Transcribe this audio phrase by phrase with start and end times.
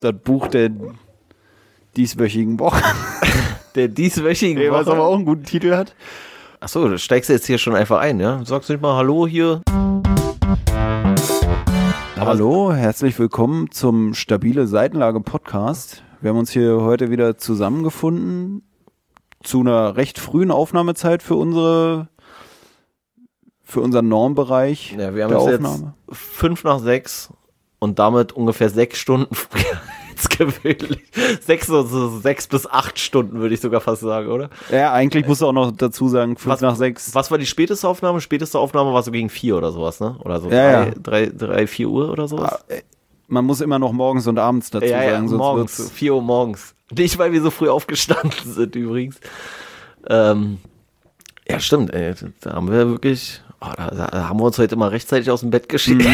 [0.00, 0.70] das Buch der
[1.96, 2.82] dieswöchigen Woche.
[3.74, 4.96] Der dieswöchigen Nee, was Woche.
[4.96, 5.94] aber auch einen guten Titel hat.
[6.58, 8.44] Achso, du steigst jetzt hier schon einfach ein, ja?
[8.44, 9.60] Sagst nicht mal Hallo hier.
[12.16, 16.02] Hallo, herzlich willkommen zum Stabile Seitenlage Podcast.
[16.20, 18.62] Wir haben uns hier heute wieder zusammengefunden
[19.44, 22.08] zu einer recht frühen Aufnahmezeit für unsere
[23.62, 25.94] für unseren Normbereich Ja, wir haben der jetzt, Aufnahme.
[26.08, 27.30] jetzt fünf nach sechs
[27.78, 29.62] und damit ungefähr sechs Stunden früher
[30.16, 31.04] als gewöhnlich.
[31.40, 34.50] Sechs, so, so sechs bis acht Stunden, würde ich sogar fast sagen, oder?
[34.72, 37.14] Ja, eigentlich musst du auch noch dazu sagen, fünf Was- nach sechs.
[37.14, 38.20] Was war die späteste Aufnahme?
[38.20, 40.16] Späteste Aufnahme war so gegen vier oder sowas, ne?
[40.24, 40.94] Oder so Ja, drei, ja.
[41.02, 42.64] drei, drei, vier Uhr oder sowas?
[43.28, 46.14] Man muss immer noch morgens und abends dazu ja, ja, sagen, sonst morgens, wird's- vier
[46.14, 46.74] Uhr morgens.
[46.90, 49.20] Nicht, weil wir so früh aufgestanden sind übrigens.
[50.08, 50.58] Ähm,
[51.48, 54.90] ja, stimmt, ey, da haben wir wirklich, oh, da, da haben wir uns heute immer
[54.90, 56.02] rechtzeitig aus dem Bett geschickt.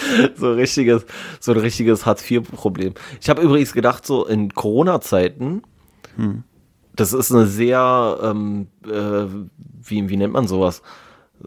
[0.36, 1.06] So ein richtiges,
[1.40, 2.94] so ein richtiges Hartz-IV-Problem.
[3.20, 5.62] Ich habe übrigens gedacht, so in Corona-Zeiten,
[6.16, 6.44] Hm.
[6.94, 9.26] das ist eine sehr, ähm, äh,
[9.82, 10.82] wie, wie nennt man sowas?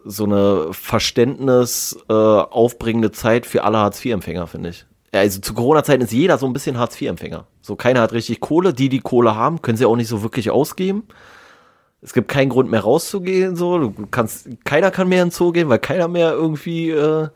[0.04, 4.86] So eine Verständnis äh, aufbringende Zeit für alle Hartz-IV-Empfänger, finde ich.
[5.12, 7.46] Also zu Corona-Zeiten ist jeder so ein bisschen Hartz-IV-Empfänger.
[7.62, 8.72] So keiner hat richtig Kohle.
[8.72, 11.02] Die, die Kohle haben, können sie auch nicht so wirklich ausgeben.
[12.00, 13.56] Es gibt keinen Grund mehr rauszugehen.
[13.56, 16.90] So, du kannst, keiner kann mehr ins Zoo gehen, weil keiner mehr irgendwie.
[16.90, 17.28] Äh,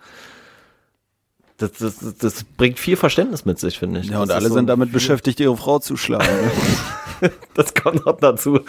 [1.58, 4.08] das, das, das, bringt viel Verständnis mit sich, finde ich.
[4.10, 6.26] Ja, und Das alle so sind ein- damit beschäftigt, ihre Frau zu schlagen.
[7.54, 8.60] Das kommt noch dazu.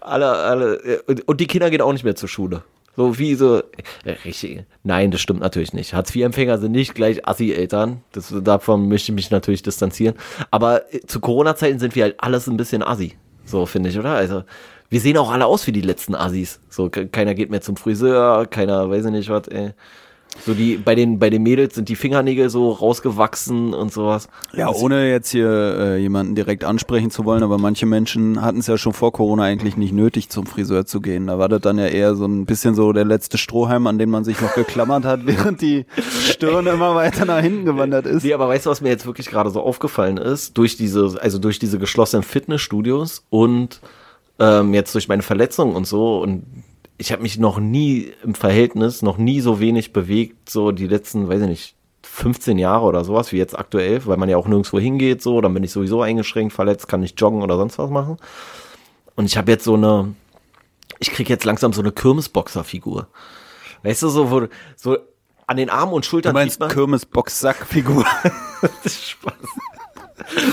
[0.00, 2.62] alle, alle, und, die Kinder gehen auch nicht mehr zur Schule.
[2.96, 3.58] So wie so,
[4.04, 5.92] äh, richtig, nein, das stimmt natürlich nicht.
[5.92, 8.02] Hartz-IV-Empfänger sind nicht gleich Assi-Eltern.
[8.12, 10.14] Das, davon möchte ich mich natürlich distanzieren.
[10.50, 13.16] Aber äh, zu Corona-Zeiten sind wir halt alles ein bisschen Assi.
[13.44, 14.10] So finde ich, oder?
[14.12, 14.44] Also,
[14.88, 16.60] wir sehen auch alle aus wie die letzten Assis.
[16.70, 19.72] So, ke- keiner geht mehr zum Friseur, keiner, weiß ich nicht was, ey.
[20.44, 24.28] So die, bei den, bei den Mädels sind die Fingernägel so rausgewachsen und sowas.
[24.54, 28.66] Ja, ohne jetzt hier äh, jemanden direkt ansprechen zu wollen, aber manche Menschen hatten es
[28.66, 31.26] ja schon vor Corona eigentlich nicht nötig, zum Friseur zu gehen.
[31.26, 34.10] Da war das dann ja eher so ein bisschen so der letzte Strohhalm, an den
[34.10, 35.86] man sich noch geklammert hat, während die
[36.28, 38.24] Stirn immer weiter nach hinten gewandert ist.
[38.24, 40.56] Nee, aber weißt du, was mir jetzt wirklich gerade so aufgefallen ist?
[40.58, 43.80] Durch diese, also durch diese geschlossenen Fitnessstudios und
[44.38, 46.44] ähm, jetzt durch meine Verletzung und so und
[46.98, 51.28] ich habe mich noch nie im Verhältnis, noch nie so wenig bewegt, so die letzten,
[51.28, 54.78] weiß ich nicht, 15 Jahre oder sowas, wie jetzt aktuell, weil man ja auch nirgendwo
[54.78, 58.16] hingeht, so, dann bin ich sowieso eingeschränkt, verletzt, kann nicht joggen oder sonst was machen.
[59.16, 60.14] Und ich habe jetzt so eine,
[60.98, 63.08] ich krieg jetzt langsam so eine Kirmesboxer-Figur.
[63.82, 64.46] Weißt du, so, wo,
[64.76, 64.96] so
[65.46, 68.04] an den Armen und Du Schultern meinst sieht man- Kirmes-Box-Sack-Figur.
[68.86, 69.34] Spaß.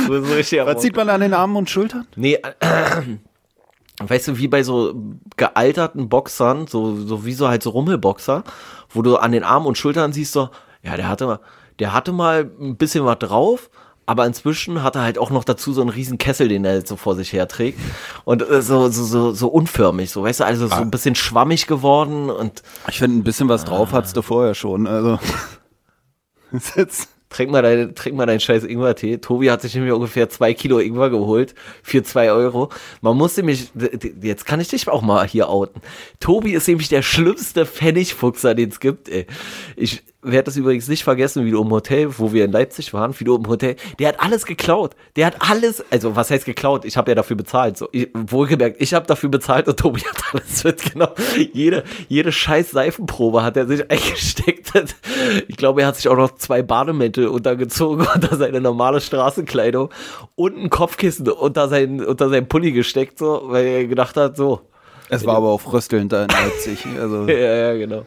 [0.08, 2.06] So, so richtig Was sieht man an den Armen und Schultern?
[2.16, 3.02] Nee, äh,
[4.10, 4.94] weißt du, wie bei so
[5.38, 8.44] gealterten Boxern, so, so wie so halt so Rummelboxer,
[8.90, 10.50] wo du an den Armen und Schultern siehst, so,
[10.84, 11.40] ja, der hatte mal,
[11.80, 13.70] der hatte mal ein bisschen was drauf,
[14.06, 16.90] aber inzwischen hat er halt auch noch dazu so einen riesen Kessel, den er jetzt
[16.90, 17.80] so vor sich her trägt.
[18.26, 21.68] Und äh, so, so, so, so unförmig, so, weißt du, also so ein bisschen schwammig
[21.68, 24.88] geworden und Ich finde, ein bisschen was drauf hattest du vorher schon.
[24.88, 25.20] Also.
[26.52, 29.18] Ist jetzt Trink mal, dein, trink mal deinen scheiß Ingwer-Tee.
[29.18, 32.70] Tobi hat sich nämlich ungefähr zwei Kilo Ingwer geholt für zwei Euro.
[33.02, 33.18] Man
[33.74, 35.82] d- d- jetzt kann ich dich auch mal hier outen.
[36.20, 39.26] Tobi ist nämlich der schlimmste Pfennigfuchser, den es gibt, ey.
[39.76, 43.18] Ich werde das übrigens nicht vergessen, wie du im Hotel, wo wir in Leipzig waren,
[43.20, 44.96] wie du im Hotel, der hat alles geklaut.
[45.16, 46.86] Der hat alles, also was heißt geklaut?
[46.86, 47.78] Ich habe ja dafür bezahlt.
[47.78, 51.14] So, ich, wohlgemerkt, ich habe dafür bezahlt und Tobi hat alles mitgenommen.
[51.54, 54.72] Jede, jede scheiß Seifenprobe hat er sich eingesteckt.
[55.48, 59.90] Ich glaube, er hat sich auch noch zwei Bademäntel untergezogen unter seine normale Straßenkleidung
[60.36, 64.62] und ein Kopfkissen unter seinen, unter seinen Pulli gesteckt, so, weil er gedacht hat, so.
[65.10, 66.86] Es war aber auch fröstelnd da in Leipzig.
[67.00, 68.06] Also Ja, ja, genau.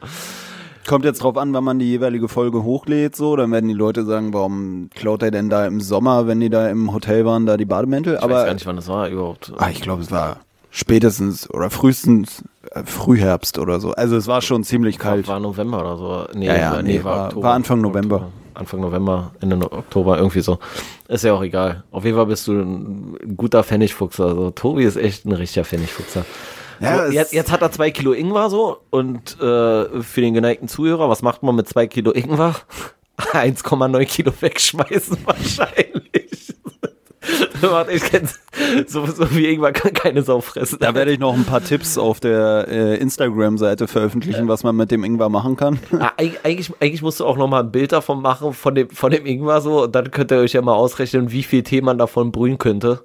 [0.86, 3.36] Kommt jetzt drauf an, wann man die jeweilige Folge hochlädt, so.
[3.36, 6.68] Dann werden die Leute sagen, warum klaut er denn da im Sommer, wenn die da
[6.68, 8.14] im Hotel waren, da die Bademäntel?
[8.14, 9.52] Ich weiß aber gar nicht, wann das war überhaupt.
[9.58, 10.38] ah, ich glaube, es war
[10.70, 13.92] spätestens oder frühestens äh, Frühherbst oder so.
[13.92, 15.26] Also es war schon ziemlich kalt.
[15.28, 16.26] War November oder so.
[16.38, 18.16] Nee, Ja, ja, war, nee, war- war Anfang November.
[18.16, 18.32] Oktober.
[18.54, 20.58] Anfang November, Ende Oktober, irgendwie so.
[21.08, 21.84] Ist ja auch egal.
[21.90, 24.24] Auf jeden Fall bist du ein guter Pfennigfuchser.
[24.28, 26.24] Also, Tobi ist echt ein richtiger Pfennigfuchser.
[26.80, 30.68] Ja, so, jetzt, jetzt hat er zwei Kilo Ingwer so und äh, für den geneigten
[30.68, 32.54] Zuhörer, was macht man mit zwei Kilo Ingwer?
[33.18, 36.54] 1,9 Kilo wegschmeißen wahrscheinlich.
[37.62, 38.28] Macht echt keinen
[38.86, 40.78] so, so wie Ingwer kann keine Sau fressen.
[40.80, 44.90] Da werde ich noch ein paar Tipps auf der äh, Instagram-Seite veröffentlichen, was man mit
[44.92, 45.80] dem Ingwer machen kann.
[45.98, 48.90] Ah, eig- eigentlich, eigentlich musst du auch noch mal ein Bild davon machen, von dem,
[48.90, 51.80] von dem Ingwer so, und dann könnt ihr euch ja mal ausrechnen, wie viel Tee
[51.80, 53.00] man davon brühen könnte.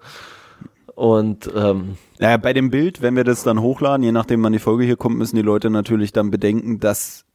[1.02, 4.60] Und ähm, Ja, bei dem Bild, wenn wir das dann hochladen, je nachdem wann die
[4.60, 7.26] Folge hier kommt, müssen die Leute natürlich dann bedenken, dass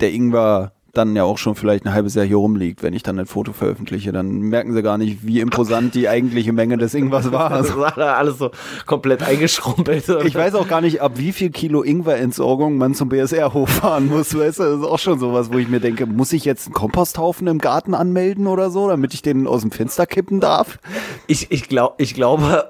[0.00, 3.18] der Ingwer dann ja auch schon vielleicht ein halbes Jahr hier rumliegt, wenn ich dann
[3.18, 4.12] ein Foto veröffentliche.
[4.12, 7.50] Dann merken sie gar nicht, wie imposant die eigentliche Menge des Ingwers war.
[7.62, 8.50] Das war da alles so
[8.86, 10.08] komplett eingeschrumpelt.
[10.24, 14.36] Ich weiß auch gar nicht, ab wie viel Kilo Ingwerentsorgung man zum BSR hochfahren muss.
[14.36, 16.74] Weißt du, das ist auch schon sowas, wo ich mir denke, muss ich jetzt einen
[16.74, 20.78] Komposthaufen im Garten anmelden oder so, damit ich den aus dem Fenster kippen darf?
[21.26, 22.68] Ich, ich, glaub, ich glaube,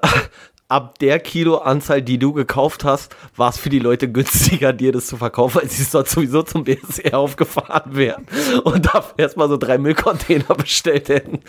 [0.73, 5.05] ab der Kiloanzahl, die du gekauft hast, war es für die Leute günstiger, dir das
[5.05, 8.25] zu verkaufen, weil sie dort sowieso zum BSR aufgefahren wären
[8.63, 11.41] und dafür erstmal so drei Müllcontainer bestellt hätten.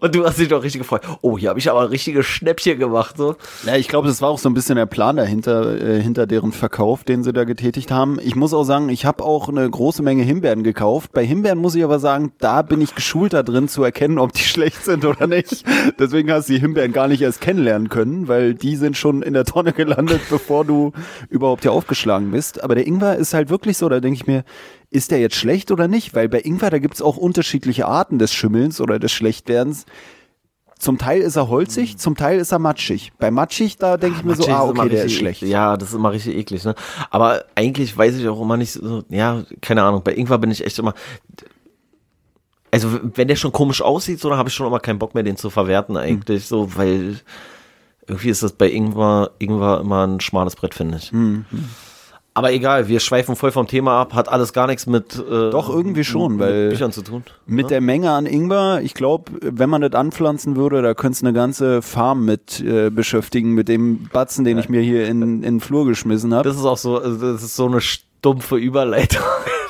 [0.00, 1.02] und du hast dich doch richtig gefreut.
[1.22, 3.16] Oh, hier habe ich aber ein richtiges Schnäppchen gemacht.
[3.16, 3.36] So.
[3.64, 6.50] Ja, ich glaube, das war auch so ein bisschen der Plan dahinter, äh, hinter deren
[6.50, 8.18] Verkauf, den sie da getätigt haben.
[8.20, 11.12] Ich muss auch sagen, ich habe auch eine große Menge Himbeeren gekauft.
[11.12, 14.42] Bei Himbeeren muss ich aber sagen, da bin ich geschulter drin zu erkennen, ob die
[14.42, 15.62] schlecht sind oder nicht.
[16.00, 19.22] Deswegen hast du die Himbeeren gar nicht erst kennenlernen werden können, weil die sind schon
[19.22, 20.92] in der Tonne gelandet, bevor du
[21.28, 22.62] überhaupt hier aufgeschlagen bist.
[22.62, 24.44] Aber der Ingwer ist halt wirklich so, da denke ich mir,
[24.90, 26.14] ist der jetzt schlecht oder nicht?
[26.14, 29.86] Weil bei Ingwer, da gibt es auch unterschiedliche Arten des Schimmelns oder des Schlechtwerdens.
[30.78, 33.12] Zum Teil ist er holzig, zum Teil ist er matschig.
[33.18, 35.42] Bei matschig, da denke ich mir so, ah, okay, der ist schlecht.
[35.42, 36.74] Ja, das ist immer richtig eklig, ne?
[37.10, 40.64] Aber eigentlich weiß ich auch immer nicht so, ja, keine Ahnung, bei Ingwer bin ich
[40.64, 40.92] echt immer,
[42.74, 45.22] also wenn der schon komisch aussieht, so, dann habe ich schon immer keinen Bock mehr,
[45.22, 46.48] den zu verwerten eigentlich, hm.
[46.48, 47.20] so, weil
[48.06, 51.12] irgendwie ist das bei Ingwer, Ingwer immer ein schmales Brett, finde ich.
[51.12, 51.44] Mhm.
[52.36, 55.68] Aber egal, wir schweifen voll vom Thema ab, hat alles gar nichts mit äh, Doch
[55.68, 57.22] irgendwie schon, weil Büchern zu tun.
[57.46, 57.68] Mit ja?
[57.68, 61.32] der Menge an Ingwer, ich glaube, wenn man das anpflanzen würde, da könnte es eine
[61.32, 65.60] ganze Farm mit äh, beschäftigen, mit dem Batzen, den ich mir hier in, in den
[65.60, 66.48] Flur geschmissen habe.
[66.48, 67.80] Das ist auch so, also das ist so eine
[68.24, 69.22] stumpfe Überleitung.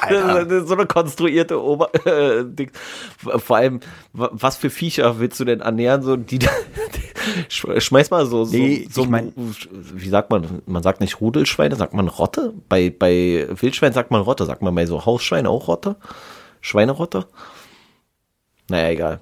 [0.67, 2.71] so eine konstruierte Ober äh, Ding.
[3.19, 3.81] Vor allem,
[4.12, 6.03] was für Viecher willst du denn ernähren?
[6.03, 6.49] So, die, die
[7.49, 11.75] schmeiß mal so, so, nee, so ich mein, wie sagt man, man sagt nicht Rudelschweine,
[11.75, 12.55] sagt man Rotte?
[12.69, 15.97] Bei, bei Wildschwein sagt man Rotte, sagt man bei so Hausschweine auch Rotte?
[16.61, 17.27] Schweinerotte?
[18.71, 19.21] Naja, egal.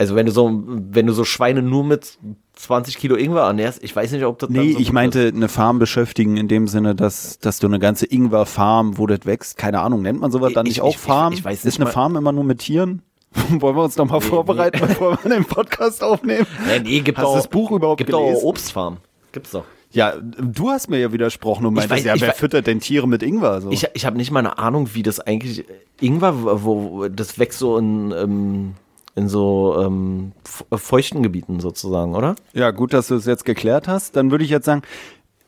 [0.00, 2.18] Also wenn du so, wenn du so Schweine nur mit
[2.54, 5.34] 20 Kilo Ingwer ernährst, ich weiß nicht, ob das Nee, so ich meinte ist.
[5.34, 9.58] eine Farm beschäftigen in dem Sinne, dass, dass du eine ganze Ingwer-Farm, wo das wächst,
[9.58, 11.32] keine Ahnung, nennt man sowas dann nicht ich, auch Farm?
[11.32, 13.02] Ich, ich, weiß nicht ist eine Farm immer nur mit Tieren?
[13.50, 14.86] Wollen wir uns noch mal nee, vorbereiten, nee.
[14.86, 16.46] bevor wir den Podcast aufnehmen?
[16.66, 18.34] Nee, nee, gibt Hast auch, das Buch überhaupt gibt gelesen?
[18.34, 18.98] Gibt auch Obstfarm.
[19.32, 19.64] Gibt's doch.
[19.90, 23.62] Ja, du hast mir ja widersprochen und meintest, ja, wer füttert denn Tiere mit Ingwer?
[23.62, 23.70] So.
[23.70, 25.64] Ich, ich habe nicht mal eine Ahnung, wie das eigentlich,
[26.00, 28.74] Ingwer, wo, das wächst so in, ähm,
[29.18, 30.32] in so ähm,
[30.72, 32.36] feuchten Gebieten sozusagen, oder?
[32.54, 34.16] Ja, gut, dass du es jetzt geklärt hast.
[34.16, 34.82] Dann würde ich jetzt sagen,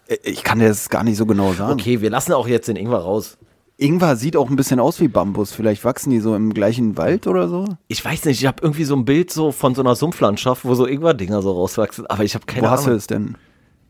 [0.08, 1.72] äh, ich kann dir das gar nicht so genau sagen.
[1.72, 3.38] Okay, wir lassen auch jetzt den Ingwer raus.
[3.78, 5.52] Ingwer sieht auch ein bisschen aus wie Bambus.
[5.52, 7.64] Vielleicht wachsen die so im gleichen Wald oder so?
[7.88, 10.74] Ich weiß nicht, ich habe irgendwie so ein Bild so von so einer Sumpflandschaft, wo
[10.74, 12.72] so Ingwer-Dinger so rauswachsen, aber ich habe keine Ahnung.
[12.72, 13.38] Wo hast du es denn?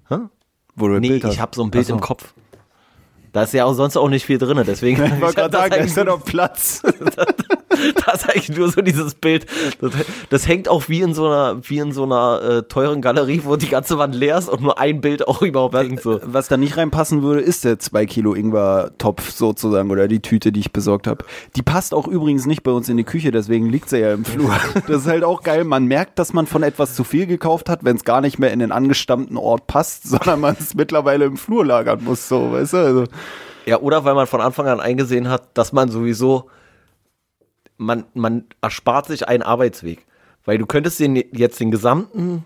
[0.09, 0.19] Hä?
[0.77, 1.95] Wo du nee, ich habe so ein Bild so.
[1.95, 2.35] im Kopf.
[3.33, 5.03] Da ist ja auch sonst auch nicht viel drin, deswegen.
[5.05, 6.83] Ich wollte gerade sagen, da ist ja noch Platz.
[8.07, 9.47] das ist eigentlich nur so dieses Bild.
[9.81, 9.93] Das,
[10.29, 13.57] das, hängt auch wie in so einer, wie in so einer äh, teuren Galerie, wo
[13.57, 16.03] die ganze Wand leer ist und nur ein Bild auch überhaupt was, hängt.
[16.03, 16.21] So.
[16.25, 20.61] Was da nicht reinpassen würde, ist der 2 Kilo Ingwer-Topf sozusagen oder die Tüte, die
[20.61, 21.25] ich besorgt habe.
[21.55, 24.25] Die passt auch übrigens nicht bei uns in die Küche, deswegen liegt sie ja im
[24.25, 24.51] Flur.
[24.87, 25.65] Das ist halt auch geil.
[25.65, 28.53] Man merkt, dass man von etwas zu viel gekauft hat, wenn es gar nicht mehr
[28.53, 32.29] in den angestammten Ort passt, sondern man es mittlerweile im Flur lagern muss.
[32.29, 32.77] So, weißt du?
[32.79, 33.05] Also.
[33.67, 36.51] Ja, oder weil man von Anfang an eingesehen hat, dass man sowieso
[37.81, 40.07] man, man erspart sich einen Arbeitsweg.
[40.45, 42.45] Weil du könntest den, jetzt den gesamten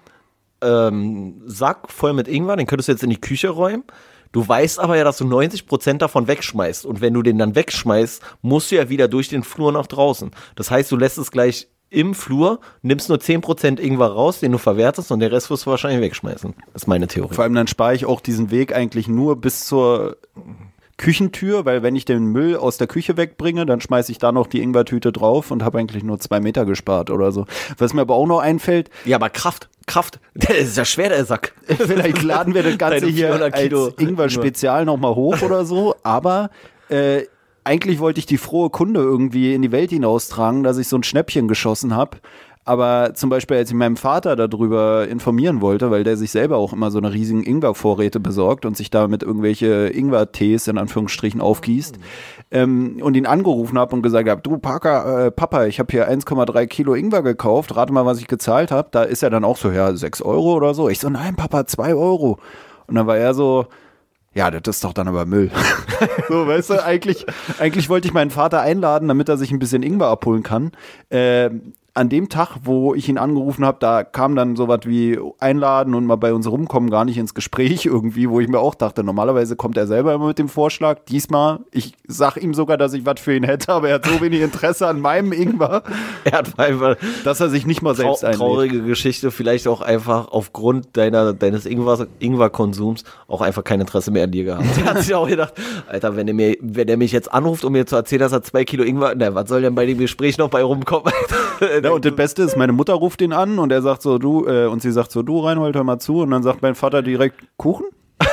[0.62, 3.84] ähm, Sack voll mit Ingwer, den könntest du jetzt in die Küche räumen.
[4.32, 6.86] Du weißt aber ja, dass du 90% davon wegschmeißt.
[6.86, 10.30] Und wenn du den dann wegschmeißt, musst du ja wieder durch den Flur nach draußen.
[10.56, 14.58] Das heißt, du lässt es gleich im Flur, nimmst nur 10% Ingwer raus, den du
[14.58, 16.54] verwertest und den Rest wirst du wahrscheinlich wegschmeißen.
[16.72, 17.34] Das ist meine Theorie.
[17.34, 20.16] Vor allem dann spare ich auch diesen Weg eigentlich nur bis zur
[20.96, 24.46] Küchentür, weil wenn ich den Müll aus der Küche wegbringe, dann schmeiße ich da noch
[24.46, 27.46] die Ingwertüte drauf und habe eigentlich nur zwei Meter gespart oder so.
[27.78, 28.90] Was mir aber auch noch einfällt.
[29.04, 31.54] Ja, aber Kraft, Kraft, der ist ja schwer, der Sack.
[31.66, 33.58] Vielleicht laden wir das Ganze hier als
[33.98, 36.50] Ingwer-Spezial nochmal hoch oder so, aber
[36.88, 37.22] äh,
[37.64, 41.02] eigentlich wollte ich die frohe Kunde irgendwie in die Welt hinaustragen, dass ich so ein
[41.02, 42.18] Schnäppchen geschossen habe.
[42.66, 46.73] Aber zum Beispiel, als ich meinem Vater darüber informieren wollte, weil der sich selber auch
[46.73, 51.99] immer so eine riesigen Ingwer-Vorräte besorgt und sich damit irgendwelche Ingwer-Tees in Anführungsstrichen aufgießt
[52.50, 56.11] ähm, und ihn angerufen habe und gesagt habe, du Parker, äh, Papa, ich habe hier
[56.11, 58.88] 1,3 Kilo Ingwer gekauft, rate mal, was ich gezahlt habe.
[58.90, 60.88] Da ist er dann auch so, ja, 6 Euro oder so.
[60.88, 62.38] Ich so, nein, Papa, 2 Euro.
[62.87, 63.66] Und dann war er so,
[64.33, 65.50] ja, das ist doch dann aber Müll.
[66.28, 67.26] so, weißt du, eigentlich,
[67.59, 70.73] eigentlich wollte ich meinen Vater einladen, damit er sich ein bisschen Ingwer abholen kann.
[71.11, 75.94] Ähm, an dem Tag, wo ich ihn angerufen habe, da kam dann sowas wie einladen
[75.94, 79.04] und mal bei uns rumkommen gar nicht ins Gespräch irgendwie, wo ich mir auch dachte,
[79.04, 80.98] normalerweise kommt er selber immer mit dem Vorschlag.
[81.08, 84.20] Diesmal, ich sag ihm sogar, dass ich was für ihn hätte, aber er hat so
[84.20, 85.82] wenig Interesse an meinem Ingwer,
[86.24, 88.38] Er hat einfach dass er sich nicht mal trau selbst einlädt.
[88.40, 94.24] traurige Geschichte, vielleicht auch einfach aufgrund deiner, deines Ingwer- Ingwer-Konsums auch einfach kein Interesse mehr
[94.24, 94.64] an dir gehabt.
[94.84, 95.54] Er hat sich auch gedacht,
[95.88, 98.42] Alter, wenn er, mir, wenn er mich jetzt anruft, um mir zu erzählen, dass er
[98.42, 101.12] zwei Kilo Ingwer, na, was soll denn bei dem Gespräch noch bei rumkommen?
[101.84, 104.46] Ja, und das Beste ist, meine Mutter ruft ihn an und er sagt so, du,
[104.46, 106.22] äh, und sie sagt so, du, Reinhold, hör mal zu.
[106.22, 107.84] Und dann sagt mein Vater direkt, Kuchen?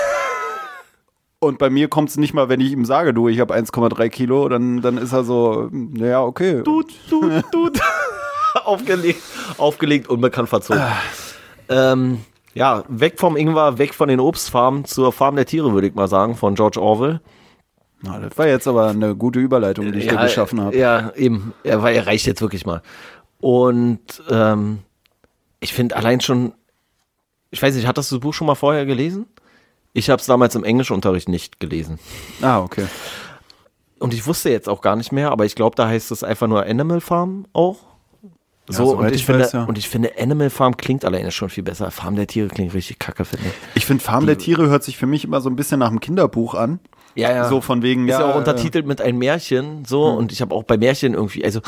[1.40, 4.08] Und bei mir kommt es nicht mal, wenn ich ihm sage, du, ich habe 1,3
[4.08, 6.62] Kilo, dann, dann ist er so, naja, okay.
[6.64, 7.80] Tut, tut, tut.
[8.64, 9.22] aufgelegt,
[9.58, 10.84] aufgelegt, unbekannt verzogen.
[11.68, 12.20] ähm,
[12.54, 16.08] ja, weg vom Ingwer, weg von den Obstfarmen zur Farm der Tiere, würde ich mal
[16.08, 17.20] sagen, von George Orwell.
[18.04, 20.78] Na, das war jetzt aber eine gute Überleitung, die ich dir geschaffen habe.
[20.78, 21.54] Ja, eben.
[21.64, 22.82] Er, war, er reicht jetzt wirklich mal.
[23.42, 24.80] Und ähm,
[25.60, 26.54] ich finde allein schon,
[27.50, 29.26] ich weiß nicht, hattest du das Buch schon mal vorher gelesen?
[29.94, 32.00] Ich habe es damals im Englischunterricht nicht gelesen.
[32.42, 32.86] Ah, okay.
[34.00, 36.48] Und ich wusste jetzt auch gar nicht mehr, aber ich glaube, da heißt es einfach
[36.48, 37.78] nur Animal Farm auch.
[38.68, 39.64] So, soweit und, ich ich finde, weiß, ja.
[39.66, 41.92] und ich finde, Animal Farm klingt alleine schon viel besser.
[41.92, 43.54] Farm der Tiere klingt richtig kacke, finde ich.
[43.76, 46.00] Ich finde, Farm der Tiere hört sich für mich immer so ein bisschen nach einem
[46.00, 46.80] Kinderbuch an.
[47.16, 47.50] Ja, ja.
[47.50, 48.32] So von wegen, Ist ja, ja.
[48.32, 50.06] auch untertitelt mit ein Märchen, so.
[50.06, 51.60] Und ich habe auch bei Märchen irgendwie, also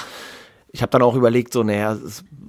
[0.74, 1.96] ich habe dann auch überlegt, so, naja,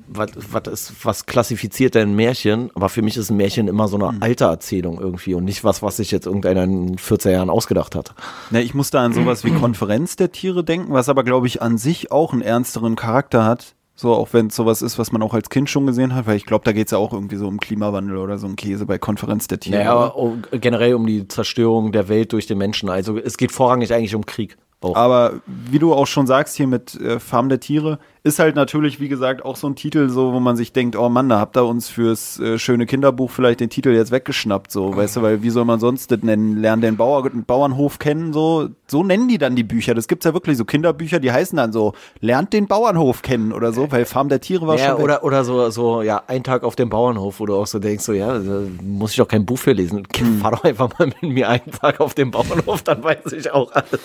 [0.08, 2.70] was, was, ist, was klassifiziert denn ein Märchen?
[2.74, 5.82] Aber für mich ist ein Märchen immer so eine alte Erzählung irgendwie und nicht was,
[5.82, 8.14] was sich jetzt irgendeiner in 14 Jahren ausgedacht hat.
[8.50, 11.60] Ne, ich muss da an sowas wie Konferenz der Tiere denken, was aber, glaube ich,
[11.60, 13.74] an sich auch einen ernsteren Charakter hat.
[13.94, 16.36] So, auch wenn es sowas ist, was man auch als Kind schon gesehen hat, weil
[16.36, 18.86] ich glaube, da geht es ja auch irgendwie so um Klimawandel oder so ein Käse
[18.86, 19.84] bei Konferenz der Tiere.
[19.84, 20.14] Naja,
[20.52, 22.88] generell um die Zerstörung der Welt durch den Menschen.
[22.88, 24.56] Also es geht vorrangig eigentlich um Krieg.
[24.84, 24.96] Auch.
[24.96, 29.00] Aber wie du auch schon sagst hier mit äh, Farm der Tiere, ist halt natürlich,
[29.00, 31.58] wie gesagt, auch so ein Titel, so, wo man sich denkt, oh Mann, da habt
[31.58, 35.42] ihr uns fürs äh, schöne Kinderbuch vielleicht den Titel jetzt weggeschnappt, so, weißt du, weil
[35.42, 36.56] wie soll man sonst das nennen?
[36.56, 39.94] Lernen den Bauer, den Bauernhof kennen, so, so nennen die dann die Bücher.
[39.94, 43.74] Das gibt's ja wirklich so Kinderbücher, die heißen dann so, lernt den Bauernhof kennen oder
[43.74, 45.04] so, weil Farm der Tiere war ja, schon weg.
[45.04, 48.04] oder, oder so, so, ja, ein Tag auf dem Bauernhof, wo du auch so denkst,
[48.04, 50.08] so, ja, da muss ich doch kein Buch für lesen.
[50.08, 53.50] Kind, Fahr doch einfach mal mit mir einen Tag auf dem Bauernhof, dann weiß ich
[53.50, 54.00] auch alles.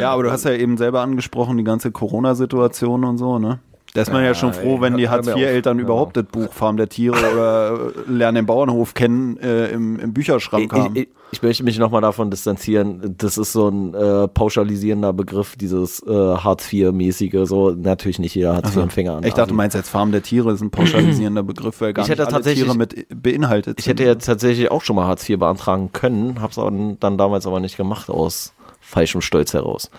[0.00, 3.58] Ja, aber du hast ja eben selber angesprochen, die ganze Corona-Situation und so, ne?
[3.94, 5.08] Da ist man ja, Ja, schon froh, wenn hört- die.
[5.08, 5.84] Hartz-IV-Eltern Ja.
[5.84, 10.70] überhaupt das Buch Farm der Tiere oder Lernen den Bauernhof kennen äh, im, im Bücherschrank
[10.70, 10.94] haben.
[10.96, 13.14] Ich, ich, ich möchte mich nochmal davon distanzieren.
[13.16, 17.46] Das ist so ein äh, pauschalisierender Begriff, dieses äh, Hartz-IV-mäßige.
[17.48, 19.20] So, natürlich nicht jeder Hartz-IV-Empfänger.
[19.24, 22.10] ich dachte, du meinst jetzt Farm der Tiere ist ein pauschalisierender Begriff, weil gar Ich
[22.10, 25.26] hätte nicht alle tatsächlich- Tiere mit beinhaltet Ich hätte ja tatsächlich auch schon mal Hartz
[25.26, 28.52] IV beantragen können, hab's dann damals aber nicht gemacht, aus
[28.86, 29.90] falschem Stolz heraus.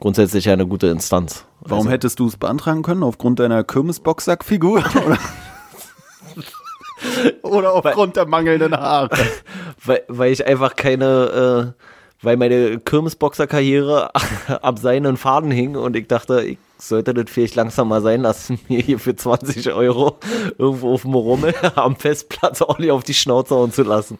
[0.00, 1.44] Grundsätzlich ja eine gute Instanz.
[1.60, 3.02] Warum Also, hättest du es beantragen können?
[3.02, 4.84] Aufgrund deiner Kirmesboxsack-Figur?
[5.06, 5.18] Oder?
[7.42, 9.10] oder aufgrund der mangelnden Haare?
[9.84, 11.84] weil, weil ich einfach keine, äh,
[12.22, 14.10] weil meine Kirmesboxer-Karriere
[14.62, 18.60] am seinen Faden hing und ich dachte, ich sollte das vielleicht langsam mal sein lassen,
[18.68, 20.18] mir hier für 20 Euro
[20.58, 24.18] irgendwo auf dem Rummel am Festplatz ordentlich auf die Schnauze hauen zu lassen.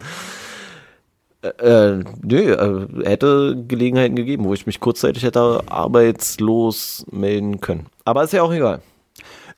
[1.41, 7.87] Äh, äh, nö, äh, hätte Gelegenheiten gegeben, wo ich mich kurzzeitig hätte arbeitslos melden können.
[8.03, 8.81] Aber ist ja auch egal.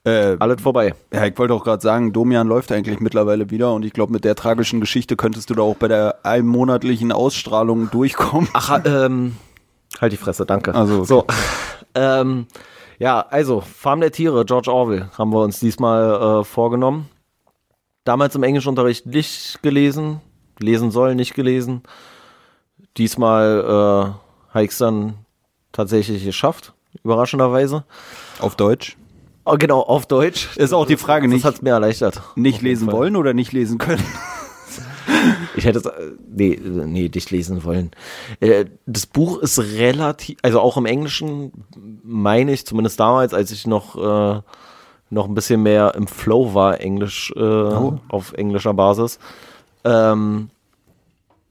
[0.03, 0.95] Äh, Alles vorbei.
[1.13, 4.25] Ja, ich wollte auch gerade sagen, Domian läuft eigentlich mittlerweile wieder und ich glaube, mit
[4.25, 8.49] der tragischen Geschichte könntest du da auch bei der einmonatlichen Ausstrahlung durchkommen.
[8.53, 9.35] Ach, ähm,
[9.99, 10.73] halt die Fresse, danke.
[10.73, 11.05] Also, okay.
[11.05, 11.25] so.
[11.95, 12.47] ähm,
[12.97, 17.09] ja, also, Farm der Tiere, George Orwell, haben wir uns diesmal äh, vorgenommen.
[18.03, 20.21] Damals im Englischunterricht nicht gelesen,
[20.61, 21.83] lesen sollen, nicht gelesen.
[22.97, 25.13] Diesmal äh, habe ich es dann
[25.71, 27.83] tatsächlich geschafft, überraschenderweise.
[28.39, 28.97] Auf Deutsch.
[29.45, 30.55] Oh, genau, auf Deutsch.
[30.57, 32.21] Ist auch die Frage, Das nicht, hat es mir erleichtert.
[32.35, 32.97] nicht lesen Fall.
[32.97, 34.03] wollen oder nicht lesen können.
[35.55, 37.91] Ich hätte es, äh, nee, äh, nee, nicht lesen wollen.
[38.39, 41.51] Äh, Das Buch ist relativ, also auch im Englischen
[42.03, 44.41] meine ich, zumindest damals, als ich noch, äh,
[45.09, 47.41] noch ein bisschen mehr im Flow war, Englisch, äh,
[48.09, 49.19] auf englischer Basis.
[49.83, 50.49] Ähm,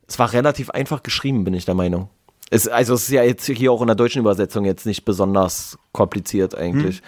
[0.07, 2.09] es war relativ einfach geschrieben, bin ich der Meinung.
[2.51, 5.79] Es, also es ist ja jetzt hier auch in der deutschen Übersetzung jetzt nicht besonders
[5.93, 7.03] kompliziert eigentlich.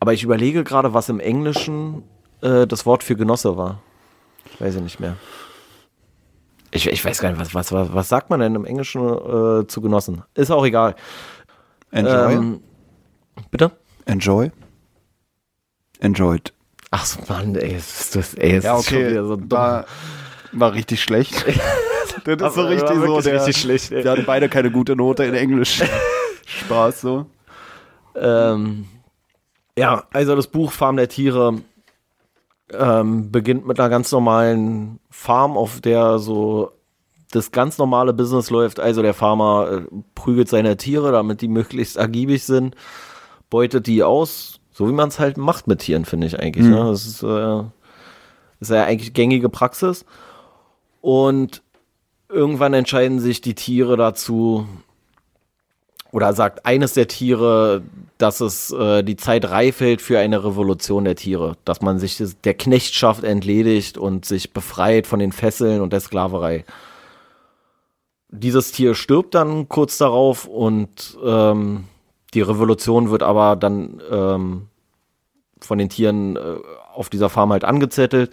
[0.00, 2.02] Aber ich überlege gerade, was im Englischen
[2.40, 3.80] äh, das Wort für Genosse war.
[4.58, 5.16] Weiß ich nicht mehr.
[6.72, 9.66] Ich, ich weiß gar nicht, was, was, was, was sagt man denn im Englischen äh,
[9.68, 10.22] zu Genossen?
[10.34, 10.96] Ist auch egal.
[11.92, 12.32] Enjoy.
[12.32, 12.60] Ähm,
[13.50, 13.70] bitte?
[14.06, 14.50] Enjoy.
[16.00, 16.52] Enjoyed.
[16.90, 19.50] Ach so, Mann, ey, es ist, das, ey, es ist schon wieder so dumm.
[19.50, 19.86] war,
[20.52, 21.34] war richtig schlecht.
[22.24, 23.20] das ist so richtig so.
[23.20, 24.04] Der, richtig schlecht, ey.
[24.04, 25.82] wir hatten beide keine gute Note in Englisch.
[26.46, 27.26] Spaß so.
[28.14, 28.86] Ähm,
[29.78, 31.60] Ja, also das Buch Farm der Tiere
[32.72, 36.72] ähm, beginnt mit einer ganz normalen Farm, auf der so
[37.30, 38.80] das ganz normale Business läuft.
[38.80, 42.76] Also der Farmer äh, prügelt seine Tiere, damit die möglichst ergiebig sind,
[43.50, 46.66] beutet die aus, so wie man es halt macht mit Tieren, finde ich eigentlich.
[46.66, 46.72] Mhm.
[46.72, 46.84] Ne?
[46.84, 47.62] Das ist, äh,
[48.60, 50.04] ist ja eigentlich gängige Praxis.
[51.02, 51.62] Und
[52.30, 54.66] irgendwann entscheiden sich die Tiere dazu,
[56.12, 57.82] oder sagt eines der Tiere,
[58.18, 62.22] dass es äh, die Zeit reif hält für eine Revolution der Tiere, dass man sich
[62.44, 66.64] der Knechtschaft entledigt und sich befreit von den Fesseln und der Sklaverei.
[68.28, 71.84] Dieses Tier stirbt dann kurz darauf und ähm,
[72.34, 74.68] die Revolution wird aber dann ähm,
[75.60, 76.56] von den Tieren äh,
[76.94, 78.30] auf dieser Farm halt angezettelt.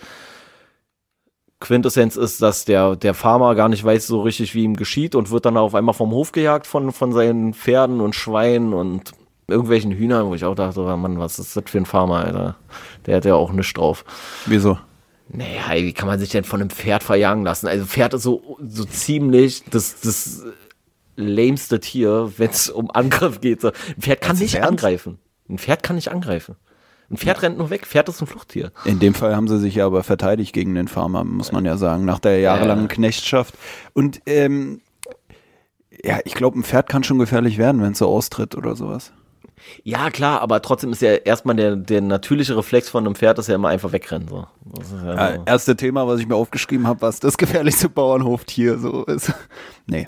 [1.59, 5.29] Quintessenz ist, dass der, der Farmer gar nicht weiß so richtig, wie ihm geschieht und
[5.29, 9.11] wird dann auf einmal vom Hof gejagt von, von seinen Pferden und Schweinen und
[9.47, 12.55] irgendwelchen Hühnern, wo ich auch dachte, oh Mann, was ist das für ein Farmer, Alter?
[13.05, 14.05] Der hat ja auch nichts drauf.
[14.45, 14.77] Wieso?
[15.27, 17.67] Naja, wie kann man sich denn von einem Pferd verjagen lassen?
[17.67, 20.43] Also Pferd ist so, so ziemlich das, das
[21.15, 23.63] lämste Tier, wenn es um Angriff geht.
[23.65, 25.19] Ein Pferd kann nicht angreifen.
[25.49, 26.55] Ein Pferd kann nicht angreifen.
[27.11, 27.41] Ein Pferd ja.
[27.41, 28.71] rennt nur weg, Pferd ist ein Fluchttier.
[28.85, 31.75] In dem Fall haben sie sich ja aber verteidigt gegen den Farmer, muss man ja
[31.77, 32.93] sagen, nach der jahrelangen ja.
[32.93, 33.55] Knechtschaft.
[33.93, 34.81] Und ähm,
[36.03, 39.11] ja, ich glaube, ein Pferd kann schon gefährlich werden, wenn es so austritt oder sowas.
[39.83, 43.49] Ja, klar, aber trotzdem ist ja erstmal der, der natürliche Reflex von einem Pferd, dass
[43.49, 44.27] er immer einfach wegrennen.
[44.27, 44.47] So.
[45.05, 49.33] Ja ja, erste Thema, was ich mir aufgeschrieben habe, was das gefährlichste Bauernhoftier so ist.
[49.85, 50.07] Nee.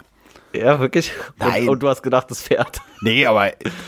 [0.53, 1.12] Ja, wirklich?
[1.39, 1.63] Nein.
[1.63, 2.81] Und, und, du hast gedacht, das Pferd.
[3.01, 3.48] Nee, aber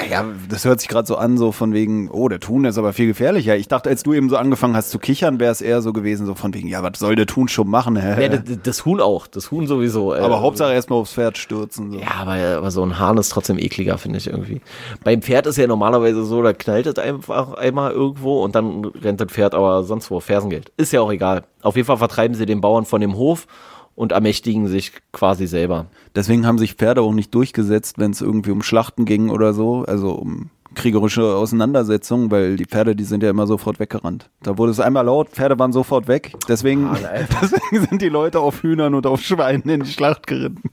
[0.10, 2.94] ja, das hört sich gerade so an, so von wegen, oh, der Thun ist aber
[2.94, 3.56] viel gefährlicher.
[3.56, 6.26] Ich dachte, als du eben so angefangen hast zu kichern, wäre es eher so gewesen,
[6.26, 7.96] so von wegen, ja, was soll der Thun schon machen?
[7.96, 10.16] ja, das, das, Huhn auch, das Huhn sowieso.
[10.16, 11.92] Äh, aber Hauptsache erstmal aufs Pferd stürzen.
[11.92, 12.00] So.
[12.00, 14.62] Ja, aber, aber so ein Hahn ist trotzdem ekliger, finde ich irgendwie.
[15.04, 19.22] Beim Pferd ist ja normalerweise so, da knallt es einfach einmal irgendwo und dann rennt
[19.22, 20.72] das Pferd aber sonst wo, Fersengeld.
[20.78, 21.44] Ist ja auch egal.
[21.62, 23.48] Auf jeden Fall vertreiben sie den Bauern von dem Hof
[23.96, 25.88] und ermächtigen sich quasi selber.
[26.16, 29.84] Deswegen haben sich Pferde auch nicht durchgesetzt, wenn es irgendwie um Schlachten ging oder so,
[29.86, 34.30] also um kriegerische Auseinandersetzungen, weil die Pferde, die sind ja immer sofort weggerannt.
[34.42, 36.34] Da wurde es einmal laut, Pferde waren sofort weg.
[36.48, 36.98] Deswegen, oh,
[37.42, 40.72] deswegen sind die Leute auf Hühnern und auf Schweinen in die Schlacht geritten.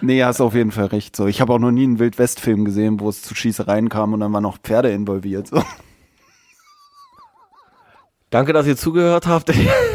[0.00, 1.16] Nee, hast auf jeden Fall recht.
[1.16, 4.20] So, ich habe auch noch nie einen Wildwest-Film gesehen, wo es zu Schießereien kam und
[4.20, 5.48] dann waren noch Pferde involviert.
[5.48, 5.62] So.
[8.28, 9.50] Danke, dass ihr zugehört habt.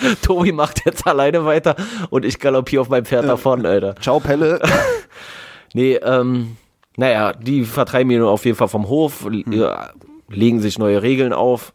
[0.22, 1.76] Tobi macht jetzt alleine weiter
[2.10, 3.96] und ich galoppiere auf meinem Pferd davon, Alter.
[4.00, 4.60] Ciao, Pelle.
[5.74, 6.56] nee, ähm,
[6.96, 9.66] naja, die vertreiben ihn auf jeden Fall vom Hof, hm.
[10.28, 11.72] legen sich neue Regeln auf.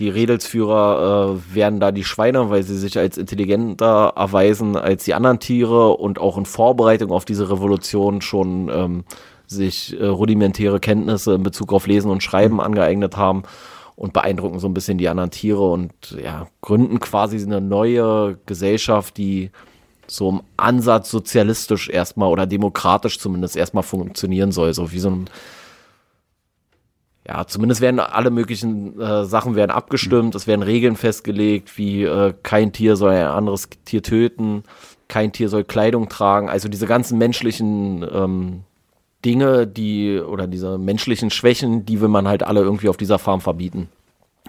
[0.00, 5.14] Die Redelsführer äh, werden da die Schweine, weil sie sich als intelligenter erweisen als die
[5.14, 9.04] anderen Tiere und auch in Vorbereitung auf diese Revolution schon ähm,
[9.46, 12.60] sich äh, rudimentäre Kenntnisse in Bezug auf Lesen und Schreiben hm.
[12.60, 13.44] angeeignet haben
[13.96, 19.16] und beeindrucken so ein bisschen die anderen Tiere und ja, gründen quasi eine neue Gesellschaft,
[19.16, 19.50] die
[20.06, 24.74] so im Ansatz sozialistisch erstmal oder demokratisch zumindest erstmal funktionieren soll.
[24.74, 25.30] So wie so ein
[27.26, 32.34] ja, zumindest werden alle möglichen äh, Sachen werden abgestimmt, es werden Regeln festgelegt, wie äh,
[32.42, 34.62] kein Tier soll ein anderes Tier töten,
[35.08, 38.64] kein Tier soll Kleidung tragen, also diese ganzen menschlichen ähm,
[39.24, 43.40] Dinge, die oder diese menschlichen Schwächen, die will man halt alle irgendwie auf dieser Farm
[43.40, 43.88] verbieten.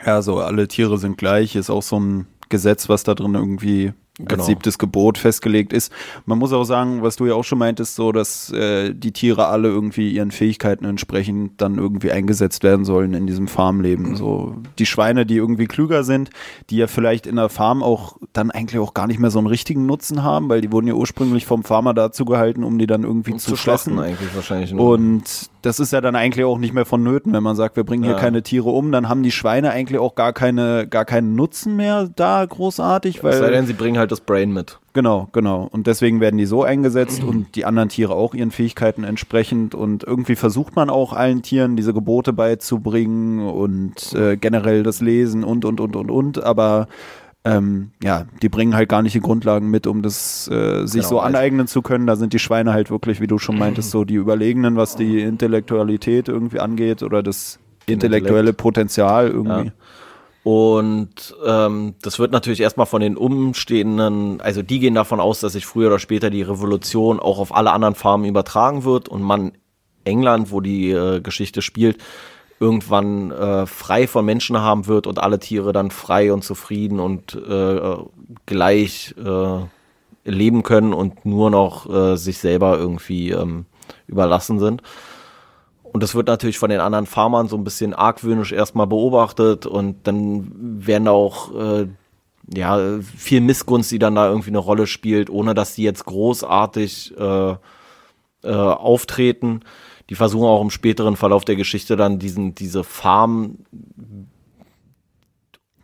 [0.06, 3.94] Ja, so alle Tiere sind gleich, ist auch so ein Gesetz, was da drin irgendwie
[4.18, 4.34] genau.
[4.34, 5.92] als siebtes Gebot festgelegt ist.
[6.26, 9.48] Man muss auch sagen, was du ja auch schon meintest, so dass äh, die Tiere
[9.48, 14.16] alle irgendwie ihren Fähigkeiten entsprechend dann irgendwie eingesetzt werden sollen in diesem Farmleben.
[14.16, 16.30] So die Schweine, die irgendwie klüger sind,
[16.70, 19.48] die ja vielleicht in der Farm auch dann eigentlich auch gar nicht mehr so einen
[19.48, 23.04] richtigen Nutzen haben, weil die wurden ja ursprünglich vom Farmer dazu gehalten, um die dann
[23.04, 24.00] irgendwie um zu, zu schlachten.
[24.00, 24.72] Eigentlich wahrscheinlich.
[24.72, 24.94] Nur.
[24.94, 28.04] Und das ist ja dann eigentlich auch nicht mehr vonnöten, wenn man sagt, wir bringen
[28.04, 28.20] hier ja.
[28.20, 32.08] keine Tiere um, dann haben die Schweine eigentlich auch gar keine, gar keinen Nutzen mehr
[32.16, 33.34] da großartig, weil.
[33.34, 34.80] Es sei denn, sie bringen halt das Brain mit.
[34.94, 35.68] Genau, genau.
[35.72, 39.76] Und deswegen werden die so eingesetzt und die anderen Tiere auch ihren Fähigkeiten entsprechend.
[39.76, 45.44] Und irgendwie versucht man auch allen Tieren diese Gebote beizubringen und äh, generell das Lesen
[45.44, 46.44] und, und, und, und, und.
[46.44, 46.88] Aber
[47.46, 51.08] ähm, ja, die bringen halt gar nicht die Grundlagen mit, um das äh, sich genau,
[51.10, 52.08] so also aneignen zu können.
[52.08, 55.22] Da sind die Schweine halt wirklich, wie du schon meintest, so die Überlegenen, was die
[55.22, 59.68] Intellektualität irgendwie angeht oder das intellektuelle Potenzial irgendwie.
[59.68, 59.74] Ja.
[60.44, 65.54] Und ähm, das wird natürlich erstmal von den Umstehenden, also die gehen davon aus, dass
[65.54, 69.54] sich früher oder später die Revolution auch auf alle anderen Farmen übertragen wird und man
[70.04, 71.98] England, wo die äh, Geschichte spielt,
[72.60, 77.36] irgendwann äh, frei von Menschen haben wird und alle Tiere dann frei und zufrieden und
[77.36, 77.98] äh,
[78.46, 79.60] gleich äh,
[80.30, 83.66] leben können und nur noch äh, sich selber irgendwie ähm,
[84.08, 84.82] überlassen sind.
[85.84, 90.08] Und das wird natürlich von den anderen Farmern so ein bisschen argwöhnisch erstmal beobachtet und
[90.08, 90.52] dann
[90.86, 91.88] werden auch äh,
[92.54, 97.18] ja, viel Missgunst, die dann da irgendwie eine Rolle spielt, ohne dass die jetzt großartig
[97.18, 97.56] äh,
[98.44, 99.62] äh, auftreten.
[100.10, 103.58] Die versuchen auch im späteren Verlauf der Geschichte dann diesen, diese Farm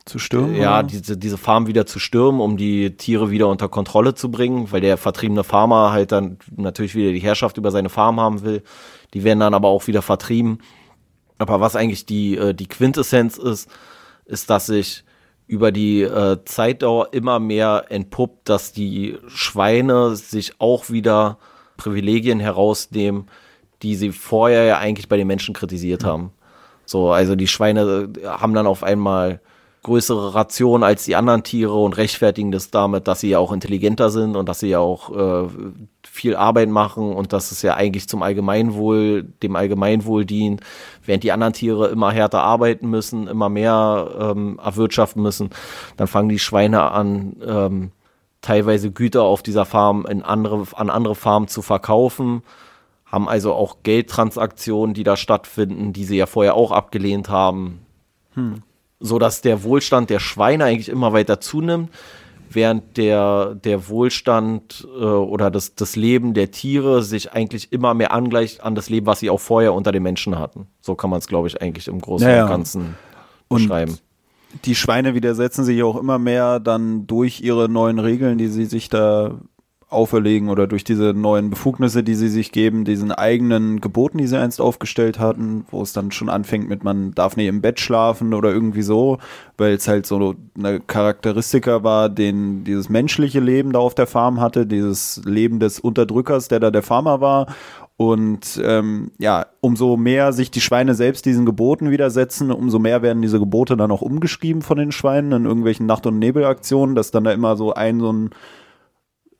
[0.05, 0.55] zu stürmen?
[0.55, 4.71] Ja, diese, diese Farm wieder zu stürmen, um die Tiere wieder unter Kontrolle zu bringen,
[4.71, 8.63] weil der vertriebene Farmer halt dann natürlich wieder die Herrschaft über seine Farm haben will.
[9.13, 10.59] Die werden dann aber auch wieder vertrieben.
[11.37, 13.69] Aber was eigentlich die, äh, die Quintessenz ist,
[14.25, 15.03] ist, dass sich
[15.47, 21.39] über die äh, Zeitdauer immer mehr entpuppt, dass die Schweine sich auch wieder
[21.77, 23.25] Privilegien herausnehmen,
[23.81, 26.31] die sie vorher ja eigentlich bei den Menschen kritisiert haben.
[26.85, 29.39] So, also die Schweine äh, haben dann auf einmal
[29.83, 34.11] größere Rationen als die anderen Tiere und rechtfertigen das damit, dass sie ja auch intelligenter
[34.11, 35.49] sind und dass sie ja auch äh,
[36.03, 40.61] viel Arbeit machen und dass es ja eigentlich zum Allgemeinwohl, dem Allgemeinwohl dient,
[41.03, 45.49] während die anderen Tiere immer härter arbeiten müssen, immer mehr ähm, erwirtschaften müssen,
[45.97, 47.91] dann fangen die Schweine an, ähm,
[48.41, 52.43] teilweise Güter auf dieser Farm in andere, an andere Farmen zu verkaufen,
[53.11, 57.85] haben also auch Geldtransaktionen, die da stattfinden, die sie ja vorher auch abgelehnt haben.
[58.35, 58.63] Hm
[59.01, 61.89] so dass der Wohlstand der Schweine eigentlich immer weiter zunimmt,
[62.49, 68.11] während der, der Wohlstand äh, oder das, das Leben der Tiere sich eigentlich immer mehr
[68.13, 70.67] angleicht an das Leben, was sie auch vorher unter den Menschen hatten.
[70.81, 72.43] So kann man es, glaube ich, eigentlich im Großen naja.
[72.43, 72.95] und Ganzen
[73.49, 73.93] beschreiben.
[74.53, 78.65] Und die Schweine widersetzen sich auch immer mehr dann durch ihre neuen Regeln, die sie
[78.65, 79.39] sich da
[79.91, 84.39] auferlegen oder durch diese neuen Befugnisse, die sie sich geben, diesen eigenen Geboten, die sie
[84.39, 88.33] einst aufgestellt hatten, wo es dann schon anfängt mit, man darf nicht im Bett schlafen
[88.33, 89.17] oder irgendwie so,
[89.57, 94.39] weil es halt so eine Charakteristika war, den dieses menschliche Leben da auf der Farm
[94.39, 97.47] hatte, dieses Leben des Unterdrückers, der da der Farmer war.
[97.97, 103.21] Und ähm, ja, umso mehr sich die Schweine selbst diesen Geboten widersetzen, umso mehr werden
[103.21, 107.25] diese Gebote dann auch umgeschrieben von den Schweinen in irgendwelchen Nacht- und Nebelaktionen, dass dann
[107.25, 108.31] da immer so ein so ein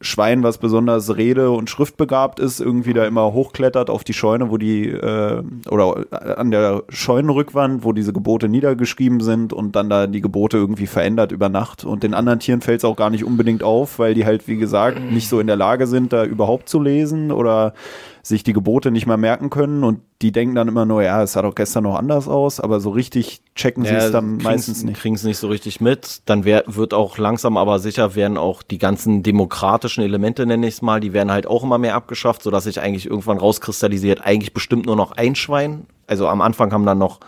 [0.02, 4.58] Schwein, was besonders rede- und schriftbegabt ist, irgendwie da immer hochklettert auf die Scheune, wo
[4.58, 6.06] die, äh, oder
[6.38, 11.32] an der Scheunenrückwand, wo diese Gebote niedergeschrieben sind und dann da die Gebote irgendwie verändert
[11.32, 11.86] über Nacht.
[11.86, 14.58] Und den anderen Tieren fällt es auch gar nicht unbedingt auf, weil die halt, wie
[14.58, 17.74] gesagt, nicht so in der Lage sind, da überhaupt zu lesen oder
[18.24, 21.34] sich die Gebote nicht mehr merken können und die denken dann immer nur, ja, es
[21.34, 25.00] sah doch gestern noch anders aus, aber so richtig checken sie es dann meistens nicht.
[25.00, 26.22] Kriegen es nicht so richtig mit.
[26.26, 30.76] Dann wär, wird auch langsam aber sicher werden auch die ganzen demokratischen Elemente, nenne ich
[30.76, 34.54] es mal, die werden halt auch immer mehr abgeschafft, sodass sich eigentlich irgendwann rauskristallisiert, eigentlich
[34.54, 35.88] bestimmt nur noch ein Schwein.
[36.06, 37.22] Also am Anfang haben dann noch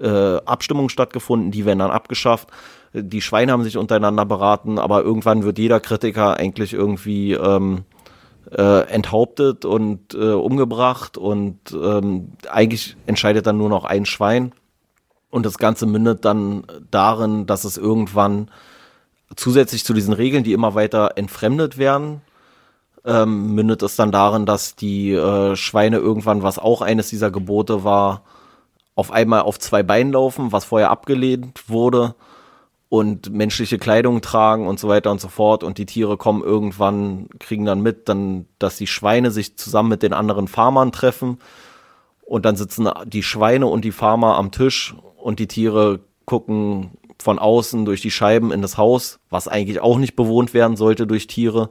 [0.00, 2.48] äh, Abstimmungen stattgefunden, die werden dann abgeschafft.
[2.92, 7.84] Die Schweine haben sich untereinander beraten, aber irgendwann wird jeder Kritiker eigentlich irgendwie ähm,
[8.56, 14.52] äh, enthauptet und äh, umgebracht und ähm, eigentlich entscheidet dann nur noch ein Schwein.
[15.30, 18.50] Und das Ganze mündet dann darin, dass es irgendwann
[19.36, 22.22] zusätzlich zu diesen Regeln, die immer weiter entfremdet werden,
[23.04, 27.84] ähm, mündet es dann darin, dass die äh, Schweine irgendwann, was auch eines dieser Gebote
[27.84, 28.22] war,
[28.96, 32.14] auf einmal auf zwei Beinen laufen, was vorher abgelehnt wurde
[32.90, 35.62] und menschliche Kleidung tragen und so weiter und so fort.
[35.62, 40.02] Und die Tiere kommen irgendwann, kriegen dann mit, dann, dass die Schweine sich zusammen mit
[40.02, 41.38] den anderen Farmern treffen.
[42.20, 46.90] Und dann sitzen die Schweine und die Farmer am Tisch und die Tiere gucken
[47.22, 51.06] von außen durch die Scheiben in das Haus, was eigentlich auch nicht bewohnt werden sollte
[51.06, 51.70] durch Tiere.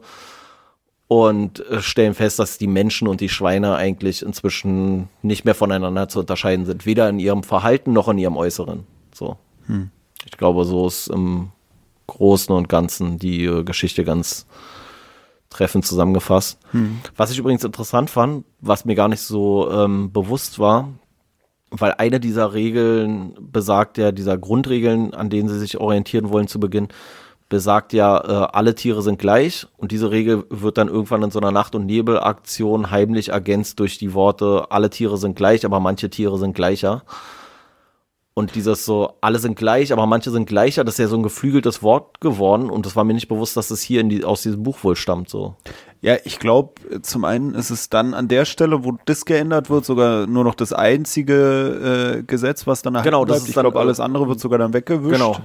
[1.09, 6.07] Und äh, stellen fest, dass die Menschen und die Schweine eigentlich inzwischen nicht mehr voneinander
[6.07, 6.85] zu unterscheiden sind.
[6.85, 8.85] Weder in ihrem Verhalten noch in ihrem Äußeren.
[9.13, 9.35] So.
[9.65, 9.91] Hm.
[10.25, 11.49] Ich glaube, so ist im
[12.07, 14.45] Großen und Ganzen die äh, Geschichte ganz
[15.49, 16.59] treffend zusammengefasst.
[16.71, 16.99] Hm.
[17.15, 20.89] Was ich übrigens interessant fand, was mir gar nicht so ähm, bewusst war,
[21.71, 26.59] weil eine dieser Regeln besagt ja, dieser Grundregeln, an denen sie sich orientieren wollen zu
[26.59, 26.89] Beginn,
[27.47, 31.39] besagt ja, äh, alle Tiere sind gleich und diese Regel wird dann irgendwann in so
[31.39, 36.09] einer Nacht- und Nebelaktion heimlich ergänzt durch die Worte, alle Tiere sind gleich, aber manche
[36.09, 37.03] Tiere sind gleicher.
[38.39, 41.23] Und dieses so, alle sind gleich, aber manche sind gleicher, das ist ja so ein
[41.23, 44.63] geflügeltes Wort geworden und das war mir nicht bewusst, dass es hier die, aus diesem
[44.63, 45.27] Buch wohl stammt.
[45.27, 45.57] So.
[45.99, 49.83] Ja, ich glaube, zum einen ist es dann an der Stelle, wo das geändert wird,
[49.83, 53.99] sogar nur noch das einzige äh, Gesetz, was dann genau, das Ist ich glaube, alles
[53.99, 55.11] andere wird sogar dann weggewischt.
[55.11, 55.35] Genau.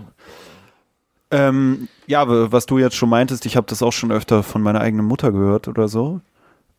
[1.32, 4.80] Ähm, ja, was du jetzt schon meintest, ich habe das auch schon öfter von meiner
[4.80, 6.20] eigenen Mutter gehört oder so.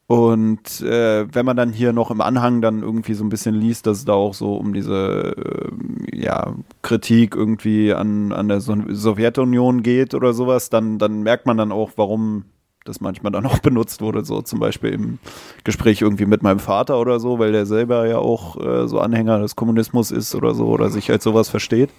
[0.08, 3.88] Und äh, wenn man dann hier noch im Anhang dann irgendwie so ein bisschen liest,
[3.88, 8.76] dass es da auch so um diese äh, ja, Kritik irgendwie an, an der so
[8.88, 12.46] Sowjetunion geht oder sowas, dann, dann merkt man dann auch, warum
[12.84, 15.18] das manchmal dann auch benutzt wurde, so zum Beispiel im
[15.64, 19.40] Gespräch irgendwie mit meinem Vater oder so, weil der selber ja auch äh, so Anhänger
[19.40, 21.90] des Kommunismus ist oder so oder sich als sowas versteht.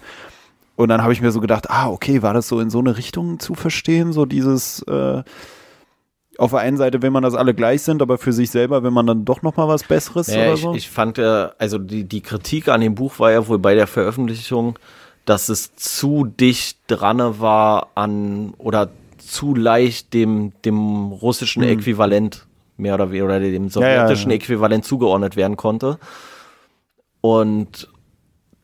[0.77, 2.97] Und dann habe ich mir so gedacht, ah, okay, war das so in so eine
[2.97, 5.23] Richtung zu verstehen, so dieses äh,
[6.37, 8.91] auf der einen Seite will man, dass alle gleich sind, aber für sich selber will
[8.91, 10.73] man dann doch noch mal was Besseres naja, oder ich, so?
[10.73, 13.87] ich fand ja, also die, die Kritik an dem Buch war ja wohl bei der
[13.87, 14.77] Veröffentlichung,
[15.25, 21.69] dass es zu dicht dran war an oder zu leicht dem, dem russischen Mhm.
[21.69, 22.45] Äquivalent
[22.77, 24.37] mehr oder weniger oder dem ja, sowjetischen ja.
[24.37, 25.97] Äquivalent zugeordnet werden konnte.
[27.21, 27.89] Und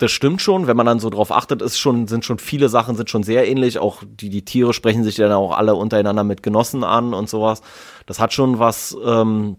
[0.04, 2.96] das stimmt schon, wenn man dann so drauf achtet, ist schon, sind schon viele Sachen
[2.96, 3.80] sind schon sehr ähnlich.
[3.80, 7.62] Auch die, die Tiere sprechen sich dann auch alle untereinander mit Genossen an und sowas.
[8.06, 9.56] Das hat schon was, ähm,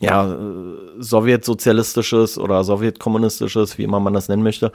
[0.00, 0.36] ja, äh,
[0.98, 4.70] sowjetsozialistisches oder sowjetkommunistisches, wie immer man das nennen möchte.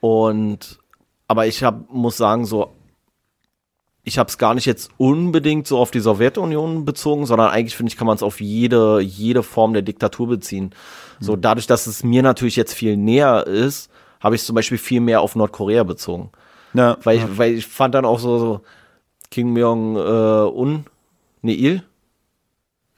[0.00, 0.78] Und
[1.26, 2.72] aber ich hab, muss sagen, so
[4.04, 7.90] ich habe es gar nicht jetzt unbedingt so auf die Sowjetunion bezogen, sondern eigentlich finde
[7.90, 10.70] ich, kann man es auf jede, jede Form der Diktatur beziehen.
[11.18, 15.00] So dadurch, dass es mir natürlich jetzt viel näher ist, habe ich zum Beispiel viel
[15.00, 16.30] mehr auf Nordkorea bezogen.
[16.74, 18.60] ja, Weil, ich, weil ich fand dann auch so, so
[19.30, 20.86] Kim Jong-un,
[21.42, 21.82] ne Il?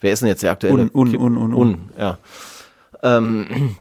[0.00, 0.74] Wer ist denn jetzt der aktuelle?
[0.74, 1.54] Un, un, Kim, un, un, un.
[1.54, 2.18] Un, ja.
[3.02, 3.76] Ähm,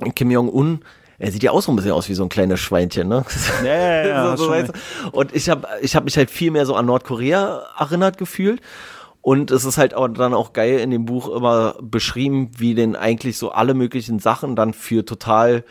[0.14, 0.84] Kim Jong-un,
[1.18, 3.24] er sieht ja auch so ein bisschen aus wie so ein kleines Schweinchen, ne?
[3.64, 5.10] Ja, ja, ja, so, so, schon weißt du?
[5.10, 8.60] Und ich habe ich hab mich halt viel mehr so an Nordkorea erinnert gefühlt.
[9.20, 12.96] Und es ist halt auch dann auch geil in dem Buch immer beschrieben, wie denn
[12.96, 15.62] eigentlich so alle möglichen Sachen dann für total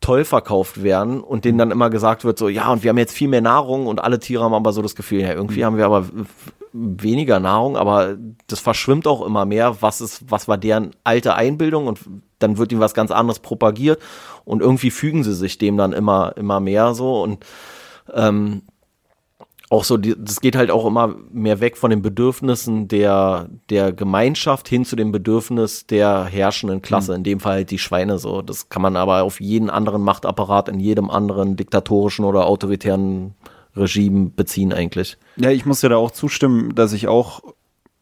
[0.00, 3.14] toll verkauft werden und denen dann immer gesagt wird, so, ja, und wir haben jetzt
[3.14, 5.84] viel mehr Nahrung und alle Tiere haben aber so das Gefühl, ja, irgendwie haben wir
[5.84, 6.06] aber
[6.72, 9.82] weniger Nahrung, aber das verschwimmt auch immer mehr.
[9.82, 11.98] Was ist, was war deren alte Einbildung und
[12.38, 14.00] dann wird ihnen was ganz anderes propagiert
[14.44, 17.44] und irgendwie fügen sie sich dem dann immer, immer mehr so und
[18.14, 18.62] ähm,
[19.70, 24.68] auch so, das geht halt auch immer mehr weg von den Bedürfnissen der, der Gemeinschaft
[24.68, 28.42] hin zu dem Bedürfnis der herrschenden Klasse, in dem Fall halt die Schweine so.
[28.42, 33.34] Das kann man aber auf jeden anderen Machtapparat in jedem anderen diktatorischen oder autoritären
[33.76, 35.16] Regime beziehen eigentlich.
[35.36, 37.40] Ja, ich muss dir da auch zustimmen, dass ich auch,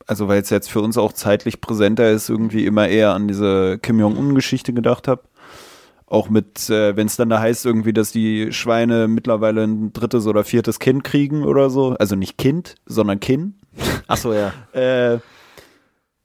[0.06, 3.78] also weil es jetzt für uns auch zeitlich präsenter ist, irgendwie immer eher an diese
[3.78, 5.20] Kim Jong-un-Geschichte gedacht habe.
[6.10, 10.26] Auch mit, äh, wenn es dann da heißt irgendwie, dass die Schweine mittlerweile ein drittes
[10.26, 11.96] oder viertes Kind kriegen oder so.
[11.98, 13.54] Also nicht Kind, sondern Kind.
[14.06, 14.52] Ach so, ja.
[14.72, 15.18] Äh,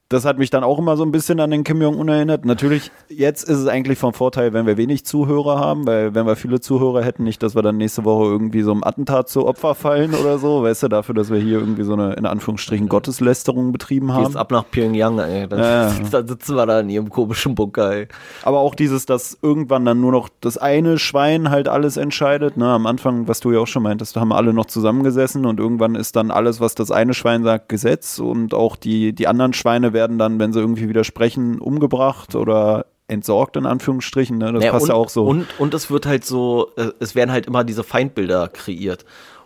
[0.10, 2.46] das hat mich dann auch immer so ein bisschen an den Kim Jong-un erinnert.
[2.46, 6.36] Natürlich, jetzt ist es eigentlich vom Vorteil, wenn wir wenig Zuhörer haben, weil wenn wir
[6.36, 9.74] viele Zuhörer hätten, nicht, dass wir dann nächste Woche irgendwie so einem Attentat zu Opfer
[9.74, 13.72] fallen oder so, weißt du, dafür, dass wir hier irgendwie so eine, in Anführungsstrichen, Gotteslästerung
[13.72, 14.36] betrieben haben.
[14.36, 15.48] ab nach Pyongyang, ey.
[15.48, 15.94] Dann, Ja, ja.
[16.12, 18.08] dann sitzen wir da in ihrem komischen Bunker, ey.
[18.44, 22.58] Aber auch dieses, dass irgendwann dann nur noch das eine Schwein halt alles entscheidet.
[22.58, 22.68] Ne?
[22.68, 25.96] Am Anfang, was du ja auch schon meintest, da haben alle noch zusammengesessen und irgendwann
[25.96, 29.93] ist dann alles, was das eine Schwein sagt, Gesetz und auch die, die anderen Schweine
[29.94, 34.38] werden dann, wenn sie irgendwie widersprechen, umgebracht oder entsorgt in Anführungsstrichen.
[34.38, 34.54] Ne?
[34.54, 35.26] Das Ja, passt und, ja auch so.
[35.26, 39.06] Und, und es wird halt so, äh, es werden halt immer diese Feindbilder kreiert.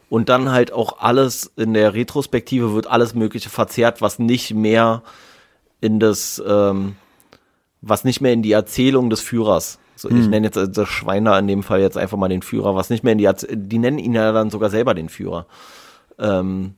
[0.10, 5.04] Und dann halt auch alles in der Retrospektive wird alles Mögliche verzerrt, was nicht mehr
[5.82, 6.96] in das, ähm,
[7.82, 9.80] was nicht mehr in die Erzählung des Führers.
[9.96, 10.22] So, Hm.
[10.22, 12.90] ich nenne jetzt äh, das Schweiner in dem Fall jetzt einfach mal den Führer, was
[12.90, 15.48] nicht mehr in die Erz die nennen ihn ja dann sogar selber den Führer.
[16.20, 16.76] Ähm,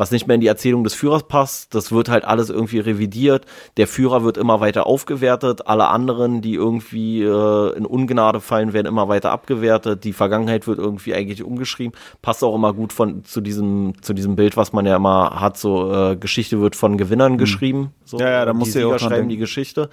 [0.00, 3.44] was nicht mehr in die Erzählung des Führers passt, das wird halt alles irgendwie revidiert.
[3.76, 8.86] Der Führer wird immer weiter aufgewertet, alle anderen, die irgendwie äh, in Ungnade fallen, werden
[8.86, 10.04] immer weiter abgewertet.
[10.04, 11.92] Die Vergangenheit wird irgendwie eigentlich umgeschrieben.
[12.22, 15.58] Passt auch immer gut von zu diesem zu diesem Bild, was man ja immer hat.
[15.58, 17.92] So äh, Geschichte wird von Gewinnern geschrieben.
[18.06, 18.18] So.
[18.18, 19.28] Ja, ja, da du ja auch schreiben denken.
[19.28, 19.90] die Geschichte.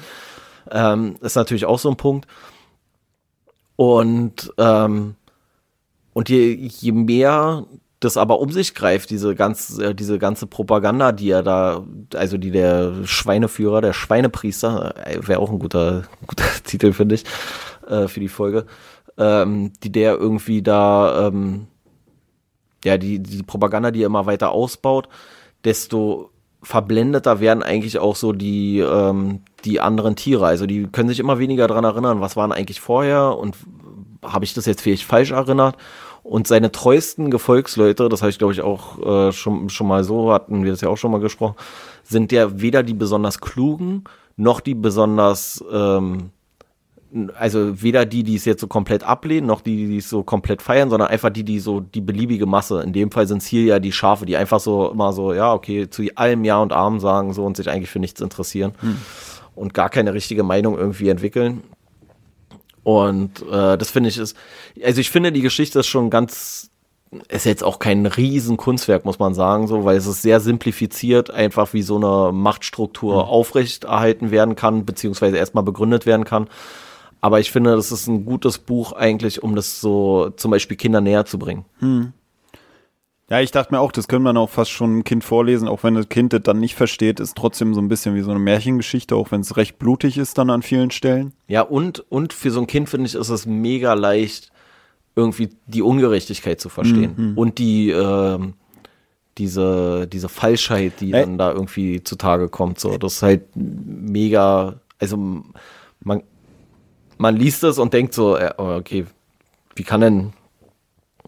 [0.71, 2.27] Ähm, ist natürlich auch so ein Punkt.
[3.75, 5.15] Und ähm,
[6.13, 7.65] und je, je mehr
[7.99, 11.83] das aber um sich greift, diese ganze, äh, diese ganze Propaganda, die er da,
[12.13, 17.23] also die der Schweineführer, der Schweinepriester, wäre auch ein guter, guter Titel, finde ich,
[17.87, 18.65] äh, für die Folge,
[19.17, 21.67] ähm, die der irgendwie da, ähm,
[22.83, 25.09] ja, die, die Propaganda, die er immer weiter ausbaut,
[25.63, 26.29] desto
[26.61, 30.45] verblendeter werden eigentlich auch so die, ähm, die anderen Tiere.
[30.45, 33.55] Also die können sich immer weniger daran erinnern, was waren eigentlich vorher und
[34.23, 35.77] habe ich das jetzt vielleicht falsch erinnert?
[36.27, 40.33] Und seine treuesten Gefolgsleute, das habe ich glaube ich auch äh, schon, schon mal so,
[40.33, 41.55] hatten wir das ja auch schon mal gesprochen,
[42.03, 44.03] sind ja weder die besonders klugen,
[44.35, 46.31] noch die besonders, ähm,
[47.39, 50.61] also weder die, die es jetzt so komplett ablehnen, noch die, die es so komplett
[50.61, 52.83] feiern, sondern einfach die, die so die beliebige Masse.
[52.83, 55.53] In dem Fall sind es hier ja die Schafe, die einfach so immer so, ja,
[55.53, 58.73] okay, zu allem Ja und Arm sagen so und sich eigentlich für nichts interessieren
[59.55, 61.63] und gar keine richtige Meinung irgendwie entwickeln.
[62.87, 64.37] Und äh, das finde ich ist,
[64.81, 66.71] also ich finde die Geschichte ist schon ganz
[67.27, 71.29] ist jetzt auch kein riesen Kunstwerk, muss man sagen, so, weil es ist sehr simplifiziert,
[71.29, 73.29] einfach wie so eine Machtstruktur mhm.
[73.29, 76.47] aufrechterhalten werden kann, beziehungsweise erstmal begründet werden kann.
[77.19, 81.03] Aber ich finde, das ist ein gutes Buch eigentlich, um das so zum Beispiel Kindern
[81.03, 81.65] näher zu bringen.
[81.81, 82.13] Mhm.
[83.29, 85.83] Ja, ich dachte mir auch, das könnte man auch fast schon ein Kind vorlesen, auch
[85.83, 88.39] wenn das Kind das dann nicht versteht, ist trotzdem so ein bisschen wie so eine
[88.39, 91.33] Märchengeschichte, auch wenn es recht blutig ist dann an vielen Stellen.
[91.47, 94.51] Ja, und, und für so ein Kind finde ich, ist es mega leicht,
[95.17, 97.37] irgendwie die Ungerechtigkeit zu verstehen mhm.
[97.37, 98.39] und die, äh,
[99.37, 101.21] diese, diese Falschheit, die Ey.
[101.21, 102.79] dann da irgendwie zutage kommt.
[102.79, 105.17] So, das ist halt mega, also
[105.99, 106.23] man,
[107.17, 109.05] man liest das und denkt so, äh, okay,
[109.75, 110.33] wie kann denn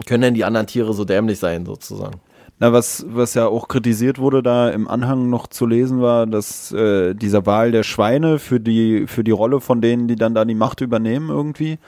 [0.05, 2.19] können denn die anderen Tiere so dämlich sein, sozusagen?
[2.61, 6.73] Na, was, was ja auch kritisiert wurde, da im Anhang noch zu lesen war, dass
[6.73, 10.43] äh, dieser Wahl der Schweine für die, für die Rolle von denen, die dann da
[10.43, 11.79] die Macht übernehmen irgendwie.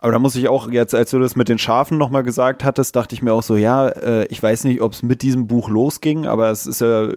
[0.00, 2.94] Aber da muss ich auch jetzt, als du das mit den Schafen nochmal gesagt hattest,
[2.94, 5.70] dachte ich mir auch so, ja, äh, ich weiß nicht, ob es mit diesem Buch
[5.70, 7.08] losging, aber es ist ja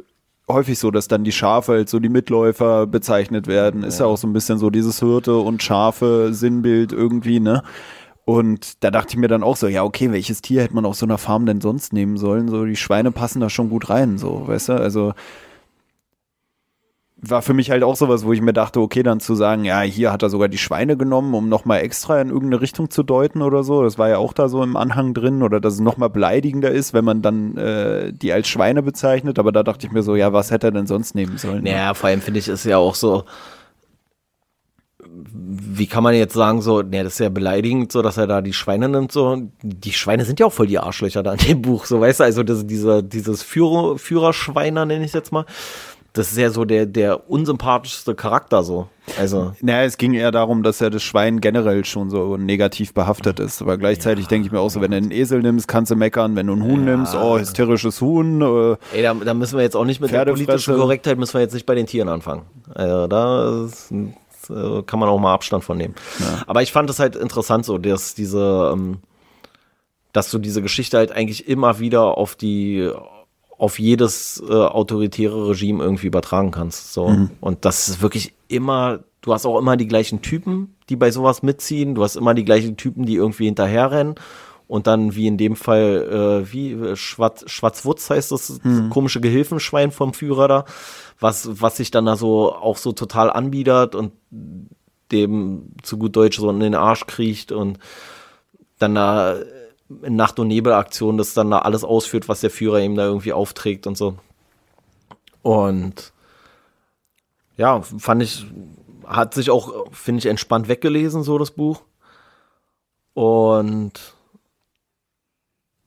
[0.47, 3.83] häufig so, dass dann die Schafe als so die Mitläufer bezeichnet werden.
[3.83, 7.63] Ist ja auch so ein bisschen so dieses Hirte und Schafe Sinnbild irgendwie, ne?
[8.31, 10.95] Und da dachte ich mir dann auch so, ja, okay, welches Tier hätte man auf
[10.95, 12.47] so einer Farm denn sonst nehmen sollen?
[12.47, 14.73] So, die Schweine passen da schon gut rein, so, weißt du?
[14.73, 15.13] Also
[17.17, 19.81] war für mich halt auch sowas, wo ich mir dachte, okay, dann zu sagen, ja,
[19.81, 23.41] hier hat er sogar die Schweine genommen, um nochmal extra in irgendeine Richtung zu deuten
[23.41, 23.83] oder so.
[23.83, 26.93] Das war ja auch da so im Anhang drin oder dass es nochmal beleidigender ist,
[26.93, 29.39] wenn man dann äh, die als Schweine bezeichnet.
[29.39, 31.65] Aber da dachte ich mir so, ja, was hätte er denn sonst nehmen sollen?
[31.65, 33.25] Naja, vor allem finde ich es ja auch so,
[35.33, 38.41] wie kann man jetzt sagen, so, ne, das ist ja beleidigend, so, dass er da
[38.41, 39.49] die Schweine nimmt, so.
[39.61, 42.23] Die Schweine sind ja auch voll die Arschlöcher da in dem Buch, so, weißt du,
[42.23, 45.45] also das, dieser, dieses Führer, Führerschweiner, nenne ich es jetzt mal.
[46.13, 48.89] Das ist ja so der, der unsympathischste Charakter, so.
[49.17, 49.53] Also.
[49.61, 53.61] Naja, es ging eher darum, dass ja das Schwein generell schon so negativ behaftet ist.
[53.61, 54.29] Aber gleichzeitig ja.
[54.29, 56.35] denke ich mir auch so, wenn du einen Esel nimmst, kannst du meckern.
[56.35, 56.97] Wenn du einen Huhn ja.
[56.97, 58.41] nimmst, oh, hysterisches Huhn.
[58.41, 61.41] Äh, Ey, da, da, müssen wir jetzt auch nicht mit der politischen Korrektheit, müssen wir
[61.41, 62.41] jetzt nicht bei den Tieren anfangen.
[62.73, 63.93] Also, da ist
[64.51, 65.95] äh, kann man auch mal Abstand von nehmen.
[66.19, 66.43] Ja.
[66.47, 68.99] Aber ich fand es halt interessant so, dass diese, ähm,
[70.13, 72.91] dass du diese Geschichte halt eigentlich immer wieder auf die
[73.57, 76.93] auf jedes äh, autoritäre Regime irgendwie übertragen kannst.
[76.93, 77.09] So.
[77.09, 77.29] Mhm.
[77.41, 81.43] Und das ist wirklich immer, du hast auch immer die gleichen Typen, die bei sowas
[81.43, 84.15] mitziehen, du hast immer die gleichen Typen, die irgendwie hinterherrennen
[84.71, 88.89] und dann wie in dem Fall, äh, wie äh, Schwarz, Schwarzwutz heißt das, mhm.
[88.89, 90.65] komische Gehilfenschwein vom Führer da,
[91.21, 94.11] was, was sich dann da so auch so total anbietet und
[95.11, 97.79] dem zu gut Deutsch so in den Arsch kriecht und
[98.79, 99.37] dann da
[100.01, 103.33] in Nacht- und Nebelaktion das dann da alles ausführt, was der Führer ihm da irgendwie
[103.33, 104.17] aufträgt und so.
[105.43, 106.11] Und
[107.57, 108.45] ja, fand ich,
[109.05, 111.81] hat sich auch, finde ich, entspannt weggelesen, so das Buch.
[113.13, 114.15] Und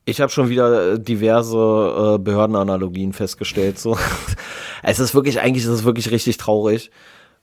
[0.05, 3.79] ich habe schon wieder diverse äh, Behördenanalogien festgestellt.
[3.79, 3.97] So.
[4.85, 6.91] es ist wirklich, eigentlich ist es wirklich richtig traurig,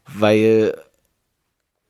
[0.05, 0.75] weil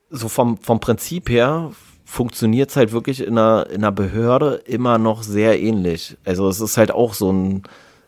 [0.09, 1.71] so vom, vom Prinzip her
[2.05, 6.17] funktioniert es halt wirklich in einer, in einer Behörde immer noch sehr ähnlich.
[6.25, 7.63] Also es ist halt auch so ein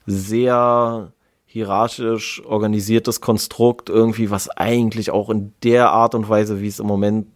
[0.06, 1.14] sehr
[1.46, 6.88] hierarchisch organisiertes Konstrukt irgendwie, was eigentlich auch in der Art und Weise, wie es im
[6.88, 7.28] Moment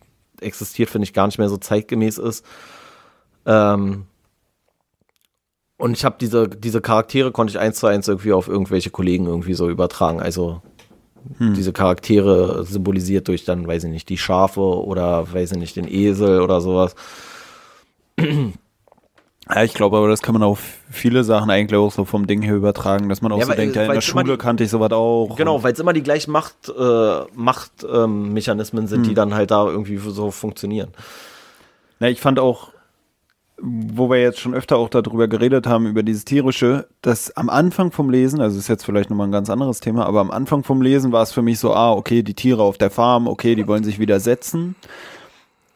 [0.42, 2.46] existiert, finde ich gar nicht mehr so zeitgemäß ist.
[3.46, 4.06] Ähm,
[5.78, 9.28] und ich habe diese, diese Charaktere konnte ich eins zu eins irgendwie auf irgendwelche Kollegen
[9.28, 10.20] irgendwie so übertragen.
[10.20, 10.62] Also
[11.38, 11.54] hm.
[11.54, 15.88] diese Charaktere symbolisiert durch dann, weiß ich nicht, die Schafe oder weiß ich nicht, den
[15.88, 16.96] Esel oder sowas.
[19.50, 20.60] Ja, ich glaube, aber das kann man auf
[20.90, 23.56] viele Sachen eigentlich auch so vom Ding her übertragen, dass man auch ja, so weil,
[23.56, 25.38] denkt, ja, in der Schule die, kannte ich sowas auch.
[25.38, 29.08] Genau, weil es immer die gleichen Macht, äh, Machtmechanismen ähm, sind, hm.
[29.08, 30.90] die dann halt da irgendwie so funktionieren.
[32.02, 32.74] Ja, ich fand auch
[33.60, 37.92] wo wir jetzt schon öfter auch darüber geredet haben, über dieses tierische, dass am Anfang
[37.92, 40.82] vom Lesen, also ist jetzt vielleicht nochmal ein ganz anderes Thema, aber am Anfang vom
[40.82, 43.68] Lesen war es für mich so, ah, okay, die Tiere auf der Farm, okay, die
[43.68, 44.76] wollen sich widersetzen.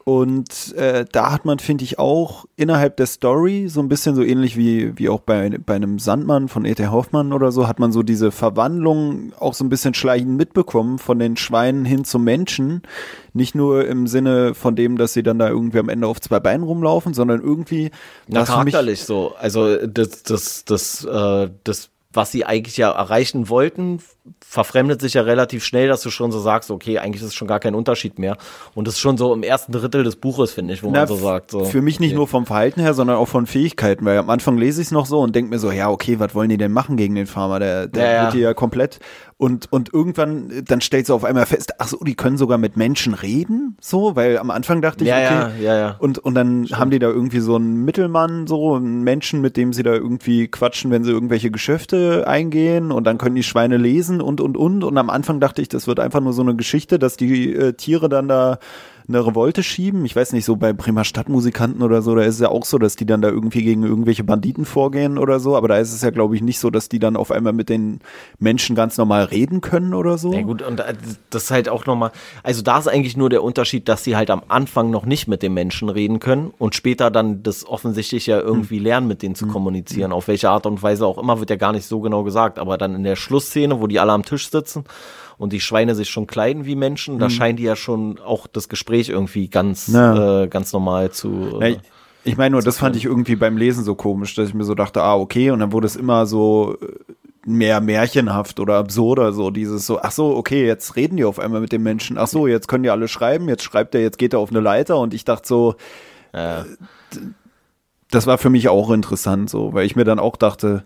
[0.04, 4.22] Und äh, da hat man, finde ich, auch innerhalb der Story, so ein bisschen so
[4.22, 6.88] ähnlich wie, wie auch bei, bei einem Sandmann von E.T.
[6.88, 11.18] Hoffmann oder so, hat man so diese Verwandlung auch so ein bisschen schleichend mitbekommen von
[11.18, 12.82] den Schweinen hin zum Menschen.
[13.32, 16.40] Nicht nur im Sinne von dem, dass sie dann da irgendwie am Ende auf zwei
[16.40, 17.90] Beinen rumlaufen, sondern irgendwie.
[18.26, 19.34] Na, charakterlich so.
[19.38, 24.00] Also das, das, das, äh, das, was sie eigentlich ja erreichen wollten,
[24.40, 27.48] verfremdet sich ja relativ schnell, dass du schon so sagst, okay, eigentlich ist es schon
[27.48, 28.36] gar kein Unterschied mehr.
[28.74, 31.08] Und das ist schon so im ersten Drittel des Buches, finde ich, wo Na, man
[31.08, 31.50] so sagt.
[31.50, 32.16] So, Für mich nicht okay.
[32.16, 35.06] nur vom Verhalten her, sondern auch von Fähigkeiten, weil am Anfang lese ich es noch
[35.06, 37.58] so und denke mir so, ja, okay, was wollen die denn machen gegen den Farmer?
[37.58, 38.22] Der, der Ja, ja.
[38.22, 39.00] wird hier ja komplett.
[39.38, 42.76] Und, und irgendwann, dann stellst du auf einmal fest, ach so, die können sogar mit
[42.76, 45.62] Menschen reden, so, weil am Anfang dachte ich, Ja, okay.
[45.64, 45.96] ja, ja, ja.
[45.98, 49.72] Und, und dann haben die da irgendwie so einen Mittelmann, so einen Menschen, mit dem
[49.72, 54.11] sie da irgendwie quatschen, wenn sie irgendwelche Geschäfte eingehen und dann können die Schweine lesen
[54.20, 54.84] und, und, und.
[54.84, 57.72] Und am Anfang dachte ich, das wird einfach nur so eine Geschichte, dass die äh,
[57.72, 58.58] Tiere dann da
[59.08, 60.04] eine Revolte schieben.
[60.04, 62.78] Ich weiß nicht, so bei Bremer Stadtmusikanten oder so, da ist es ja auch so,
[62.78, 65.56] dass die dann da irgendwie gegen irgendwelche Banditen vorgehen oder so.
[65.56, 67.68] Aber da ist es ja, glaube ich, nicht so, dass die dann auf einmal mit
[67.68, 68.00] den
[68.38, 70.32] Menschen ganz normal reden können oder so.
[70.32, 70.94] Ja gut, und äh,
[71.30, 74.30] das ist halt auch nochmal, also da ist eigentlich nur der Unterschied, dass sie halt
[74.30, 78.40] am Anfang noch nicht mit den Menschen reden können und später dann das offensichtlich ja
[78.40, 78.84] irgendwie Hm.
[78.84, 80.12] lernen, mit denen zu kommunizieren.
[80.12, 82.58] Auf welche Art und Weise auch immer, wird ja gar nicht so genau gesagt.
[82.58, 84.84] Aber dann in der Schlussszene, wo die alle am Tisch sitzen
[85.38, 88.68] und die Schweine sich schon kleiden wie Menschen, da scheinen die ja schon auch das
[88.68, 89.88] Gespräch irgendwie ganz.
[89.88, 90.42] Ja.
[90.42, 91.58] äh, ganz normal zu.
[91.60, 91.78] Ja, Äh, ich,
[92.24, 94.74] ich meine nur, das fand ich irgendwie beim Lesen so komisch, dass ich mir so
[94.74, 97.14] dachte, ah, okay, und dann wurde es immer so äh,
[97.44, 101.60] mehr märchenhaft oder absurder, so dieses so, ach so, okay, jetzt reden die auf einmal
[101.60, 104.32] mit den Menschen, ach so, jetzt können die alle schreiben, jetzt schreibt er, jetzt geht
[104.32, 105.74] er auf eine Leiter und ich dachte so,
[106.32, 106.62] äh,
[108.10, 110.84] das war für mich auch interessant, so, weil ich mir dann auch dachte,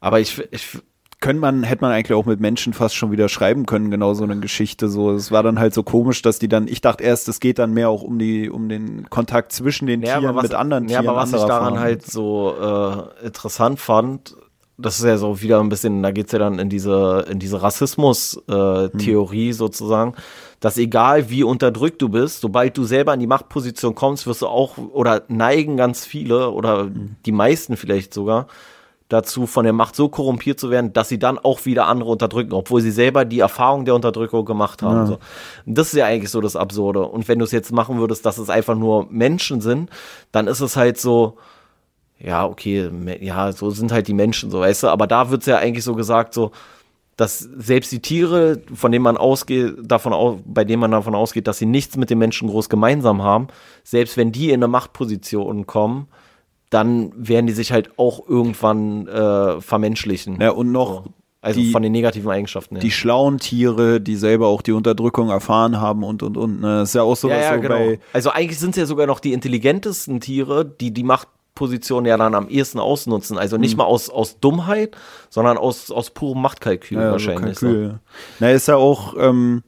[0.00, 0.78] aber ich, ich,
[1.20, 4.24] können man, hätte man eigentlich auch mit Menschen fast schon wieder schreiben können, genau so
[4.24, 4.88] eine Geschichte.
[4.88, 7.58] So, es war dann halt so komisch, dass die dann, ich dachte erst, es geht
[7.58, 10.88] dann mehr auch um die, um den Kontakt zwischen den Ja, Tieren was, mit anderen
[10.88, 11.08] ja, Tieren.
[11.08, 11.80] aber was ich daran Farben.
[11.80, 12.54] halt so
[13.22, 14.36] äh, interessant fand,
[14.78, 17.62] das ist ja so wieder ein bisschen, da geht's ja dann in diese, in diese
[17.62, 20.14] Rassismus-Theorie sozusagen,
[20.60, 24.48] dass egal wie unterdrückt du bist, sobald du selber in die Machtposition kommst, wirst du
[24.48, 26.90] auch, oder neigen ganz viele, oder
[27.24, 28.48] die meisten vielleicht sogar,
[29.08, 32.52] dazu, von der Macht so korrumpiert zu werden, dass sie dann auch wieder andere unterdrücken,
[32.52, 35.06] obwohl sie selber die Erfahrung der Unterdrückung gemacht haben.
[35.06, 35.18] So.
[35.64, 37.02] Und das ist ja eigentlich so das Absurde.
[37.02, 39.90] Und wenn du es jetzt machen würdest, dass es einfach nur Menschen sind,
[40.32, 41.36] dann ist es halt so,
[42.18, 42.90] ja, okay,
[43.20, 45.94] ja, so sind halt die Menschen, so, weißt du, aber da wird's ja eigentlich so
[45.94, 46.50] gesagt, so,
[47.16, 51.46] dass selbst die Tiere, von denen man ausgeht, davon au bei denen man davon ausgeht,
[51.46, 53.48] dass sie nichts mit den Menschen groß gemeinsam haben,
[53.84, 56.08] selbst wenn die in eine Machtposition kommen,
[56.70, 60.40] dann werden die sich halt auch irgendwann äh, vermenschlichen.
[60.40, 61.12] Ja, und noch So.
[61.42, 62.82] Also die- von den negativen Eigenschaften her.
[62.82, 66.60] die schlauen Tiere, die selber auch die Unterdrückung erfahren haben und und und.
[66.60, 66.78] Ne?
[66.80, 67.74] Das ist ja auch so, ja, ja, so genau.
[67.76, 68.00] bei.
[68.12, 72.34] Also eigentlich sind es ja sogar noch die intelligentesten Tiere, die die Machtposition ja dann
[72.34, 73.38] am ehesten ausnutzen.
[73.38, 74.96] Also nicht mal aus, aus Dummheit,
[75.30, 77.58] sondern aus, aus purem Machtkalkül Ja, so wahrscheinlich.
[77.60, 77.66] so.
[77.66, 78.00] Kalkül.
[78.40, 79.62] Na, ist ja auch ähm,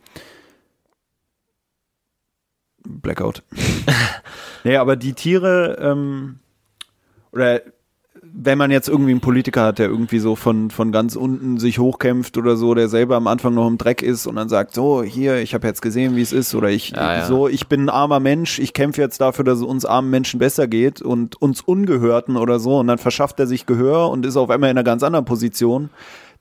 [2.84, 3.42] Blackout.
[4.64, 6.38] nee, aber die Tiere, ähm,
[7.32, 7.60] oder
[8.22, 11.78] wenn man jetzt irgendwie einen Politiker hat, der irgendwie so von, von ganz unten sich
[11.78, 15.02] hochkämpft oder so, der selber am Anfang noch im Dreck ist und dann sagt, so,
[15.02, 17.26] hier, ich habe jetzt gesehen, wie es ist, oder ich, Ja, ja.
[17.26, 20.38] so, ich bin ein armer Mensch, ich kämpfe jetzt dafür, dass es uns armen Menschen
[20.38, 24.36] besser geht und uns Ungehörten oder so, und dann verschafft er sich Gehör und ist
[24.36, 25.90] auf einmal in einer ganz anderen Position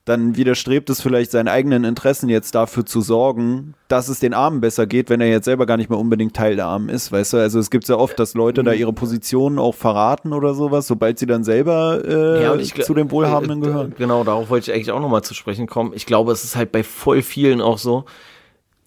[0.08, 4.62] dann widerstrebt es vielleicht seinen eigenen Interessen jetzt dafür zu sorgen, dass es den Armen
[4.62, 7.34] besser geht, wenn er jetzt selber gar nicht mehr unbedingt Teil der Armen ist, weißt
[7.34, 7.38] du?
[7.38, 11.20] Also es gibt ja oft, dass Leute da ihre Positionen auch verraten oder sowas, sobald
[11.20, 13.96] sie dann selber äh, Ja, und ich gl- zu den Wohlhabenden äh, gehören.
[13.98, 15.92] Genau, darauf wollte ich eigentlich auch nochmal zu sprechen kommen.
[15.94, 18.06] Ich glaube, es ist halt bei voll vielen auch so,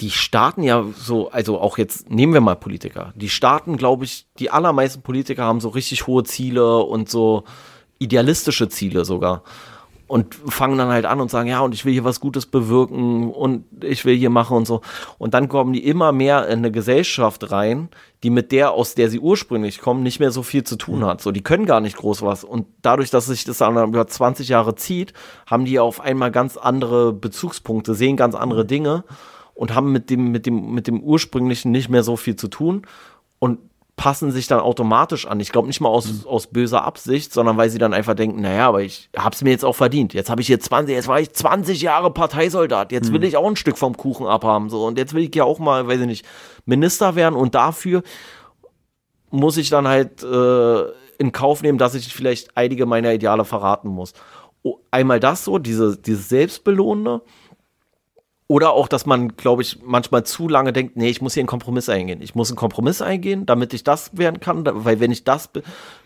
[0.00, 3.12] die starten ja so, also auch jetzt nehmen wir mal Politiker.
[3.14, 7.44] Die starten, glaube ich, die allermeisten Politiker haben so richtig hohe Ziele und so
[7.98, 9.42] idealistische Ziele sogar.
[10.10, 13.30] Und fangen dann halt an und sagen, ja, und ich will hier was Gutes bewirken
[13.30, 14.80] und ich will hier machen und so.
[15.18, 17.90] Und dann kommen die immer mehr in eine Gesellschaft rein,
[18.24, 21.20] die mit der, aus der sie ursprünglich kommen, nicht mehr so viel zu tun hat.
[21.20, 22.42] So, die können gar nicht groß was.
[22.42, 25.12] Und dadurch, dass sich das dann über 20 Jahre zieht,
[25.46, 29.04] haben die auf einmal ganz andere Bezugspunkte, sehen ganz andere Dinge
[29.54, 32.82] und haben mit dem, mit dem, mit dem ursprünglichen nicht mehr so viel zu tun
[33.38, 33.60] und
[34.00, 35.40] passen sich dann automatisch an.
[35.40, 38.66] Ich glaube nicht mal aus, aus böser Absicht, sondern weil sie dann einfach denken, naja,
[38.66, 40.14] aber ich hab's mir jetzt auch verdient.
[40.14, 42.92] Jetzt habe ich hier 20, jetzt war ich 20 Jahre Parteisoldat.
[42.92, 44.70] Jetzt will ich auch ein Stück vom Kuchen abhaben.
[44.70, 44.86] So.
[44.86, 46.24] Und jetzt will ich ja auch mal, weiß ich nicht,
[46.64, 48.02] Minister werden und dafür
[49.28, 50.80] muss ich dann halt äh,
[51.18, 54.14] in Kauf nehmen, dass ich vielleicht einige meiner Ideale verraten muss.
[54.90, 57.20] Einmal das so, diese, dieses Selbstbelohnende.
[58.50, 61.46] Oder auch, dass man, glaube ich, manchmal zu lange denkt, nee, ich muss hier einen
[61.46, 62.20] Kompromiss eingehen.
[62.20, 64.64] Ich muss einen Kompromiss eingehen, damit ich das werden kann.
[64.68, 65.62] Weil wenn ich das bi-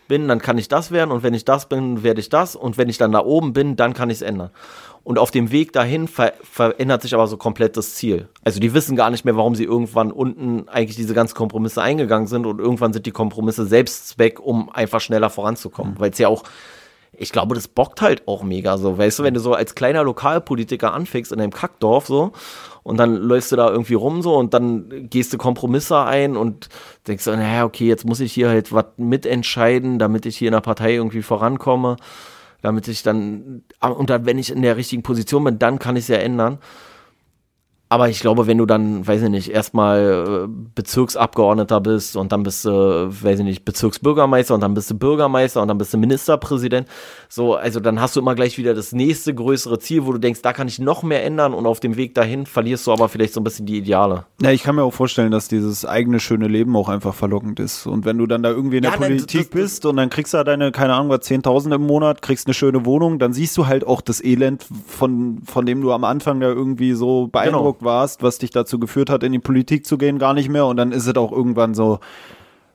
[0.07, 1.09] bin, dann kann ich das werden.
[1.09, 2.55] Und wenn ich das bin, werde ich das.
[2.55, 4.51] Und wenn ich dann da oben bin, dann kann ich es ändern.
[5.03, 8.27] Und auf dem Weg dahin ver verändert sich aber so komplett das Ziel.
[8.43, 12.27] Also die wissen gar nicht mehr, warum sie irgendwann unten eigentlich diese ganzen Kompromisse eingegangen
[12.27, 12.45] sind.
[12.45, 15.95] Und irgendwann sind die Kompromisse Selbstzweck, um einfach schneller voranzukommen.
[15.97, 16.43] Weil es ja auch
[17.17, 18.97] ich glaube, das bockt halt auch mega so.
[18.97, 22.31] Weißt du, wenn du so als kleiner Lokalpolitiker anfängst in einem Kackdorf so
[22.83, 26.69] und dann läufst du da irgendwie rum so und dann gehst du Kompromisse ein und
[27.07, 30.53] denkst so, naja, okay, jetzt muss ich hier halt was mitentscheiden, damit ich hier in
[30.53, 31.97] der Partei irgendwie vorankomme,
[32.61, 36.03] damit ich dann, und dann, wenn ich in der richtigen Position bin, dann kann ich
[36.03, 36.59] es ja ändern.
[37.95, 42.43] Aber ich glaube, wenn du dann, weiß ich nicht, erstmal äh, Bezirksabgeordneter bist und dann
[42.43, 42.69] bist du,
[43.09, 46.89] weiß ich nicht, Bezirksbürgermeister und dann bist du Bürgermeister und dann bist du Ministerpräsident,
[47.29, 50.41] so, also dann hast du immer gleich wieder das nächste größere Ziel, wo du denkst,
[50.41, 53.33] da kann ich noch mehr ändern und auf dem Weg dahin verlierst du aber vielleicht
[53.33, 54.25] so ein bisschen die Ideale.
[54.41, 57.87] Ja, ich kann mir auch vorstellen, dass dieses eigene schöne Leben auch einfach verlockend ist.
[57.87, 60.09] Und wenn du dann da irgendwie in der ja, Politik das, das, bist und dann
[60.09, 63.31] kriegst du da deine, keine Ahnung, was, 10.000 im Monat, kriegst eine schöne Wohnung, dann
[63.31, 67.27] siehst du halt auch das Elend, von, von dem du am Anfang da irgendwie so
[67.27, 70.49] beeindruckt genau warst, was dich dazu geführt hat, in die Politik zu gehen, gar nicht
[70.49, 70.65] mehr.
[70.65, 71.99] Und dann ist es auch irgendwann so,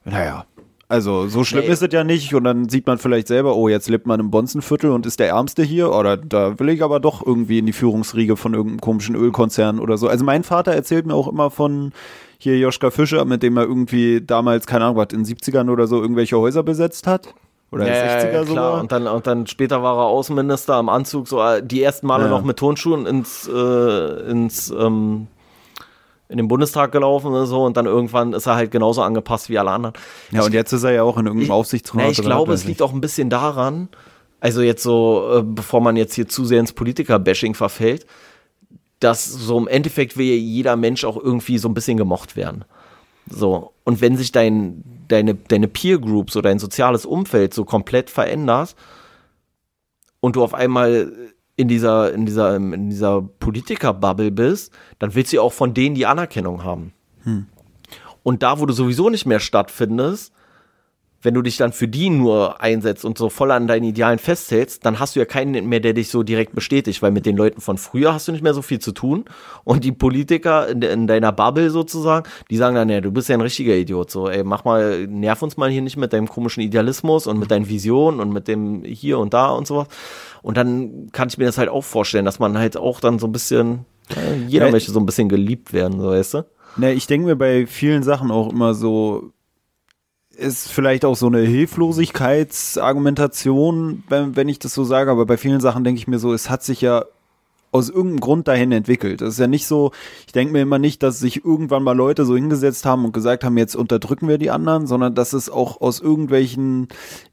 [0.04, 0.46] naja,
[0.90, 1.70] also so schlimm nee.
[1.70, 2.34] ist es ja nicht.
[2.34, 5.28] Und dann sieht man vielleicht selber, oh, jetzt lebt man im Bonzenviertel und ist der
[5.28, 5.92] Ärmste hier.
[5.92, 9.98] Oder da will ich aber doch irgendwie in die Führungsriege von irgendeinem komischen Ölkonzern oder
[9.98, 10.08] so.
[10.08, 11.92] Also mein Vater erzählt mir auch immer von
[12.38, 15.86] hier Joschka Fischer, mit dem er irgendwie damals, keine Ahnung, was, in den 70ern oder
[15.86, 17.34] so irgendwelche Häuser besetzt hat.
[17.72, 18.80] Oder ja, 60er ja, klar.
[18.80, 22.24] Und dann, und dann später war er Außenminister am Anzug, so äh, die ersten Male
[22.24, 22.30] ja.
[22.30, 25.28] noch mit Turnschuhen ins, äh, ins ähm,
[26.28, 29.58] in den Bundestag gelaufen und so und dann irgendwann ist er halt genauso angepasst wie
[29.58, 29.94] alle anderen.
[30.30, 32.12] Ja, und jetzt ist er ja auch in irgendeinem Aufsichtsrat.
[32.12, 33.88] ich glaube, es liegt auch ein bisschen daran,
[34.40, 38.06] also jetzt so, äh, bevor man jetzt hier zu sehr ins Politiker-Bashing verfällt,
[39.00, 42.64] dass so im Endeffekt will jeder Mensch auch irgendwie so ein bisschen gemocht werden.
[43.28, 43.72] So.
[43.84, 48.74] Und wenn sich dein, deine, deine Peer Group, so dein soziales Umfeld so komplett verändert
[50.20, 51.12] und du auf einmal
[51.56, 56.06] in dieser, in dieser, in dieser Politiker-Bubble bist, dann willst du auch von denen die
[56.06, 56.92] Anerkennung haben.
[57.24, 57.46] Hm.
[58.22, 60.32] Und da, wo du sowieso nicht mehr stattfindest,
[61.22, 64.86] wenn du dich dann für die nur einsetzt und so voll an deinen Idealen festhältst,
[64.86, 67.60] dann hast du ja keinen mehr, der dich so direkt bestätigt, weil mit den Leuten
[67.60, 69.26] von früher hast du nicht mehr so viel zu tun.
[69.64, 73.34] Und die Politiker in, in deiner Bubble sozusagen, die sagen dann, ja, du bist ja
[73.34, 74.10] ein richtiger Idiot.
[74.10, 77.50] So, ey, mach mal, nerv uns mal hier nicht mit deinem komischen Idealismus und mit
[77.50, 79.88] deinen Visionen und mit dem hier und da und sowas.
[80.40, 83.26] Und dann kann ich mir das halt auch vorstellen, dass man halt auch dann so
[83.26, 83.84] ein bisschen,
[84.48, 86.46] jeder ja, möchte so ein bisschen geliebt werden, so weißt du?
[86.76, 89.32] Ne, ich denke mir bei vielen Sachen auch immer so,
[90.40, 95.60] ist vielleicht auch so eine Hilflosigkeitsargumentation, wenn, wenn ich das so sage, aber bei vielen
[95.60, 97.04] Sachen denke ich mir so, es hat sich ja
[97.72, 99.22] aus irgendeinem Grund dahin entwickelt.
[99.22, 99.92] Es ist ja nicht so,
[100.26, 103.44] ich denke mir immer nicht, dass sich irgendwann mal Leute so hingesetzt haben und gesagt
[103.44, 106.88] haben, jetzt unterdrücken wir die anderen, sondern dass es auch aus irgendwelchen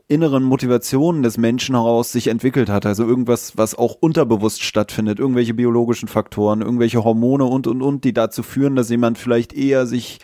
[0.07, 2.85] inneren Motivationen des Menschen heraus sich entwickelt hat.
[2.85, 8.13] Also irgendwas, was auch unterbewusst stattfindet, irgendwelche biologischen Faktoren, irgendwelche Hormone und, und, und, die
[8.13, 10.19] dazu führen, dass jemand vielleicht eher sich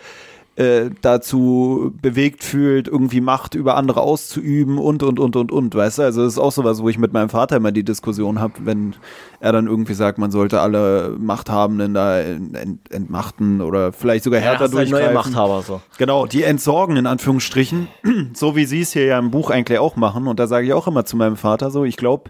[0.55, 5.97] äh, dazu bewegt fühlt, irgendwie Macht über andere auszuüben und, und, und, und, und, weißt
[5.97, 6.01] du?
[6.03, 8.95] Also das ist auch sowas, wo ich mit meinem Vater immer die Diskussion habe, wenn
[9.39, 14.65] er dann irgendwie sagt, man sollte alle Machthabenden da ent, entmachten oder vielleicht sogar härter
[14.65, 15.05] ja, durchgreifen.
[15.07, 15.81] Neue Machthaber so.
[15.97, 17.87] Genau, die entsorgen in Anführungsstrichen,
[18.33, 20.73] so wie sie es hier ja im Buch eigentlich auch machen und da sage ich
[20.73, 22.29] auch immer zu meinem Vater so, ich glaube,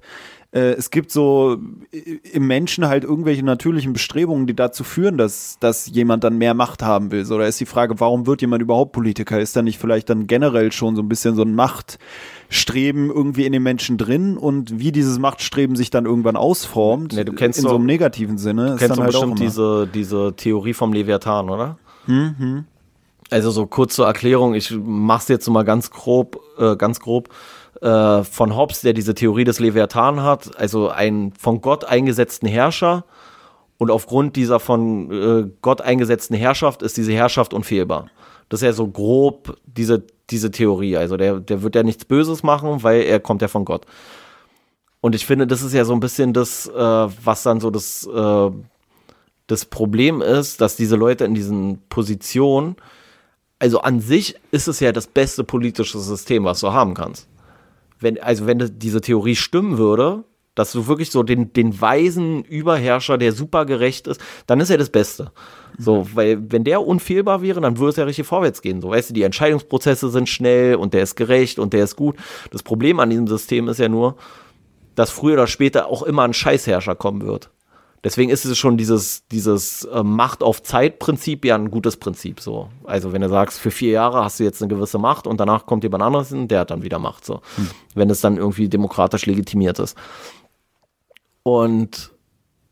[0.54, 1.58] es gibt so
[2.32, 6.84] im Menschen halt irgendwelche natürlichen Bestrebungen, die dazu führen, dass, dass jemand dann mehr Macht
[6.84, 7.26] haben will.
[7.26, 9.40] So, da ist die Frage, warum wird jemand überhaupt Politiker?
[9.40, 13.52] Ist da nicht vielleicht dann generell schon so ein bisschen so ein Machtstreben irgendwie in
[13.52, 17.68] den Menschen drin und wie dieses Machtstreben sich dann irgendwann ausformt, nee, du kennst in
[17.68, 18.74] so einem negativen Sinne.
[18.74, 21.80] Du kennst du halt bestimmt diese, diese Theorie vom Leviathan, oder?
[22.06, 22.66] Mhm.
[23.32, 27.30] Also so kurz zur Erklärung, ich mach's jetzt mal ganz grob, äh, ganz grob
[27.84, 33.04] äh, von Hobbes, der diese Theorie des Leviathan hat, also einen von Gott eingesetzten Herrscher.
[33.78, 38.08] Und aufgrund dieser von äh, Gott eingesetzten Herrschaft ist diese Herrschaft unfehlbar.
[38.48, 40.96] Das ist ja so grob diese, diese Theorie.
[40.96, 43.86] Also der, der wird ja nichts Böses machen, weil er kommt ja von Gott.
[45.02, 48.08] Und ich finde, das ist ja so ein bisschen das, äh, was dann so das,
[48.08, 48.52] äh,
[49.48, 52.78] das Problem ist, dass diese Leute in diesen Positionen,
[53.60, 57.28] also an sich ist es ja das beste politische System, was du haben kannst
[58.04, 60.24] wenn, also wenn diese Theorie stimmen würde,
[60.56, 64.78] dass du wirklich so den, den weisen Überherrscher, der super gerecht ist, dann ist er
[64.78, 65.32] das Beste.
[65.80, 68.80] So, weil wenn der unfehlbar wäre, dann würde es ja richtig vorwärts gehen.
[68.80, 72.16] So, weißt du, die Entscheidungsprozesse sind schnell und der ist gerecht und der ist gut.
[72.52, 74.16] Das Problem an diesem System ist ja nur,
[74.94, 77.50] dass früher oder später auch immer ein Scheißherrscher kommen wird.
[78.04, 82.42] Deswegen ist es schon dieses, dieses äh, Macht auf Zeit-Prinzip ja ein gutes Prinzip.
[82.42, 82.70] So.
[82.84, 85.66] Also wenn du sagst, für vier Jahre hast du jetzt eine gewisse Macht und danach
[85.66, 87.24] kommt jemand anderes hin, der hat dann wieder Macht.
[87.26, 87.42] So.
[87.56, 87.70] Hm.
[87.96, 89.98] Wenn es dann irgendwie demokratisch legitimiert ist.
[91.44, 92.12] Und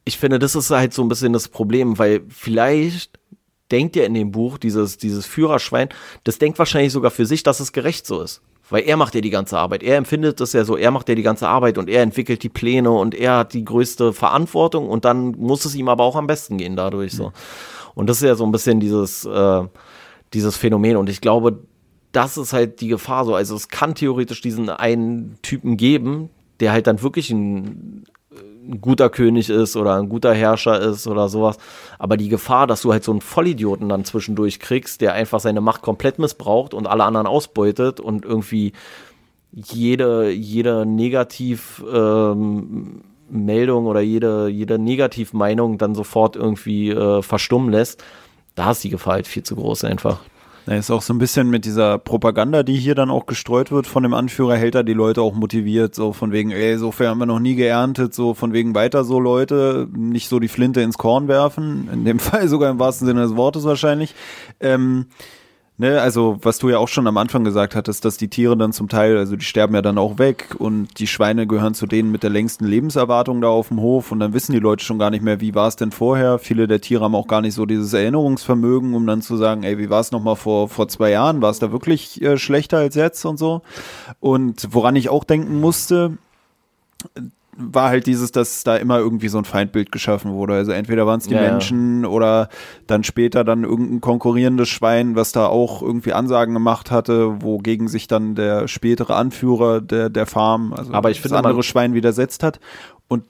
[0.03, 3.19] ich finde, das ist halt so ein bisschen das Problem, weil vielleicht
[3.71, 5.89] denkt ihr in dem Buch, dieses, dieses Führerschwein,
[6.25, 8.41] das denkt wahrscheinlich sogar für sich, dass es gerecht so ist.
[8.71, 9.83] Weil er macht ja die ganze Arbeit.
[9.83, 12.49] Er empfindet das ja so, er macht ja die ganze Arbeit und er entwickelt die
[12.49, 16.25] Pläne und er hat die größte Verantwortung und dann muss es ihm aber auch am
[16.25, 17.33] besten gehen dadurch so.
[17.93, 19.63] Und das ist ja so ein bisschen dieses, äh,
[20.33, 20.95] dieses Phänomen.
[20.97, 21.59] Und ich glaube,
[22.11, 23.35] das ist halt die Gefahr so.
[23.35, 28.05] Also es kann theoretisch diesen einen Typen geben, der halt dann wirklich ein,
[28.79, 31.57] guter König ist oder ein guter Herrscher ist oder sowas.
[31.99, 35.61] Aber die Gefahr, dass du halt so einen Vollidioten dann zwischendurch kriegst, der einfach seine
[35.61, 38.73] Macht komplett missbraucht und alle anderen ausbeutet und irgendwie
[39.51, 43.01] jede, jede Negativ, ähm,
[43.31, 48.03] oder jede, jede Negativmeinung dann sofort irgendwie äh, verstummen lässt,
[48.55, 50.19] da ist die Gefahr halt viel zu groß einfach.
[50.67, 53.87] Ja, ist auch so ein bisschen mit dieser Propaganda, die hier dann auch gestreut wird
[53.87, 57.07] von dem Anführer, hält er die Leute auch motiviert, so von wegen, ey, so viel
[57.07, 60.81] haben wir noch nie geerntet, so von wegen weiter so Leute, nicht so die Flinte
[60.81, 64.13] ins Korn werfen, in dem Fall sogar im wahrsten Sinne des Wortes wahrscheinlich.
[64.59, 65.07] Ähm,
[65.81, 68.71] Ne, also was du ja auch schon am Anfang gesagt hattest, dass die Tiere dann
[68.71, 72.11] zum Teil, also die sterben ja dann auch weg und die Schweine gehören zu denen
[72.11, 75.09] mit der längsten Lebenserwartung da auf dem Hof und dann wissen die Leute schon gar
[75.09, 76.37] nicht mehr, wie war es denn vorher.
[76.37, 79.79] Viele der Tiere haben auch gar nicht so dieses Erinnerungsvermögen, um dann zu sagen, ey,
[79.79, 81.41] wie war es nochmal vor, vor zwei Jahren?
[81.41, 83.63] War es da wirklich äh, schlechter als jetzt und so?
[84.19, 86.15] Und woran ich auch denken musste,
[87.57, 90.53] war halt dieses, dass da immer irgendwie so ein Feindbild geschaffen wurde.
[90.53, 91.41] Also entweder waren es die Ja.
[91.41, 92.49] Menschen oder
[92.87, 98.07] dann später dann irgendein konkurrierendes Schwein, was da auch irgendwie Ansagen gemacht hatte, wogegen sich
[98.07, 102.43] dann der spätere Anführer der, der Farm, also Aber ich das finde, andere Schwein widersetzt
[102.43, 102.59] hat.
[103.07, 103.23] Und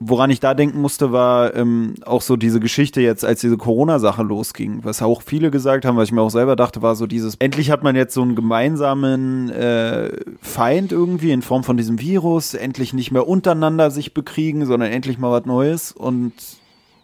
[0.00, 4.22] woran ich da denken musste, war ähm, auch so diese Geschichte jetzt, als diese Corona-Sache
[4.22, 7.34] losging, was auch viele gesagt haben, was ich mir auch selber dachte, war so dieses,
[7.38, 12.54] endlich hat man jetzt so einen gemeinsamen äh, Feind irgendwie in Form von diesem Virus,
[12.54, 16.32] endlich nicht mehr untereinander sich bekriegen, sondern endlich mal was Neues und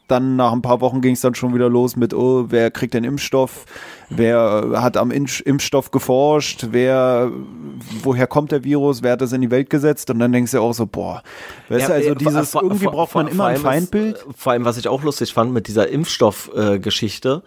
[0.09, 2.95] dann nach ein paar Wochen ging es dann schon wieder los mit, oh, wer kriegt
[2.95, 3.65] den Impfstoff,
[4.09, 7.31] wer äh, hat am Impf Impfstoff geforscht, wer,
[8.03, 10.09] woher kommt der Virus, wer hat das in die Welt gesetzt?
[10.11, 11.23] Und dann denkst du auch so, boah,
[11.69, 14.17] weißt du, also äh, dieses, vor- irgendwie braucht vor- man immer ein Feindbild.
[14.17, 17.43] Ist, äh, vor allem, was ich auch lustig fand mit dieser Impfstoff-Geschichte,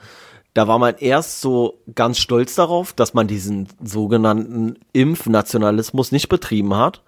[0.54, 6.76] da war man erst so ganz stolz darauf, dass man diesen sogenannten Impfnationalismus nicht betrieben
[6.76, 7.04] hat.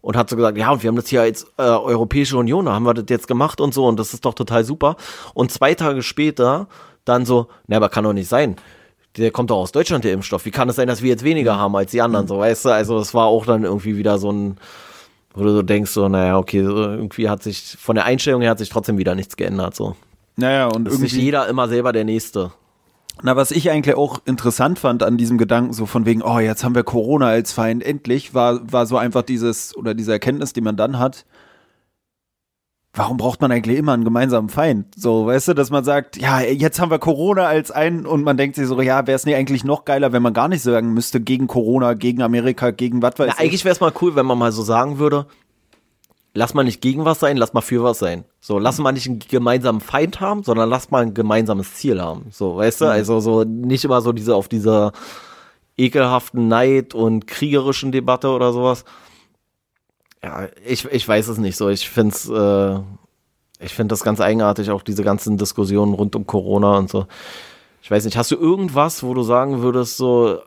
[0.00, 2.72] Und hat so gesagt, ja, und wir haben das hier als äh, Europäische Union, da
[2.72, 4.96] haben wir das jetzt gemacht und so, und das ist doch total super.
[5.34, 6.68] Und zwei Tage später
[7.04, 8.56] dann so, ne, aber kann doch nicht sein.
[9.16, 10.44] Der kommt doch aus Deutschland, der Impfstoff.
[10.44, 12.68] Wie kann es sein, dass wir jetzt weniger haben als die anderen, so, weißt du?
[12.70, 14.58] Also, es war auch dann irgendwie wieder so ein,
[15.34, 18.58] wo du so denkst, so, naja, okay, irgendwie hat sich, von der Einstellung her hat
[18.58, 19.96] sich trotzdem wieder nichts geändert, so.
[20.36, 22.52] Naja, und Ist nicht irgendwie, jeder immer selber der Nächste.
[23.22, 26.64] Na, was ich eigentlich auch interessant fand an diesem Gedanken, so von wegen, oh, jetzt
[26.64, 30.60] haben wir Corona als Feind, endlich, war, war so einfach dieses, oder diese Erkenntnis, die
[30.60, 31.24] man dann hat,
[32.94, 34.86] warum braucht man eigentlich immer einen gemeinsamen Feind?
[34.96, 38.36] So, weißt du, dass man sagt, ja, jetzt haben wir Corona als einen und man
[38.36, 40.92] denkt sich so, ja, wäre es nicht eigentlich noch geiler, wenn man gar nicht sagen
[40.92, 44.26] müsste, gegen Corona, gegen Amerika, gegen was weiß Na, eigentlich wäre es mal cool, wenn
[44.26, 45.26] man mal so sagen würde,
[46.38, 48.24] lass mal nicht gegen was sein, lass mal für was sein.
[48.40, 52.26] So, lass mal nicht einen gemeinsamen Feind haben, sondern lass mal ein gemeinsames Ziel haben.
[52.30, 54.92] So, weißt du, also so nicht immer so diese auf dieser
[55.76, 58.84] ekelhaften Neid und kriegerischen Debatte oder sowas.
[60.22, 61.68] Ja, ich, ich weiß es nicht so.
[61.68, 62.80] Ich finde es, äh,
[63.58, 67.06] ich finde das ganz eigenartig, auch diese ganzen Diskussionen rund um Corona und so.
[67.82, 70.38] Ich weiß nicht, hast du irgendwas, wo du sagen würdest, so,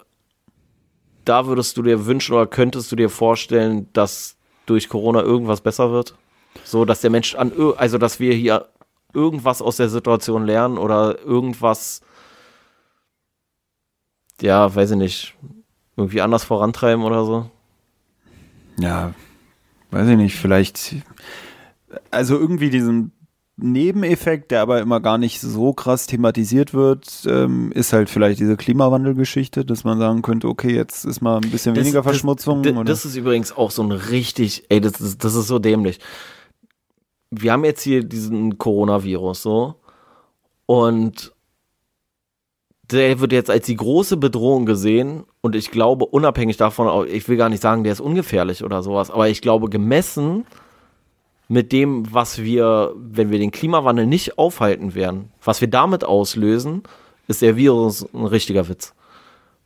[1.25, 5.91] da würdest du dir wünschen oder könntest du dir vorstellen, dass durch Corona irgendwas besser
[5.91, 6.15] wird?
[6.63, 8.67] So, dass der Mensch an, also dass wir hier
[9.13, 12.01] irgendwas aus der Situation lernen oder irgendwas,
[14.41, 15.35] ja, weiß ich nicht,
[15.95, 17.49] irgendwie anders vorantreiben oder so?
[18.77, 19.13] Ja,
[19.91, 20.95] weiß ich nicht, vielleicht,
[22.09, 23.11] also irgendwie diesen
[23.61, 28.57] Nebeneffekt, der aber immer gar nicht so krass thematisiert wird, ähm, ist halt vielleicht diese
[28.57, 32.63] Klimawandelgeschichte, dass man sagen könnte, okay, jetzt ist mal ein bisschen weniger Verschmutzung.
[32.63, 35.99] Das, das ist übrigens auch so ein richtig, ey, das ist, das ist so dämlich.
[37.29, 39.75] Wir haben jetzt hier diesen Coronavirus so
[40.65, 41.33] und
[42.91, 47.37] der wird jetzt als die große Bedrohung gesehen und ich glaube, unabhängig davon, ich will
[47.37, 50.45] gar nicht sagen, der ist ungefährlich oder sowas, aber ich glaube, gemessen
[51.51, 56.83] mit dem, was wir, wenn wir den Klimawandel nicht aufhalten werden, was wir damit auslösen,
[57.27, 58.93] ist der Virus ein richtiger Witz.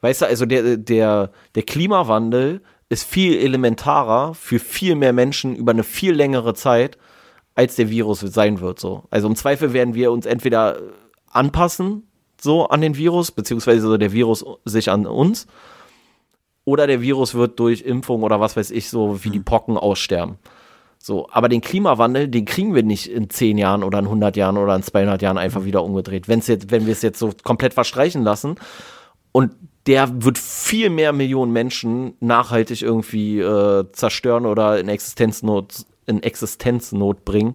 [0.02, 5.74] Weißt du, also der, der, der Klimawandel ist viel elementarer für viel mehr Menschen über
[5.74, 6.98] eine viel längere Zeit,
[7.54, 8.80] als der Virus sein wird.
[8.80, 9.04] So.
[9.12, 10.80] Also im Zweifel werden wir uns entweder
[11.30, 12.08] anpassen,
[12.42, 15.46] so an den Virus, beziehungsweise der Virus sich an uns,
[16.64, 20.40] oder der Virus wird durch Impfung oder was weiß ich, so wie die Pocken aussterben.
[21.06, 24.58] So, aber den Klimawandel, den kriegen wir nicht in 10 Jahren oder in 100 Jahren
[24.58, 26.28] oder in 200 Jahren einfach wieder umgedreht.
[26.28, 28.56] Wenn's jetzt, wenn wir es jetzt so komplett verstreichen lassen
[29.32, 29.52] und
[29.86, 37.24] der wird viel mehr Millionen Menschen nachhaltig irgendwie äh, zerstören oder in Existenznot, in Existenznot
[37.24, 37.54] bringen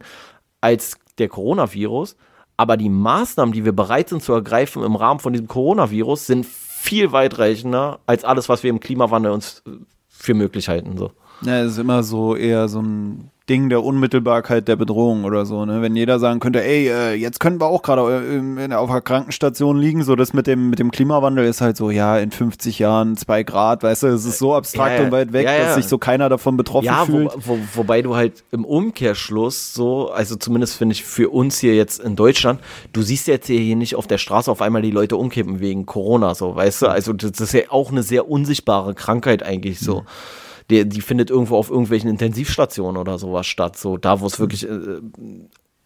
[0.61, 2.15] als der Coronavirus.
[2.57, 6.47] Aber die Maßnahmen, die wir bereit sind zu ergreifen im Rahmen von diesem Coronavirus, sind
[6.47, 9.71] viel weitreichender als alles, was wir im Klimawandel uns äh,
[10.07, 10.97] für möglich halten.
[10.97, 11.11] So.
[11.43, 15.65] Ja, es ist immer so eher so ein Ding der Unmittelbarkeit der Bedrohung oder so.
[15.65, 15.83] Ne?
[15.83, 19.77] Wenn jeder sagen könnte, ey, äh, jetzt können wir auch gerade äh, auf der Krankenstation
[19.77, 23.17] liegen, so das mit dem, mit dem Klimawandel ist halt so, ja, in 50 Jahren
[23.17, 25.05] zwei Grad, weißt du, es ist so abstrakt Ja, ja.
[25.07, 27.33] und weit weg, Ja, dass sich so keiner davon betroffen Ja, wo, fühlt.
[27.45, 31.99] wo, wobei du halt im Umkehrschluss so, also zumindest finde ich für uns hier jetzt
[31.99, 32.61] in Deutschland,
[32.93, 36.37] du siehst jetzt hier nicht auf der Straße auf einmal die Leute umkippen wegen Corona,
[36.37, 36.87] so, weißt du?
[36.87, 40.05] Also das ist ja auch eine sehr unsichtbare Krankheit eigentlich so.
[40.71, 44.69] Die, die findet irgendwo auf irgendwelchen Intensivstationen oder sowas statt, so da, wo es wirklich
[44.69, 45.01] äh,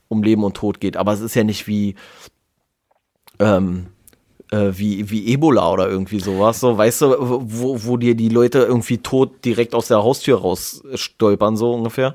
[0.08, 0.96] um Leben und Tod geht.
[0.96, 1.94] Aber es ist ja nicht wie,
[3.38, 3.86] ähm,
[4.50, 8.60] äh, wie, wie Ebola oder irgendwie sowas, so, weißt du, wo, wo dir die Leute
[8.60, 12.14] irgendwie tot direkt aus der Haustür raus stolpern, so ungefähr.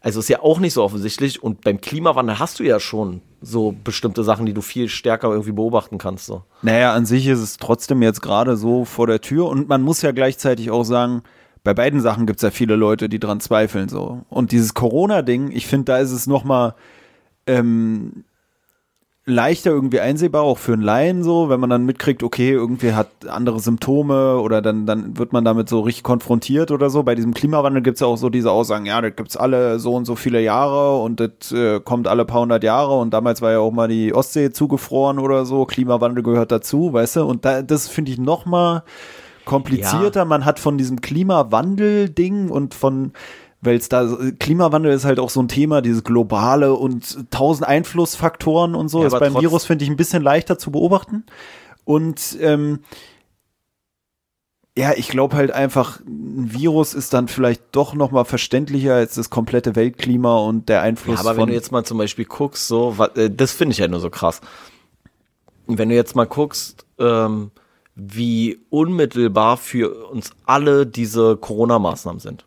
[0.00, 3.74] Also ist ja auch nicht so offensichtlich und beim Klimawandel hast du ja schon so
[3.84, 6.42] bestimmte Sachen, die du viel stärker irgendwie beobachten kannst, so.
[6.62, 10.02] Naja, an sich ist es trotzdem jetzt gerade so vor der Tür und man muss
[10.02, 11.22] ja gleichzeitig auch sagen,
[11.64, 14.22] bei beiden Sachen gibt es ja viele Leute, die dran zweifeln so.
[14.28, 16.74] Und dieses Corona-Ding, ich finde, da ist es noch mal
[17.46, 18.24] ähm,
[19.24, 23.08] leichter irgendwie einsehbar, auch für einen Laien so, wenn man dann mitkriegt, okay, irgendwie hat
[23.28, 27.04] andere Symptome oder dann, dann wird man damit so richtig konfrontiert oder so.
[27.04, 29.94] Bei diesem Klimawandel gibt es ja auch so diese Aussagen, ja, das gibt's alle so
[29.94, 33.52] und so viele Jahre und das äh, kommt alle paar hundert Jahre und damals war
[33.52, 37.24] ja auch mal die Ostsee zugefroren oder so, Klimawandel gehört dazu, weißt du?
[37.24, 38.82] Und da, das finde ich noch mal
[39.44, 40.24] komplizierter.
[40.24, 43.12] Man hat von diesem Klimawandel-Ding und von
[43.64, 48.74] weil es da Klimawandel ist halt auch so ein Thema, dieses globale und tausend Einflussfaktoren
[48.74, 49.02] und so.
[49.02, 51.24] Ja, ist beim Virus finde ich ein bisschen leichter zu beobachten.
[51.84, 52.80] Und ähm,
[54.76, 59.14] ja, ich glaube halt einfach, ein Virus ist dann vielleicht doch noch mal verständlicher als
[59.14, 62.24] das komplette Weltklima und der Einfluss Ja, aber von wenn du jetzt mal zum Beispiel
[62.24, 64.40] guckst, so, äh, das finde ich ja nur so krass.
[65.68, 67.52] Wenn du jetzt mal guckst, ähm,
[67.94, 72.46] wie unmittelbar für uns alle diese Corona-Maßnahmen sind.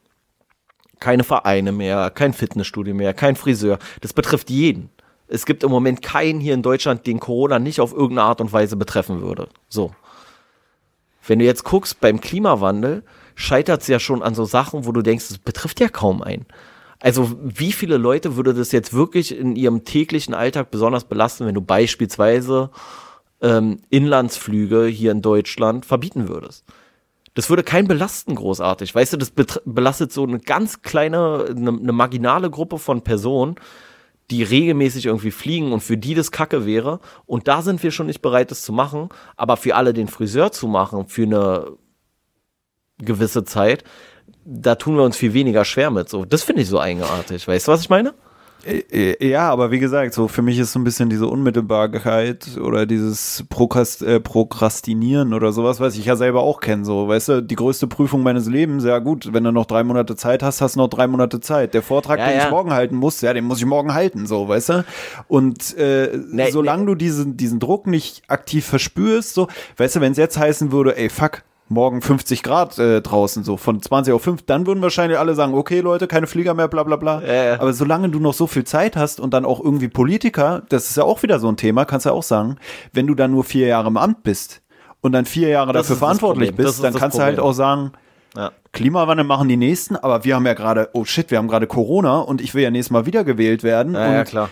[0.99, 3.79] Keine Vereine mehr, kein Fitnessstudio mehr, kein Friseur.
[4.01, 4.89] Das betrifft jeden.
[5.27, 8.53] Es gibt im Moment keinen hier in Deutschland, den Corona nicht auf irgendeine Art und
[8.53, 9.49] Weise betreffen würde.
[9.69, 9.91] So.
[11.27, 15.01] Wenn du jetzt guckst, beim Klimawandel scheitert es ja schon an so Sachen, wo du
[15.01, 16.45] denkst, es betrifft ja kaum einen.
[16.99, 21.55] Also wie viele Leute würde das jetzt wirklich in ihrem täglichen Alltag besonders belasten, wenn
[21.55, 22.69] du beispielsweise
[23.41, 26.65] ähm, Inlandsflüge hier in Deutschland verbieten würdest?
[27.35, 28.95] Das würde kein belasten großartig.
[28.95, 29.31] Weißt du, das
[29.65, 33.55] belastet so eine ganz kleine, eine, eine marginale Gruppe von Personen,
[34.31, 36.99] die regelmäßig irgendwie fliegen und für die das Kacke wäre.
[37.25, 39.09] Und da sind wir schon nicht bereit, das zu machen.
[39.35, 41.73] Aber für alle den Friseur zu machen, für eine
[42.97, 43.83] gewisse Zeit,
[44.45, 46.07] da tun wir uns viel weniger schwer mit.
[46.07, 47.47] So, das finde ich so eigenartig.
[47.47, 48.13] Weißt du, was ich meine?
[48.65, 52.85] Äh, Ja, aber wie gesagt, so für mich ist so ein bisschen diese Unmittelbarkeit oder
[52.85, 56.83] dieses Prokrast äh, Prokrastinieren oder sowas, was ich ja selber auch kenne.
[56.85, 60.15] So, weißt du, die größte Prüfung meines Lebens, ja gut, wenn du noch drei Monate
[60.15, 61.73] Zeit hast, hast du noch drei Monate Zeit.
[61.73, 62.45] Der Vortrag, Ja, den ja.
[62.45, 64.85] ich morgen halten muss, ja, den muss ich morgen halten, so, weißt du?
[65.27, 69.47] Und äh, Nee, solange du diesen, diesen Druck nicht aktiv verspürst, so,
[69.77, 73.57] weißt du, wenn es jetzt heißen würde, ey, fuck, morgen 50 Grad äh, draußen, so
[73.57, 76.83] von 20 auf 5, dann würden wahrscheinlich alle sagen, okay, Leute, keine Flieger mehr, bla
[76.83, 77.21] bla bla.
[77.23, 77.59] Ja.
[77.59, 80.97] Aber solange du noch so viel Zeit hast und dann auch irgendwie Politiker, das ist
[80.97, 82.57] ja auch wieder so ein Thema, kannst du ja auch sagen,
[82.93, 84.61] wenn du dann nur vier Jahre im Amt bist
[85.01, 86.65] und dann vier Jahre Das dafür verantwortlich Problem.
[86.65, 87.49] Bist, ist dann kannst du halt Problem.
[87.49, 87.91] auch sagen,
[88.35, 88.51] Ja.
[88.71, 92.19] Klimawandel machen die Nächsten, aber wir haben ja gerade, oh shit, wir haben gerade Corona
[92.19, 93.93] und ich will ja nächstes Mal wiedergewählt werden.
[93.95, 94.49] Ja, und ja, klar.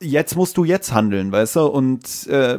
[0.00, 1.66] jetzt musst du jetzt handeln, weißt du?
[1.66, 2.58] Und äh,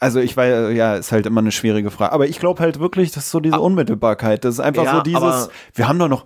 [0.00, 2.12] also ich weiß, ja, ist halt immer eine schwierige Frage.
[2.12, 4.44] Aber ich glaube halt wirklich, das ist so diese Unmittelbarkeit.
[4.44, 6.24] Das ist einfach Ja, so dieses, wir haben doch noch,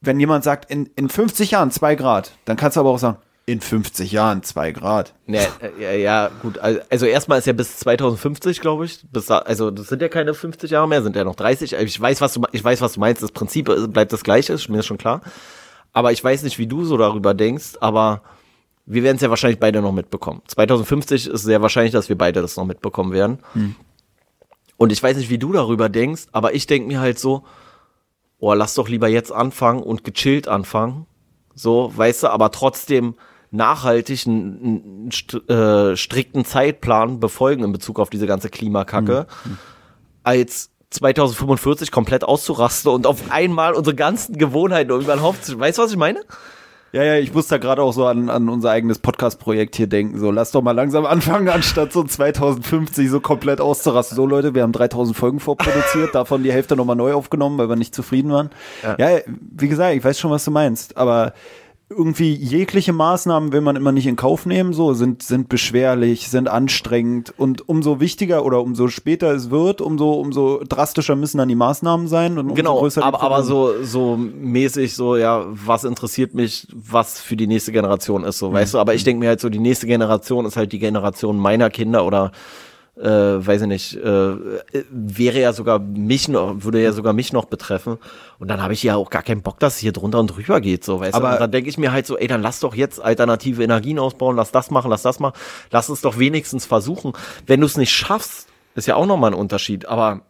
[0.00, 3.18] wenn jemand sagt, in, in 50 Jahren zwei Grad, dann kannst du aber auch sagen,
[3.48, 5.14] in 50 Jahren zwei Grad.
[5.26, 6.58] Nee, äh, ja, ja, gut.
[6.58, 9.04] al- Also erstmal ist ja bis 2050, glaube ich.
[9.12, 11.72] Bis da, also das sind ja keine 50 Jahre mehr, sind ja noch 30.
[11.74, 13.22] Ich weiß, was du, ich weiß, was du meinst.
[13.22, 15.20] Das Prinzip ist- bleibt das gleiche, ist mir schon klar.
[15.92, 18.22] Aber ich weiß nicht, wie du so darüber denkst, aber
[18.86, 20.42] wir werden es ja wahrscheinlich beide noch mitbekommen.
[20.46, 23.40] 2050 ist sehr wahrscheinlich, dass wir beide das noch mitbekommen werden.
[24.76, 27.44] Und ich weiß nicht, wie du darüber denkst, aber ich denke mir halt so,
[28.38, 31.06] oh, lass doch lieber jetzt anfangen und gechillt anfangen.
[31.54, 33.14] So, weißt du, aber trotzdem
[33.50, 35.10] nachhaltig einen,
[35.48, 39.26] einen äh, strikten Zeitplan befolgen in Bezug auf diese ganze Klimakacke,
[40.22, 45.58] als 2045 komplett auszurasten und auf einmal unsere ganzen Gewohnheiten über den Haufen zu.
[45.58, 46.20] Weißt du, was ich meine?
[46.92, 50.18] Ja, ja, ich muss da gerade auch so an, an unser eigenes Podcast-Projekt hier denken.
[50.18, 54.16] So, lass doch mal langsam anfangen, anstatt so 2050 so komplett auszurasten.
[54.16, 57.76] So, Leute, wir haben 3000 Folgen vorproduziert, davon die Hälfte nochmal neu aufgenommen, weil wir
[57.76, 58.50] nicht zufrieden waren.
[58.82, 58.96] Ja.
[58.98, 61.34] ja, wie gesagt, ich weiß schon, was du meinst, aber
[61.88, 66.48] irgendwie jegliche Maßnahmen will man immer nicht in Kauf nehmen, so sind, sind beschwerlich, sind
[66.48, 71.54] anstrengend und umso wichtiger oder umso später es wird, umso, umso drastischer müssen dann die
[71.54, 77.20] Maßnahmen sein und genau, aber, aber so, so mäßig so, ja, was interessiert mich, was
[77.20, 78.54] für die nächste Generation ist, so, mhm.
[78.54, 81.38] weißt du, aber ich denke mir halt so, die nächste Generation ist halt die Generation
[81.38, 82.32] meiner Kinder oder
[82.98, 84.36] äh, weiß ich nicht, äh,
[84.90, 87.98] wäre ja sogar mich noch, würde ja sogar mich noch betreffen.
[88.38, 90.60] Und dann habe ich ja auch gar keinen Bock, dass es hier drunter und drüber
[90.60, 90.84] geht.
[90.84, 91.34] So, weißt Aber du?
[91.34, 94.36] Und dann denke ich mir halt so, ey, dann lass doch jetzt alternative Energien ausbauen,
[94.36, 95.34] lass das machen, lass das machen,
[95.70, 97.12] lass es doch wenigstens versuchen.
[97.46, 99.86] Wenn du es nicht schaffst, ist ja auch nochmal ein Unterschied.
[99.86, 100.22] Aber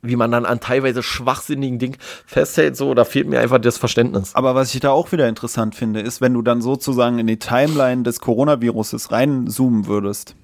[0.00, 4.34] wie man dann an teilweise schwachsinnigen Dingen festhält, so, da fehlt mir einfach das Verständnis.
[4.34, 7.38] Aber was ich da auch wieder interessant finde, ist, wenn du dann sozusagen in die
[7.38, 10.34] Timeline des Coronaviruses reinzoomen würdest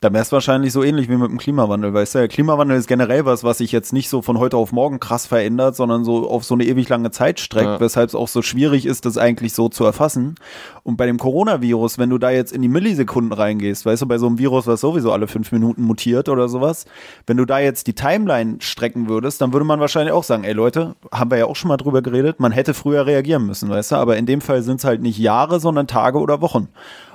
[0.00, 2.18] dann wäre es wahrscheinlich so ähnlich wie mit dem Klimawandel, weißt du?
[2.18, 5.26] Der Klimawandel ist generell was, was sich jetzt nicht so von heute auf morgen krass
[5.26, 7.80] verändert, sondern so auf so eine ewig lange Zeit streckt, ja.
[7.80, 10.34] weshalb es auch so schwierig ist, das eigentlich so zu erfassen.
[10.82, 14.18] Und bei dem Coronavirus, wenn du da jetzt in die Millisekunden reingehst, weißt du, bei
[14.18, 16.84] so einem Virus, was sowieso alle fünf Minuten mutiert oder sowas,
[17.26, 20.52] wenn du da jetzt die Timeline strecken würdest, dann würde man wahrscheinlich auch sagen, ey
[20.52, 23.92] Leute, haben wir ja auch schon mal drüber geredet, man hätte früher reagieren müssen, weißt
[23.92, 23.96] du?
[23.96, 26.68] Aber in dem Fall sind es halt nicht Jahre, sondern Tage oder Wochen.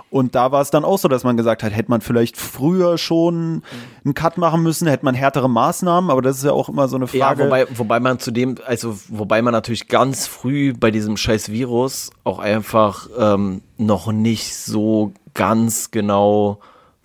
[0.10, 2.98] Und da war es dann auch so, dass man gesagt hat, hätte man vielleicht früher
[2.98, 3.64] schon
[4.04, 6.96] einen Cut machen müssen, hätte man härtere Maßnahmen, aber das ist ja auch immer so
[6.96, 7.44] eine Frage.
[7.44, 12.10] Ja, wobei, wobei man zudem, also wobei man natürlich ganz früh bei diesem scheiß Virus
[12.24, 16.60] auch einfach ähm, noch nicht so ganz genau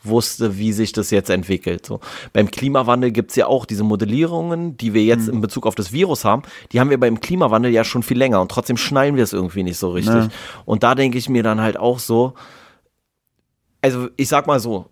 [0.05, 1.86] wusste, wie sich das jetzt entwickelt.
[1.86, 2.00] So.
[2.32, 5.34] Beim Klimawandel gibt es ja auch diese Modellierungen, die wir jetzt mhm.
[5.34, 6.42] in Bezug auf das Virus haben,
[6.72, 9.62] die haben wir beim Klimawandel ja schon viel länger und trotzdem schnallen wir es irgendwie
[9.62, 10.14] nicht so richtig.
[10.14, 10.28] Ja.
[10.64, 12.34] Und da denke ich mir dann halt auch so,
[13.85, 14.87] also ich sag mal so,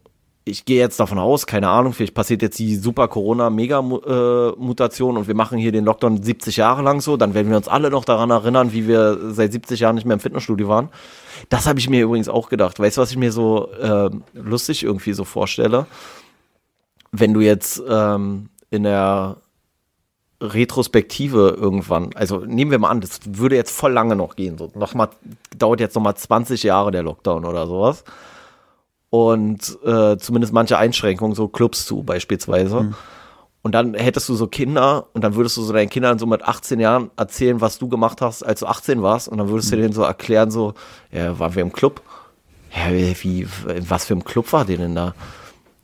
[0.44, 5.34] ich gehe jetzt davon aus, keine Ahnung, vielleicht passiert jetzt die super Corona-Mega-Mutation und wir
[5.34, 8.28] machen hier den Lockdown 70 Jahre lang so, dann werden wir uns alle noch daran
[8.28, 10.90] erinnern, wie wir seit 70 Jahren nicht mehr im Fitnessstudio waren.
[11.48, 12.78] Das habe ich mir übrigens auch gedacht.
[12.78, 15.86] Weißt du, was ich mir so äh, lustig irgendwie so vorstelle?
[17.12, 19.38] Wenn du jetzt ähm, in der
[20.42, 24.70] Retrospektive irgendwann, also nehmen wir mal an, das würde jetzt voll lange noch gehen, so
[24.74, 25.08] noch mal,
[25.56, 28.04] dauert jetzt noch mal 20 Jahre der Lockdown oder sowas
[29.12, 32.80] und äh, zumindest manche Einschränkungen, so Clubs zu beispielsweise.
[32.80, 32.94] Mhm.
[33.60, 36.42] Und dann hättest du so Kinder und dann würdest du so deinen Kindern so mit
[36.42, 39.28] 18 Jahren erzählen, was du gemacht hast, als du 18 warst.
[39.28, 39.76] Und dann würdest mhm.
[39.76, 40.72] du denen so erklären, so,
[41.10, 42.00] ja, waren wir im Club?
[42.74, 43.46] Ja, wie,
[43.86, 45.14] was für ein Club war der denn da?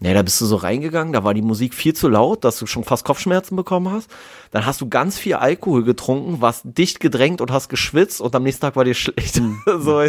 [0.01, 2.66] Ne, da bist du so reingegangen, da war die Musik viel zu laut, dass du
[2.66, 4.09] schon fast Kopfschmerzen bekommen hast.
[4.53, 8.44] Dann hast du ganz viel Alkohol getrunken, warst dicht gedrängt und hast geschwitzt und am
[8.44, 9.36] nächsten Tag war dir schlecht.
[9.36, 9.61] Hm.
[9.80, 10.05] so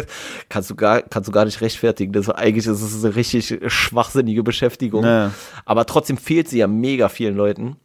[0.48, 2.12] kannst du gar, kannst du gar nicht rechtfertigen.
[2.12, 5.02] Das eigentlich ist es eine richtig schwachsinnige Beschäftigung.
[5.02, 5.32] Naja.
[5.64, 7.76] Aber trotzdem fehlt sie ja mega vielen Leuten.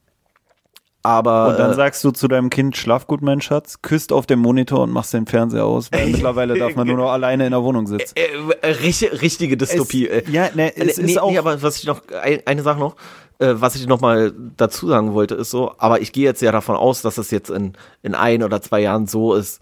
[1.05, 4.25] Aber, und dann äh, sagst du zu deinem Kind, schlaf gut, mein Schatz, küsst auf
[4.25, 7.51] dem Monitor und machst den Fernseher aus, weil mittlerweile darf man nur noch alleine in
[7.51, 8.15] der Wohnung sitzen.
[8.15, 10.07] Äh, äh, richtige Dystopie.
[10.07, 11.29] Es, ja, ne, es nee, ist auch.
[11.29, 12.01] Nee, aber was ich noch,
[12.45, 12.95] eine Sache noch,
[13.37, 16.75] was ich noch mal dazu sagen wollte, ist so, aber ich gehe jetzt ja davon
[16.75, 19.61] aus, dass es jetzt in, in ein oder zwei Jahren so ist,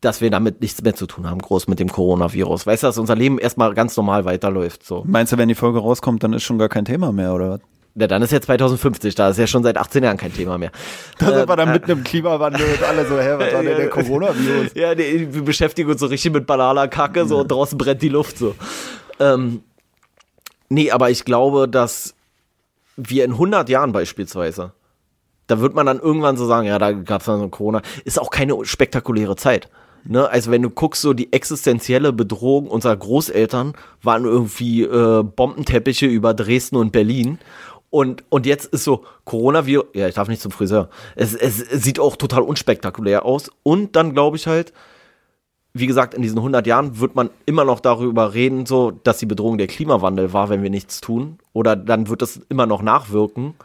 [0.00, 2.66] dass wir damit nichts mehr zu tun haben, groß mit dem Coronavirus.
[2.68, 4.84] Weißt du, dass unser Leben erstmal ganz normal weiterläuft.
[4.84, 5.02] So.
[5.08, 7.60] Meinst du, wenn die Folge rauskommt, dann ist schon gar kein Thema mehr, oder was?
[7.94, 10.72] Ja, dann ist ja 2050, da ist ja schon seit 18 Jahren kein Thema mehr.
[11.18, 13.76] Da sind wir dann äh, mitten im Klimawandel und alle so, hä, was war denn
[13.76, 14.72] der Coronavirus?
[14.74, 18.38] Ja, die, wir beschäftigen uns so richtig mit Banana-Kacke, so und draußen brennt die Luft
[18.38, 18.54] so.
[19.20, 19.62] Ähm,
[20.70, 22.14] nee, aber ich glaube, dass
[22.96, 24.72] wir in 100 Jahren beispielsweise,
[25.46, 28.18] da wird man dann irgendwann so sagen, ja, da gab es dann so Corona, ist
[28.18, 29.68] auch keine spektakuläre Zeit.
[30.04, 36.06] Ne, also wenn du guckst, so die existenzielle Bedrohung unserer Großeltern waren irgendwie äh, Bombenteppiche
[36.06, 37.38] über Dresden und Berlin.
[37.92, 40.88] Und, und jetzt ist so Coronavirus, ja, ich darf nicht zum Friseur.
[41.14, 43.50] Es, es, sieht auch total unspektakulär aus.
[43.62, 44.72] Und dann glaube ich halt,
[45.74, 49.26] wie gesagt, in diesen 100 Jahren wird man immer noch darüber reden, so, dass die
[49.26, 51.36] Bedrohung der Klimawandel war, wenn wir nichts tun.
[51.52, 53.56] Oder dann wird das immer noch nachwirken.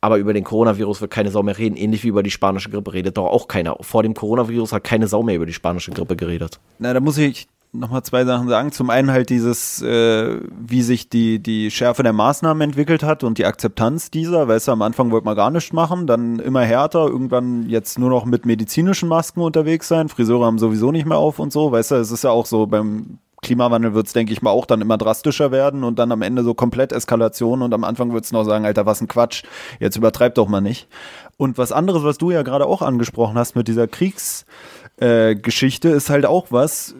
[0.00, 2.94] Aber über den Coronavirus wird keine Sau mehr reden, ähnlich wie über die spanische Grippe
[2.94, 3.76] redet doch auch keiner.
[3.82, 6.58] Vor dem Coronavirus hat keine Sau mehr über die spanische Grippe geredet.
[6.78, 8.72] Na, da muss ich nochmal zwei Sachen sagen.
[8.72, 13.38] Zum einen halt dieses, äh, wie sich die, die Schärfe der Maßnahmen entwickelt hat und
[13.38, 14.48] die Akzeptanz dieser.
[14.48, 18.10] Weißt du, am Anfang wollte man gar nichts machen, dann immer härter, irgendwann jetzt nur
[18.10, 20.08] noch mit medizinischen Masken unterwegs sein.
[20.08, 21.72] Friseure haben sowieso nicht mehr auf und so.
[21.72, 24.66] Weißt du, es ist ja auch so beim Klimawandel wird es, denke ich mal, auch
[24.66, 28.24] dann immer drastischer werden und dann am Ende so komplett Eskalation und am Anfang wird
[28.24, 29.44] es noch sagen, Alter, was ein Quatsch,
[29.78, 30.88] jetzt übertreibt doch mal nicht.
[31.36, 36.10] Und was anderes, was du ja gerade auch angesprochen hast mit dieser Kriegsgeschichte, äh, ist
[36.10, 36.96] halt auch was,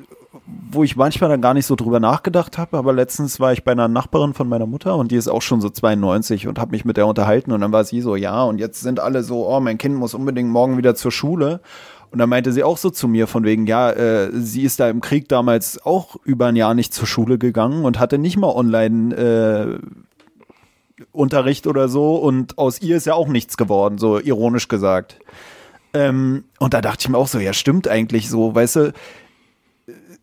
[0.47, 3.73] wo ich manchmal dann gar nicht so drüber nachgedacht habe, aber letztens war ich bei
[3.73, 6.85] einer Nachbarin von meiner Mutter und die ist auch schon so 92 und habe mich
[6.85, 9.61] mit der unterhalten und dann war sie so, ja, und jetzt sind alle so, oh,
[9.61, 11.61] mein Kind muss unbedingt morgen wieder zur Schule.
[12.13, 14.89] Und dann meinte sie auch so zu mir von wegen, ja, äh, sie ist da
[14.89, 18.55] im Krieg damals auch über ein Jahr nicht zur Schule gegangen und hatte nicht mal
[18.55, 19.79] online äh,
[21.11, 25.19] Unterricht oder so und aus ihr ist ja auch nichts geworden, so ironisch gesagt.
[25.93, 28.93] Ähm, und da dachte ich mir auch so, ja, stimmt eigentlich so, weißt du,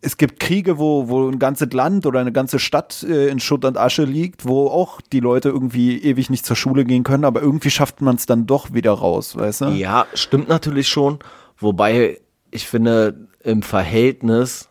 [0.04, 3.64] es gibt Kriege, wo, wo ein ganzes Land oder eine ganze Stadt äh, in Schutt
[3.64, 7.41] und Asche liegt, wo auch die Leute irgendwie ewig nicht zur Schule gehen können, aber
[7.41, 9.66] irgendwie schafft man es dann doch wieder raus, weißt du?
[9.70, 11.20] Ja, stimmt natürlich schon.
[11.58, 12.20] Wobei
[12.51, 14.70] ich finde, im Verhältnis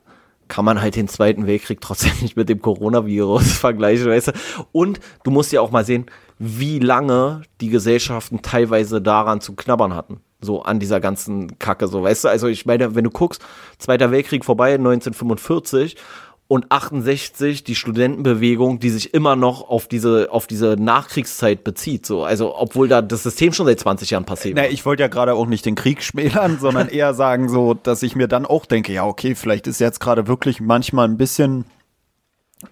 [0.48, 4.32] kann man halt den Zweiten Weltkrieg trotzdem nicht mit dem Coronavirus vergleichen, weißt du?
[4.72, 6.06] Und du musst ja auch mal sehen,
[6.38, 12.02] wie lange die Gesellschaften teilweise daran zu knabbern hatten so an dieser ganzen Kacke, so,
[12.02, 12.28] weißt du?
[12.28, 13.42] Also ich meine, wenn du guckst,
[13.78, 15.96] Zweiter Weltkrieg vorbei, 1945
[16.52, 22.24] und 68 die Studentenbewegung, die sich immer noch auf diese, auf diese Nachkriegszeit bezieht, so.
[22.24, 24.56] Also, obwohl da das System schon seit 20 Jahren passiert.
[24.56, 28.02] Na, ich wollte ja gerade auch nicht den Krieg schmälern, sondern eher sagen so, dass
[28.02, 31.64] ich mir dann auch denke, ja, okay, vielleicht ist jetzt gerade wirklich manchmal ein bisschen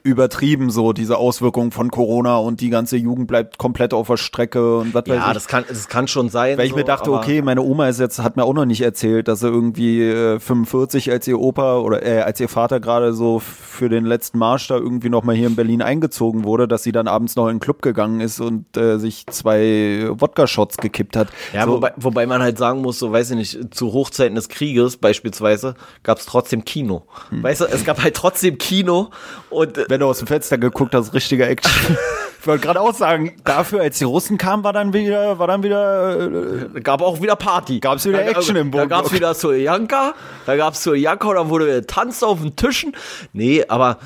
[0.02, 4.78] übertrieben, so diese Auswirkungen von Corona und die ganze Jugend bleibt komplett auf der Strecke
[4.78, 5.32] und was ja, weiß ich.
[5.34, 6.56] das kann, das kann schon sein.
[6.56, 8.80] Weil ich so, mir dachte, okay, meine Oma ist jetzt, hat mir auch noch nicht
[8.80, 13.12] erzählt, dass sie irgendwie äh, 45 als ihr Opa oder äh, als ihr Vater gerade
[13.12, 16.92] so für den letzten Marsch da irgendwie nochmal hier in Berlin eingezogen wurde, dass sie
[16.92, 21.28] dann abends noch in den Club gegangen ist und äh, sich zwei Wodka-Shots gekippt hat.
[21.52, 24.48] Ja, so, wobei, wobei man halt sagen muss, so weiß ich nicht, zu Hochzeiten des
[24.48, 27.02] Krieges beispielsweise gab es trotzdem Kino.
[27.30, 27.42] Hm.
[27.42, 29.10] Weißt du, es gab halt trotzdem Kino
[29.50, 31.96] und wenn du aus dem Fenster geguckt hast, richtiger Action.
[32.40, 35.62] ich wollte gerade auch sagen, dafür, als die Russen kamen, war dann wieder, war dann
[35.62, 37.80] wieder, äh, gab auch wieder Party.
[37.80, 38.88] Gab's wieder Da- Action im Da Wohnblock.
[38.88, 40.14] gab's wieder Soljanka,
[40.46, 42.96] da gab's Soljanka und dann wurde getanzt auf den Tischen.
[43.32, 43.98] Nee, aber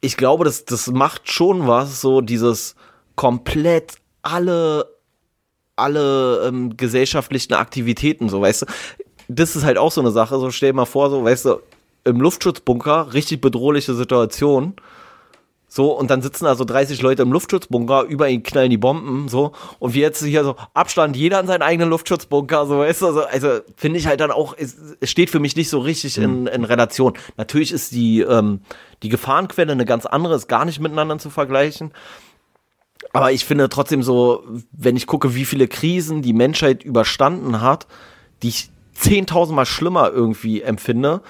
[0.00, 2.74] ich glaube, das, das macht schon was, so dieses
[3.16, 4.86] komplett alle,
[5.76, 8.66] alle ähm, gesellschaftlichen Aktivitäten, so, weißt du.
[9.28, 11.60] Das ist halt auch so eine Sache, so stell dir mal vor, so, weißt du,
[12.04, 14.74] im Luftschutzbunker, richtig bedrohliche Situation.
[15.74, 19.28] So, und dann sitzen da so 30 Leute im Luftschutzbunker, über ihn knallen die Bomben,
[19.28, 19.50] so.
[19.80, 23.24] Und wir jetzt hier so, Abstand, jeder in seinen eigenen Luftschutzbunker, so, weißt du, also,
[23.24, 26.46] also finde ich halt dann auch, es, es steht für mich nicht so richtig in,
[26.46, 27.14] in Relation.
[27.36, 28.60] Natürlich ist die, ähm,
[29.02, 31.90] die Gefahrenquelle eine ganz andere, ist gar nicht miteinander zu vergleichen.
[33.12, 37.88] Aber ich finde trotzdem so, wenn ich gucke, wie viele Krisen die Menschheit überstanden hat,
[38.44, 41.20] die ich zehntausendmal schlimmer irgendwie empfinde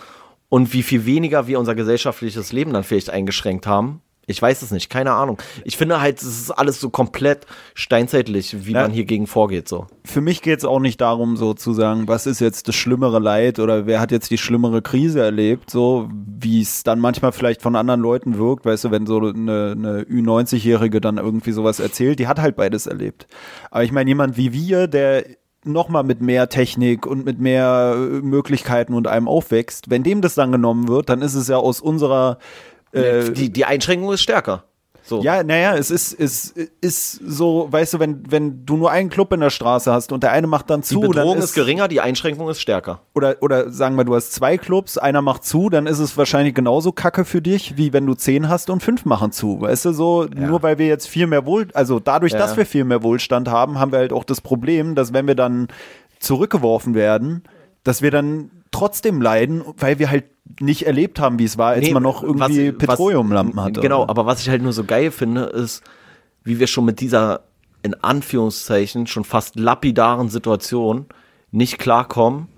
[0.55, 4.03] und wie viel weniger wir unser gesellschaftliches Leben dann vielleicht eingeschränkt haben.
[4.27, 5.37] Ich weiß es nicht, keine Ahnung.
[5.65, 7.45] Ich finde halt, es ist alles so komplett
[7.75, 8.83] steinzeitlich, wie Ja.
[8.83, 9.89] man hier gegen vorgeht, so.
[10.05, 13.19] für mich geht es auch nicht darum, so zu sagen, was ist jetzt das schlimmere
[13.19, 16.09] Leid oder wer hat jetzt die schlimmere Krise erlebt, so
[16.41, 20.03] wie es dann manchmal vielleicht von anderen Leuten wirkt, weißt du, wenn so eine, eine
[20.05, 23.27] Ü90-Jährige dann irgendwie sowas erzählt, die hat halt beides erlebt.
[23.73, 25.25] Aber ich meine, jemand wie wir, der
[25.67, 30.35] nochmal mit mehr Technik und mit mehr äh, Möglichkeiten und einem aufwächst, wenn dem das
[30.35, 32.39] dann genommen wird, dann ist es ja aus unserer
[32.93, 34.65] äh, die, die Einschränkung ist stärker.
[35.07, 35.21] So.
[35.23, 39.35] ja, naja, es ist, es ist so, weißt du, wenn, wenn du nur einen Club
[39.35, 41.89] in der Straße hast und der eine macht dann die zu, Bedrohung dann ist, geringer,
[41.89, 43.01] die Einschränkung ist stärker.
[43.15, 46.55] oder, oder sagen wir, du hast zwei Clubs, einer macht zu, dann ist es wahrscheinlich
[46.55, 49.61] genauso kacke für dich, wie wenn du zehn hast und fünf machen zu.
[49.61, 52.39] Weißt du, so, nur weil wir jetzt viel mehr Wohl, also dadurch, Ja.
[52.39, 55.35] dass wir viel mehr Wohlstand haben, haben wir halt auch das Problem, dass wenn wir
[55.35, 55.69] dann
[56.19, 57.43] zurückgeworfen werden,
[57.83, 60.25] dass wir dann trotzdem leiden, weil wir halt
[60.61, 63.81] nicht erlebt haben, wie es war, als Nee, man noch irgendwie was- Petroleumlampen hatte.
[63.81, 65.83] Genau, aber was ich halt nur so geil finde, ist,
[66.43, 67.45] wie wir schon mit dieser,
[67.83, 71.07] in Anführungszeichen, schon fast lapidaren Situation
[71.53, 72.49] nicht klarkommen,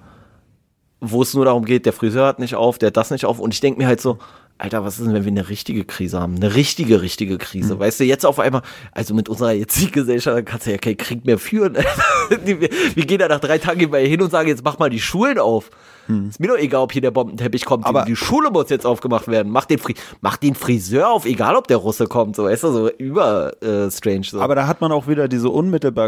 [1.01, 3.39] wo es nur darum geht, der Friseur hat nicht auf, der hat das nicht auf.
[3.39, 4.19] Und ich denke mir halt so,
[4.59, 6.37] Alter, was ist denn, wenn wir eine richtige Krise haben?
[6.37, 7.75] Eine richtige, richtige Krise.
[7.75, 7.81] Mhm.
[7.81, 8.63] Weißt du, jetzt auf einmal,
[8.93, 11.77] also mit unserer jetzigen Gesellschaft, kannst du ja keinen Krieg mehr führen.
[12.45, 15.39] wir, wir gehen da nach drei Tagen hin und sagen, jetzt mach mal die Schulen
[15.39, 15.71] auf.
[16.09, 17.85] Ist mir doch egal, ob hier der Bombenteppich kommt.
[17.87, 19.51] Aber- die, die Schule muss jetzt aufgemacht werden.
[19.53, 22.37] Mach den, Fri mach den Friseur auf, egal ob der Russe kommt.
[22.37, 24.25] So, weißt du, so über äh, strange.
[24.25, 24.41] So.
[24.41, 25.49] Aber da hat man auch wieder diese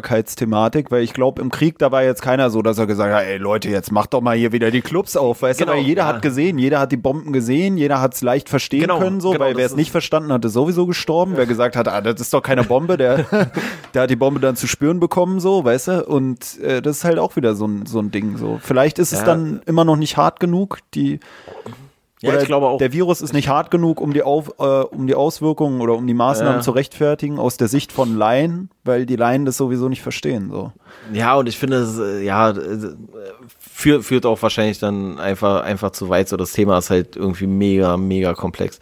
[0.08, 3.24] Unmittelbarkeitsthematik, weil ich glaube, im Krieg, da war jetzt keiner so, dass er gesagt hat,
[3.24, 5.84] ey Leute, jetzt macht doch mal hier wieder die Clubs auf, weißt Genau, du, weil
[5.84, 6.08] jeder ja.
[6.08, 9.30] hat gesehen, jeder hat die Bomben gesehen, jeder hat es leicht verstehen Genau, können, so,
[9.32, 12.20] genau, weil wer es nicht verstanden hat, ist sowieso gestorben, wer gesagt hat, ah, das
[12.20, 13.24] ist doch keine Bombe, der,
[13.94, 17.04] der hat die Bombe dann zu spüren bekommen, so, weißt du, und äh, das ist
[17.04, 18.58] halt auch wieder so ein, so ein Ding, so.
[18.62, 19.26] Vielleicht ist es Ja.
[19.26, 21.18] dann immer noch nicht hart genug, die,
[22.20, 22.78] Ja, oder ich glaube auch.
[22.78, 26.06] Der Virus ist nicht hart genug, um die, Auf, äh, um die Auswirkungen oder um
[26.06, 26.60] die Maßnahmen Ja.
[26.60, 30.50] zu rechtfertigen aus der Sicht von Laien, weil die Laien das sowieso nicht verstehen.
[30.50, 30.72] So.
[31.12, 32.56] Ja, und ich finde, äh, ja, äh,
[33.58, 36.28] führt, führt auch wahrscheinlich dann einfach, einfach zu weit.
[36.28, 38.78] So, das Thema ist halt irgendwie mega, mega komplex.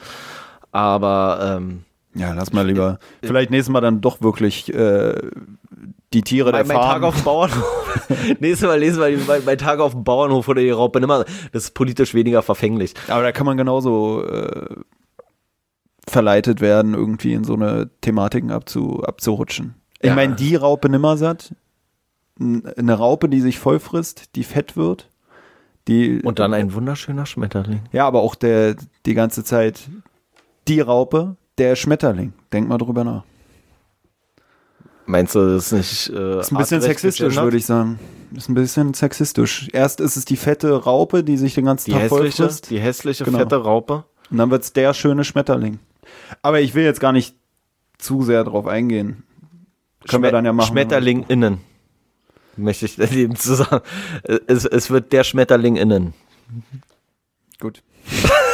[0.73, 1.85] Aber ähm,
[2.17, 2.99] Ja, lass mal lieber.
[3.23, 5.14] Vielleicht nächstes Mal dann doch wirklich äh,
[6.12, 7.05] die Tiere der mein, mein Tag Farm.
[7.05, 8.09] auf dem Bauernhof.
[8.41, 11.01] Nächstes Mal lesen wir mein, mein Tag auf dem Bauernhof oder die Raupe.
[11.01, 12.95] Nimmer, das ist politisch weniger verfänglich.
[13.09, 14.77] Aber da kann man genauso äh,
[16.09, 19.75] verleitet werden, irgendwie in so eine Thematiken abzu, abzurutschen.
[20.01, 20.14] Ich Ja.
[20.14, 21.55] meine, die Raupe Nimmersatt,
[22.39, 25.11] eine Raupe, die sich voll frisst, die fett wird,
[25.89, 27.81] die Und dann ein wunderschöner Schmetterling.
[27.93, 29.89] ja, aber auch der die ganze Zeit
[30.69, 32.33] die Raupe, der Schmetterling.
[32.53, 33.25] Denk mal drüber nach.
[35.09, 36.19] Meinst du, das ist nicht.
[36.19, 37.99] Äh, Ist ein bisschen sexistisch, würde ich sagen.
[38.35, 39.69] Ist ein bisschen sexistisch.
[39.73, 42.71] Erst ist es die fette Raupe, die sich den ganzen Die Tag hässliche, frisst.
[42.71, 43.39] die hässliche, Genau.
[43.39, 44.05] fette Raupe.
[44.31, 45.79] Und dann wird's der schöne Schmetterling.
[46.43, 47.37] Aber ich will jetzt gar nicht
[47.99, 49.23] zu sehr drauf eingehen.
[50.09, 50.69] Können wir Schme- dann ja machen.
[50.69, 51.59] Schmetterling innen.
[52.57, 53.83] Möchte ich dem zu sagen.
[54.49, 56.15] Es, es wird der Schmetterling innen.
[57.61, 57.83] Gut.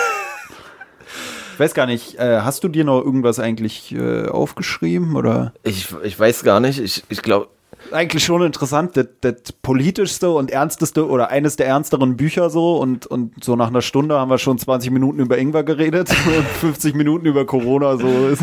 [1.63, 5.55] weiß gar nicht, äh, hast du dir noch irgendwas eigentlich äh, aufgeschrieben oder?
[5.63, 6.81] Ich, ich weiß gar nicht.
[6.81, 7.49] Ich, ich glaube.
[7.91, 13.07] Eigentlich schon interessant, das, das politischste und ernsteste oder eines der ernsteren Bücher so und,
[13.07, 16.95] und so nach einer Stunde haben wir schon 20 Minuten über Ingwer geredet und 50
[16.95, 18.43] Minuten über Corona so ist.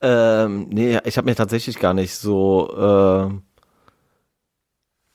[0.00, 3.40] Ähm, nee, ich habe mir tatsächlich gar nicht so,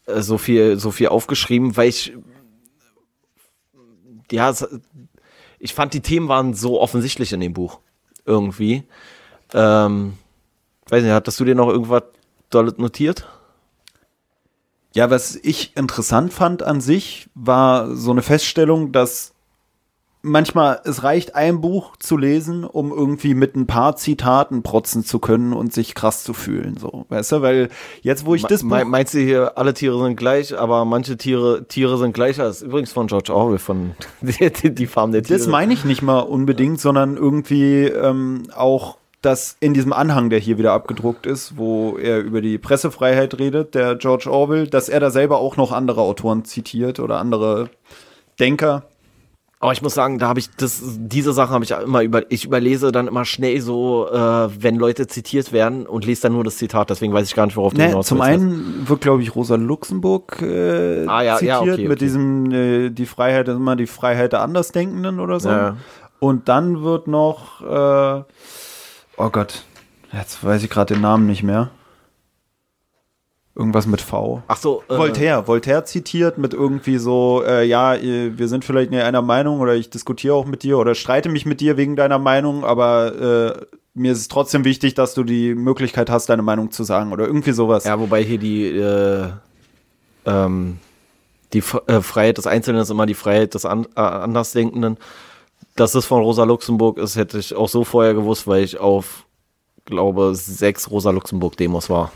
[0.07, 2.13] äh, so viel, so viel aufgeschrieben, weil ich,
[4.31, 4.53] ja,
[5.61, 7.79] ich fand die Themen waren so offensichtlich in dem Buch.
[8.25, 8.83] Irgendwie.
[9.53, 10.13] Ähm,
[10.89, 12.03] weiß nicht, hattest du dir noch irgendwas
[12.51, 13.27] notiert?
[14.93, 19.33] Ja, was ich interessant fand an sich, war so eine Feststellung, dass
[20.23, 25.19] manchmal es reicht, ein Buch zu lesen, um irgendwie mit ein paar Zitaten protzen zu
[25.19, 27.69] können und sich krass zu fühlen, so, weißt du, weil
[28.01, 31.17] jetzt, wo ich das Me- Buch, meinst du hier, alle Tiere sind gleich, aber manche
[31.17, 32.43] Tiere, Tiere sind gleicher?
[32.43, 33.91] Das ist übrigens von George Orwell, von
[34.21, 35.39] die, die Farm der Tiere.
[35.39, 40.39] das meine ich nicht mal unbedingt, sondern irgendwie ähm, auch dass in diesem Anhang, der
[40.39, 44.99] hier wieder abgedruckt ist, wo er über die Pressefreiheit redet, der George Orwell, dass er
[44.99, 47.69] da selber auch noch andere Autoren zitiert oder andere
[48.39, 48.81] Denker.
[49.61, 52.45] Aber ich muss sagen, da habe ich das, diese Sache habe ich immer über, ich
[52.45, 56.57] überlese dann immer schnell so, äh, wenn Leute zitiert werden und lese dann nur das
[56.57, 56.89] Zitat.
[56.89, 59.55] Deswegen weiß ich gar nicht, worauf du Nee, hinaus zum einen wird, glaube ich, Rosa
[59.55, 61.95] Luxemburg äh, Ah, ja, zitiert ja, okay, mit okay.
[61.99, 65.49] diesem, äh, die Freiheit ist immer die Freiheit der Andersdenkenden oder so.
[65.49, 65.77] Ja.
[66.17, 68.23] Und dann wird noch, äh,
[69.17, 69.63] oh Gott,
[70.11, 71.69] jetzt weiß ich gerade den Namen nicht mehr.
[73.53, 74.41] Irgendwas mit V.
[74.47, 79.03] Ach so, äh, Voltaire, Voltaire zitiert mit irgendwie so, äh, ja, wir sind vielleicht nicht
[79.03, 82.17] einer Meinung oder ich diskutiere auch mit dir oder streite mich mit dir wegen deiner
[82.17, 86.71] Meinung, aber äh, mir ist es trotzdem wichtig, dass du die Möglichkeit hast, deine Meinung
[86.71, 87.83] zu sagen oder irgendwie sowas.
[87.83, 89.29] Ja, wobei hier die, äh,
[90.25, 90.79] ähm,
[91.51, 94.97] die äh, Freiheit des Einzelnen ist immer die Freiheit des An äh, Andersdenkenden.
[95.75, 99.25] Dass das von Rosa Luxemburg ist, hätte ich auch so vorher gewusst, weil ich auf,
[99.85, 102.11] glaube, sechs Rosa Luxemburg-Demos war.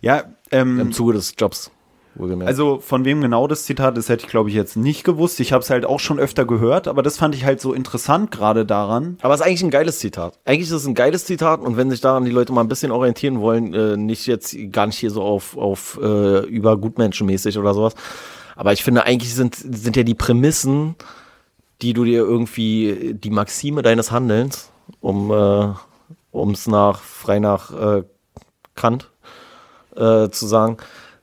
[0.00, 1.70] Ja, ähm, Im Zuge des Jobs,
[2.14, 2.48] wohlgemerkt.
[2.48, 5.40] also von wem genau das Zitat ist, hätte ich glaube ich jetzt nicht gewusst.
[5.40, 8.30] Ich habe es halt auch schon öfter gehört, aber das fand ich halt so interessant
[8.30, 9.18] gerade daran.
[9.22, 10.38] Aber es ist eigentlich ein geiles Zitat.
[10.44, 12.92] Eigentlich ist es ein geiles Zitat und wenn sich daran die Leute mal ein bisschen
[12.92, 17.74] orientieren wollen, äh, nicht jetzt gar nicht hier so auf, auf äh, über Gutmenschenmäßig oder
[17.74, 17.94] sowas.
[18.56, 20.96] Aber ich finde, eigentlich sind, sind ja die Prämissen,
[21.82, 24.70] die du dir irgendwie, die Maxime deines Handelns,
[25.00, 28.02] um äh, es nach, frei nach äh,
[28.74, 29.10] Kant
[30.00, 30.78] äh, zu sagen,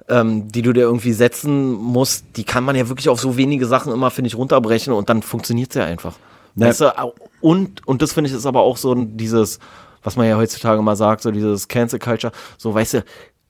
[0.10, 3.66] ähm, die du dir irgendwie setzen musst, die kann man ja wirklich auf so wenige
[3.66, 6.16] Sachen immer, finde ich, runterbrechen und dann funktioniert es ja einfach.
[6.56, 6.68] Ja.
[6.68, 9.60] Weißt du, und, und das finde ich ist aber auch so dieses,
[10.04, 13.04] was man ja heutzutage mal sagt, so dieses Cancel Culture, so weißt du,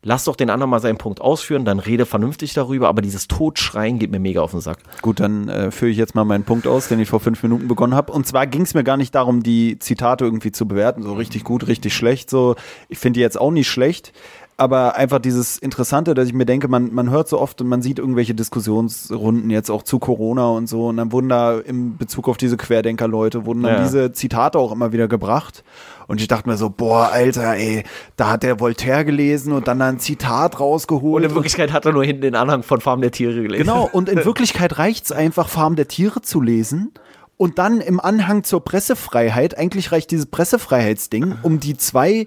[0.03, 3.99] lass doch den anderen mal seinen Punkt ausführen, dann rede vernünftig darüber, aber dieses Totschreien
[3.99, 4.77] geht mir mega auf den Sack.
[5.01, 7.67] Gut, dann äh, führe ich jetzt mal meinen Punkt aus, den ich vor fünf Minuten
[7.67, 8.11] begonnen habe.
[8.11, 11.43] Und zwar ging es mir gar nicht darum, die Zitate irgendwie zu bewerten, so richtig
[11.43, 12.29] gut, richtig schlecht.
[12.29, 12.55] So,
[12.89, 14.13] ich finde die jetzt auch nicht schlecht.
[14.59, 17.83] Aber einfach dieses Interessante, dass ich mir denke, man, man hört so oft und man
[17.83, 20.87] sieht irgendwelche Diskussionsrunden jetzt auch zu Corona und so.
[20.87, 23.83] Und dann wurden da in Bezug auf diese Querdenker-Leute, wurden dann Ja.
[23.83, 25.63] diese Zitate auch immer wieder gebracht.
[26.07, 27.83] Und ich dachte mir so, boah, Alter, ey,
[28.15, 31.23] da hat der Voltaire gelesen und dann da ein Zitat rausgeholt.
[31.23, 33.63] Und in Wirklichkeit hat er nur hinten den Anhang von Farm der Tiere gelesen.
[33.63, 36.93] Genau, und in Wirklichkeit reicht's einfach, Farm der Tiere zu lesen.
[37.35, 42.25] Und dann im Anhang zur Pressefreiheit, eigentlich reicht dieses Pressefreiheitsding, um die zwei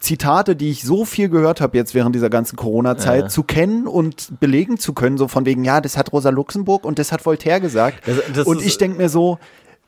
[0.00, 3.28] Zitate, die ich so viel gehört habe jetzt während dieser ganzen Corona-Zeit, Ja.
[3.28, 6.98] zu kennen und belegen zu können, so von wegen, ja, das hat Rosa Luxemburg und
[6.98, 7.98] das hat Voltaire gesagt.
[8.06, 9.38] Das- das und ich denke mir so,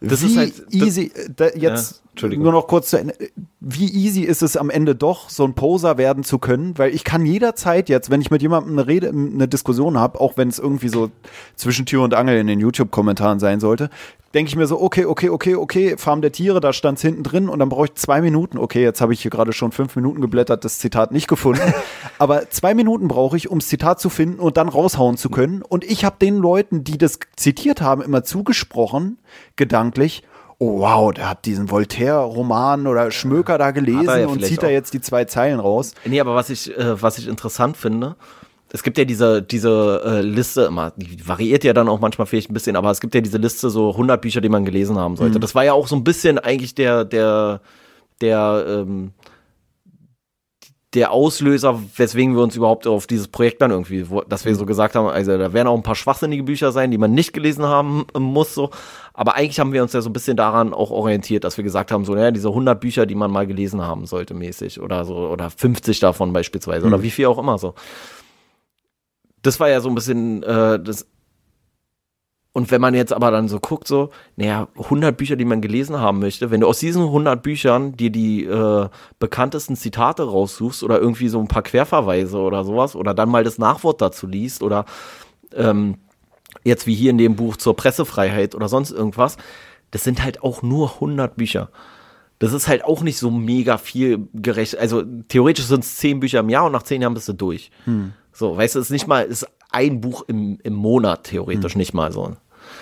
[0.00, 2.44] Das wie ist halt- das- easy, äh, da, jetzt Ja, Entschuldigung.
[2.44, 3.14] nur noch kurz zu Ende,
[3.60, 7.04] wie easy ist es am Ende doch, so ein Poser werden zu können, weil ich
[7.04, 10.58] kann jederzeit jetzt, wenn ich mit jemandem eine Rede, eine Diskussion habe, auch wenn es
[10.58, 11.10] irgendwie so
[11.56, 13.88] zwischen Tür und Angel in den YouTube-Kommentaren sein sollte,
[14.34, 17.22] denke ich mir so, okay, okay, okay, okay, Farm der Tiere, da stand es hinten
[17.22, 18.58] drin und dann brauche ich zwei Minuten.
[18.58, 21.72] Okay, jetzt habe ich hier gerade schon fünf Minuten geblättert, das Zitat nicht gefunden.
[22.18, 25.62] Aber zwei Minuten brauche ich, um das Zitat zu finden und dann raushauen zu können.
[25.62, 29.18] Und ich habe den Leuten, die das zitiert haben, immer zugesprochen,
[29.56, 30.22] gedanklich,
[30.62, 34.94] oh wow, der hat diesen Voltaire-Roman oder Schmöker da gelesen ja und zieht da jetzt
[34.94, 35.94] die zwei Zeilen raus.
[36.04, 38.14] Nee, aber was ich, äh, was ich interessant finde,
[38.70, 42.48] es gibt ja diese, diese äh, Liste immer, die variiert ja dann auch manchmal vielleicht
[42.50, 45.16] ein bisschen, aber es gibt ja diese Liste so 100 Bücher, die man gelesen haben
[45.16, 45.40] sollte.
[45.40, 47.60] Das war ja auch so ein bisschen eigentlich der, der,
[48.20, 49.12] der, ähm,
[50.94, 54.66] der Auslöser, weswegen wir uns überhaupt auf dieses Projekt dann irgendwie, wo, dass wir so
[54.66, 57.64] gesagt haben, also da werden auch ein paar schwachsinnige Bücher sein, die man nicht gelesen
[57.64, 58.70] haben muss, so.
[59.14, 61.92] Aber eigentlich haben wir uns ja so ein bisschen daran auch orientiert, dass wir gesagt
[61.92, 65.16] haben, so, naja, diese 100 Bücher, die man mal gelesen haben sollte, mäßig, oder so,
[65.16, 67.74] oder 50 davon beispielsweise, oder wie viel auch immer so.
[69.40, 71.06] Das war ja so ein bisschen, äh, das,
[72.54, 75.98] und wenn man jetzt aber dann so guckt, so, naja, 100 Bücher, die man gelesen
[75.98, 78.88] haben möchte, wenn du aus diesen 100 Büchern dir die äh,
[79.18, 83.58] bekanntesten Zitate raussuchst oder irgendwie so ein paar Querverweise oder sowas oder dann mal das
[83.58, 84.84] Nachwort dazu liest oder
[85.54, 85.96] ähm,
[86.62, 89.38] jetzt wie hier in dem Buch zur Pressefreiheit oder sonst irgendwas,
[89.90, 91.70] das sind halt auch nur 100 Bücher.
[92.38, 94.76] Das ist halt auch nicht so mega viel gerecht.
[94.76, 97.70] Also theoretisch sind es 10 Bücher im Jahr und nach 10 Jahren bist du durch.
[98.32, 101.76] So, weißt du, es ist nicht mal, es ist ein Buch im, im Monat theoretisch
[101.76, 102.36] nicht mal so.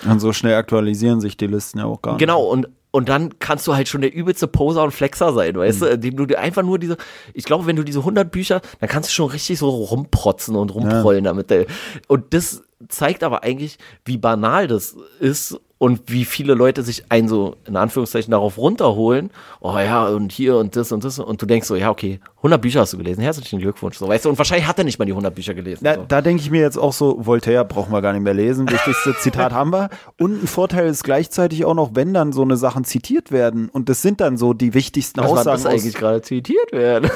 [0.09, 2.19] Und so schnell aktualisieren sich die Listen ja auch gar nicht.
[2.19, 5.81] Genau, und, und dann kannst du halt schon der übelste Poser und Flexer sein, weißt
[5.81, 5.85] Mhm.
[5.85, 6.97] du, indem du dir einfach nur diese,
[7.33, 10.73] ich glaube, wenn du diese 100 Bücher, dann kannst du schon richtig so rumprotzen und
[10.73, 11.51] rumprollen damit.
[11.51, 11.67] ey.
[12.07, 17.27] Und das zeigt aber eigentlich, wie banal das ist und wie viele Leute sich ein
[17.27, 19.31] so, in Anführungszeichen, darauf runterholen.
[19.61, 21.17] Oh ja, und hier und das und das.
[21.17, 23.97] Und du denkst so, ja, okay, 100 Bücher hast du gelesen, herzlichen Glückwunsch.
[23.97, 25.83] So, weißt du, und wahrscheinlich hat er nicht mal die 100 Bücher gelesen.
[25.83, 26.05] Da, so.
[26.07, 28.69] da denke ich mir jetzt auch so, Voltaire brauchen wir gar nicht mehr lesen.
[28.69, 29.89] Wichtigste Zitat haben wir.
[30.19, 33.89] Und ein Vorteil ist gleichzeitig auch noch, wenn dann so eine Sachen zitiert werden und
[33.89, 37.09] das sind dann so die wichtigsten Was Aussagen aus, eigentlich gerade zitiert werden?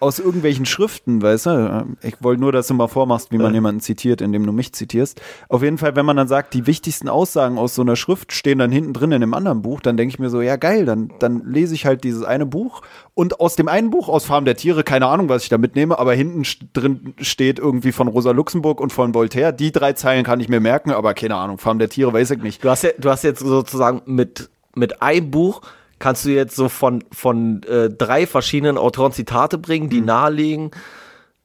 [0.00, 1.96] Aus irgendwelchen Schriften, weißt du?
[2.02, 5.20] Ich wollte nur, dass du mal vormachst, wie man jemanden zitiert, indem du mich zitierst.
[5.48, 8.58] Auf jeden Fall, wenn man dann sagt, die wichtigsten Aussagen aus so einer Schrift stehen
[8.58, 11.12] dann hinten drin in einem anderen Buch, dann denke ich mir so, ja geil, dann,
[11.18, 12.82] dann lese ich halt dieses eine Buch
[13.14, 15.98] und aus dem einen Buch, aus Farm der Tiere, keine Ahnung, was ich da mitnehme,
[15.98, 19.52] aber hinten drin steht irgendwie von Rosa Luxemburg und von Voltaire.
[19.52, 22.42] Die drei Zeilen kann ich mir merken, aber keine Ahnung, Farm der Tiere weiß ich
[22.42, 22.62] nicht.
[22.62, 25.62] Du hast, ja, du hast jetzt sozusagen mit, mit einem Buch
[25.98, 29.90] kannst du jetzt so von, von äh, drei verschiedenen Autoren Zitate bringen, Mhm.
[29.90, 30.70] die nahelegen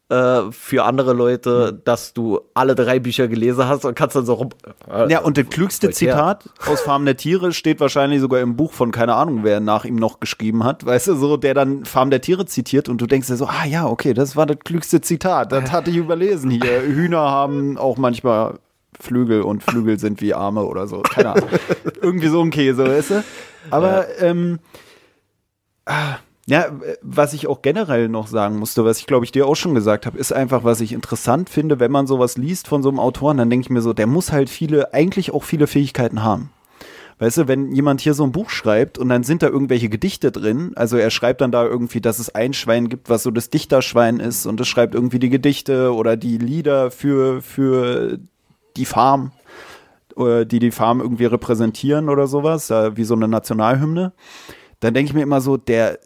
[0.10, 4.34] äh, für andere Leute, dass du alle drei Bücher gelesen hast und kannst dann so
[4.34, 4.50] rum.
[4.92, 5.90] Äh, Ja, und das klügste.
[5.92, 9.86] Zitat aus Farm der Tiere steht wahrscheinlich sogar im Buch von keine Ahnung, wer nach
[9.86, 13.08] ihm noch geschrieben hat, weißt du, so, der dann Farm der Tiere zitiert und du
[13.08, 16.52] denkst dir so, ah ja, okay, das war das klügste Zitat, das hatte ich überlesen
[16.52, 16.82] hier.
[16.82, 18.60] Hühner haben auch manchmal
[19.04, 21.50] Flügel und Flügel sind wie Arme oder so, keine Ahnung.
[22.02, 23.24] Irgendwie so ein Käse, weißt du?
[23.70, 24.60] Aber, ähm,
[25.86, 26.16] ah,
[26.46, 26.66] ja,
[27.02, 30.06] was ich auch generell noch sagen musste, was ich glaube ich dir auch schon gesagt
[30.06, 33.38] habe, ist einfach, was ich interessant finde, wenn man sowas liest von so einem Autoren,
[33.38, 36.50] dann denke ich mir so, der muss halt viele, eigentlich auch viele Fähigkeiten haben.
[37.20, 40.32] Weißt du, wenn jemand hier so ein Buch schreibt und dann sind da irgendwelche Gedichte
[40.32, 43.50] drin, also er schreibt dann da irgendwie, dass es ein Schwein gibt, was so das
[43.50, 48.20] Dichterschwein ist und es schreibt irgendwie die Gedichte oder die Lieder für, für
[48.78, 49.32] die Farm,
[50.18, 54.14] äh, die die Farm irgendwie repräsentieren oder sowas, äh, wie so eine Nationalhymne,
[54.80, 56.00] dann denke ich mir immer so, der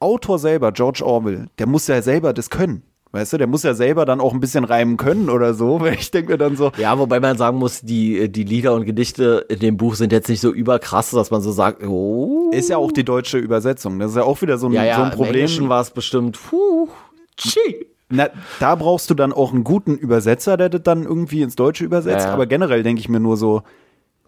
[0.00, 2.82] Autor selber, George Orwell, der muss ja selber das können.
[3.10, 5.94] Weißt du, der muss ja selber dann auch ein bisschen reimen können oder so, weil
[5.98, 9.46] ich denke mir dann so, Ja, wobei man sagen muss, die, die Lieder und Gedichte
[9.48, 12.50] in dem Buch sind jetzt nicht so überkrass, dass man so sagt, oh.
[12.52, 13.98] ist ja auch die deutsche Übersetzung.
[13.98, 15.70] Das ist ja auch wieder so ein, ja, ja, so ein im Englischen Problem.
[15.70, 16.88] war es bestimmt, puh,
[17.36, 17.86] tschi.
[18.10, 18.28] Na,
[18.58, 22.24] da brauchst du dann auch einen guten Übersetzer, der das dann irgendwie ins Deutsche übersetzt.
[22.24, 22.34] Ja, ja.
[22.34, 23.62] Aber generell denke ich mir nur so,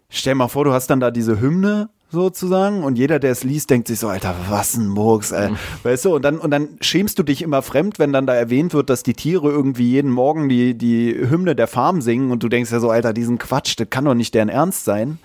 [0.09, 3.69] stell mal vor, du hast dann da diese Hymne sozusagen und jeder, der es liest,
[3.69, 5.49] denkt sich so, Alter, was ein Murks, ey.
[5.83, 8.73] Weißt du, und dann, und dann schämst du dich immer fremd, wenn dann da erwähnt
[8.73, 12.49] wird, dass die Tiere irgendwie jeden Morgen die, die Hymne der Farm singen und du
[12.49, 15.19] denkst ja so, Alter, diesen Quatsch, das kann doch nicht deren Ernst sein.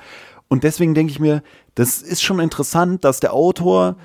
[0.49, 1.43] Und deswegen denke ich mir,
[1.75, 3.97] das ist schon interessant, dass der Autor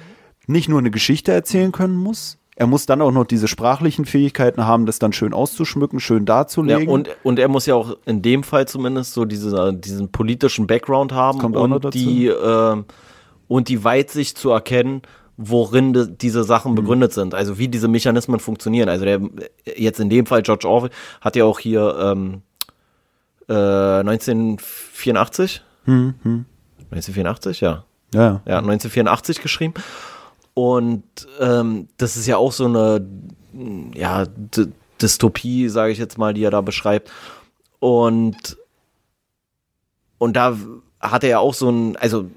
[0.48, 4.68] nicht nur eine Geschichte erzählen können muss, er muss dann auch noch diese sprachlichen Fähigkeiten
[4.68, 6.90] haben, das dann schön auszuschmücken, schön Ja, darzulegen.
[6.90, 11.12] und, und er muss ja auch in dem Fall zumindest so diese, diesen politischen Background
[11.12, 12.86] haben Kommt und die ähm,
[13.48, 15.02] und die Weitsicht zu erkennen,
[15.38, 18.90] worin de, diese Sachen begründet sind, also wie diese Mechanismen funktionieren.
[18.90, 19.20] Also der
[19.76, 22.44] jetzt in dem Fall George Orwell hat ja auch hier ähm,
[23.50, 26.46] äh, 1984, Hm, hm.
[26.92, 29.74] 1984, ja, Ja, ja, 1984 geschrieben.
[30.54, 31.04] Und
[31.40, 33.06] ähm, das ist ja auch so eine
[33.94, 34.68] ja, D
[35.02, 37.12] Dystopie, sage ich jetzt mal, die er da beschreibt.
[37.80, 38.58] Und,
[40.20, 40.56] und da
[41.00, 42.30] hat er ja auch so ein, also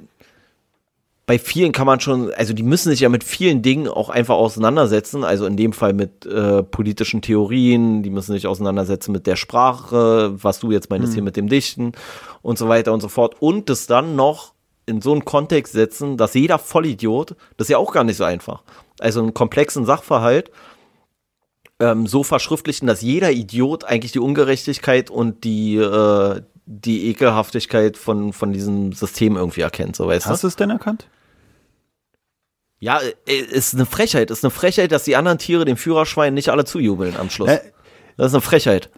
[1.26, 4.36] bei vielen kann man schon, also die müssen sich ja mit vielen Dingen auch einfach
[4.36, 5.24] auseinandersetzen.
[5.24, 10.32] Also in dem Fall mit äh, politischen Theorien, die müssen sich auseinandersetzen mit der Sprache,
[10.42, 11.92] was du jetzt meinst hier mit dem Dichten
[12.40, 13.36] und so weiter und so fort.
[13.40, 14.53] Und das dann noch
[14.86, 18.24] in so einen Kontext setzen, dass jeder Vollidiot, das ist ja auch gar nicht so
[18.24, 18.62] einfach.
[18.98, 20.50] Also einen komplexen Sachverhalt
[21.80, 28.32] ähm, so verschriftlichen, dass jeder Idiot eigentlich die Ungerechtigkeit und die, äh, die Ekelhaftigkeit von,
[28.32, 30.30] von diesem System irgendwie erkennt, so weißt du?
[30.30, 31.08] Hast du es denn erkannt?
[32.78, 34.30] Ja, äh, ist eine Frechheit.
[34.30, 37.50] Ist eine Frechheit, dass die anderen Tiere dem Führerschwein nicht alle zujubeln am Schluss.
[37.50, 37.60] Äh,
[38.16, 38.90] Das ist eine Frechheit.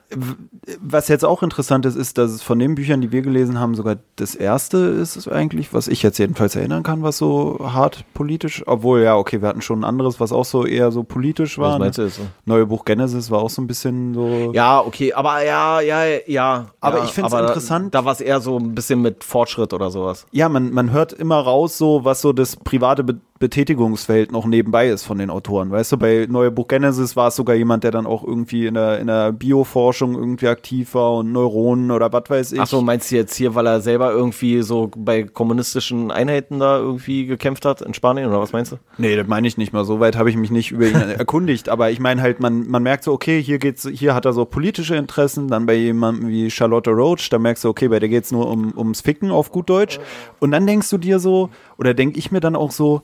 [0.81, 3.75] Was jetzt auch interessant ist, ist, dass es von den Büchern, die wir gelesen haben,
[3.75, 8.05] sogar das erste ist es eigentlich, was ich jetzt jedenfalls erinnern kann, was so hart
[8.13, 11.59] politisch, obwohl ja, okay, wir hatten schon ein anderes, was auch so eher so politisch
[11.59, 11.75] war.
[11.75, 12.05] Was meinst ne?
[12.05, 12.27] du jetzt so?
[12.45, 14.53] Neue Buch Genesis war auch so ein bisschen so.
[14.53, 16.67] Ja, okay, aber ja, ja, ja.
[16.81, 19.73] Aber ja, ich find's aber interessant- Da war es eher so ein bisschen mit Fortschritt
[19.73, 20.27] oder sowas.
[20.33, 24.89] Ja, man, man hört immer raus, so was so das private Be Betätigungsfeld noch nebenbei
[24.89, 25.71] ist von den Autoren.
[25.71, 28.75] Weißt du, bei Neue Buch Genesis war es sogar jemand, der dann auch irgendwie in
[28.75, 32.61] der, in der Bioforschung irgendwie aktiv war und Neuronen oder was weiß ich.
[32.61, 36.79] Ach so, meinst du jetzt hier, weil er selber irgendwie so bei kommunistischen Einheiten da
[36.79, 38.79] irgendwie gekämpft hat in Spanien oder was meinst du?
[38.99, 39.85] Nee, das meine ich nicht mal.
[39.85, 41.69] So weit habe ich mich nicht über ihn erkundigt.
[41.69, 44.45] Aber ich meine halt, man, man merkt so, okay, hier geht's, hier hat er so
[44.45, 45.47] politische Interessen.
[45.47, 48.77] Dann bei jemandem wie Charlotte Roach, da merkst du, okay, bei der geht's nur um,
[48.77, 50.01] ums Ficken auf gut Deutsch.
[50.41, 53.03] Und dann denkst du dir so, oder denke ich mir dann auch so,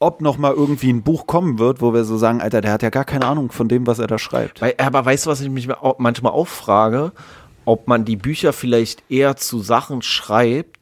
[0.00, 2.82] ob noch mal irgendwie ein Buch kommen wird, wo wir so sagen, Alter, der hat
[2.82, 4.62] ja gar keine Ahnung von dem, was er da schreibt.
[4.78, 5.68] Aber weißt du, was ich mich
[5.98, 7.12] manchmal auch frage?
[7.64, 10.78] Ob man die Bücher vielleicht eher zu Sachen schreibt,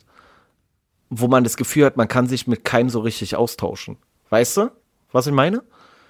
[1.08, 3.96] wo man das Gefühl hat, man kann sich mit keinem so richtig austauschen.
[4.30, 4.70] Weißt du,
[5.12, 5.62] was ich meine?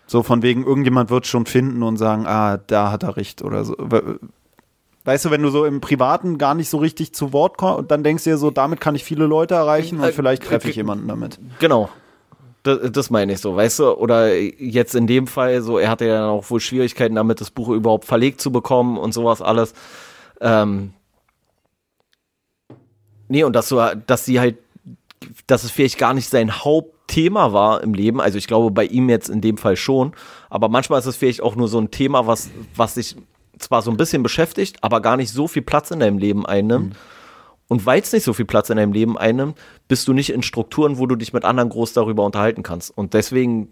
[0.07, 3.65] So von wegen, irgendjemand wird schon finden und sagen, ah, da hat er recht oder
[3.65, 3.75] so.
[3.79, 4.19] We-
[5.05, 7.91] Weißt du, wenn du so im Privaten gar nicht so richtig zu Wort kommst und
[7.93, 10.69] dann denkst du dir so, damit kann ich viele Leute erreichen und Äh, vielleicht treffe
[10.69, 11.39] ich jemanden damit.
[11.61, 11.89] Genau.
[12.67, 13.93] Das, das meine ich so, weißt du?
[13.93, 17.51] Oder jetzt in dem Fall so, er hatte ja dann auch wohl Schwierigkeiten damit, das
[17.51, 19.73] Buch überhaupt verlegt zu bekommen und sowas alles.
[20.41, 20.93] Ähm
[23.29, 23.77] nee, und dass, du,
[24.07, 24.57] dass sie halt,
[25.47, 28.21] dass es vielleicht gar nicht sein Hauptthema war im Leben.
[28.21, 30.13] Also ich glaube bei ihm jetzt in dem Fall schon.
[30.51, 33.17] Aber manchmal ist es vielleicht auch nur so ein Thema, was, was sich
[33.59, 36.97] zwar so ein bisschen beschäftigt, aber gar nicht so viel Platz in deinem Leben einnimmt.
[37.69, 40.43] Und weil es nicht so viel Platz in deinem Leben einnimmt, bist du nicht in
[40.43, 42.97] Strukturen, wo du dich mit anderen groß darüber unterhalten kannst.
[42.97, 43.69] Und deswegen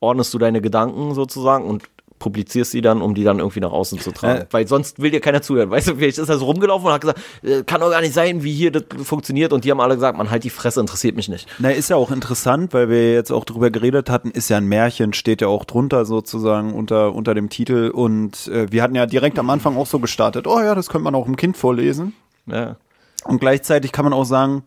[0.00, 1.84] ordnest du deine Gedanken sozusagen und
[2.18, 4.42] publizierst sie dann, um die dann irgendwie nach außen zu tragen.
[4.42, 4.46] Äh.
[4.50, 5.70] Weil sonst will dir keiner zuhören.
[5.70, 8.14] Weißt du, vielleicht ist er so rumgelaufen und hat gesagt, äh, kann doch gar nicht
[8.14, 9.52] sein, wie hier das funktioniert.
[9.52, 11.48] Und die haben alle gesagt, man halt die Fresse, interessiert mich nicht.
[11.58, 14.66] Na, ist ja auch interessant, weil wir jetzt auch drüber geredet hatten, ist ja ein
[14.66, 17.90] Märchen, steht ja auch drunter sozusagen unter, unter dem Titel.
[17.92, 21.04] Und äh, wir hatten ja direkt am Anfang auch so gestartet, oh ja, das könnte
[21.04, 22.14] man auch einem Kind vorlesen.
[22.46, 22.76] Ja.
[23.28, 24.62] Und gleichzeitig kann man auch sagen,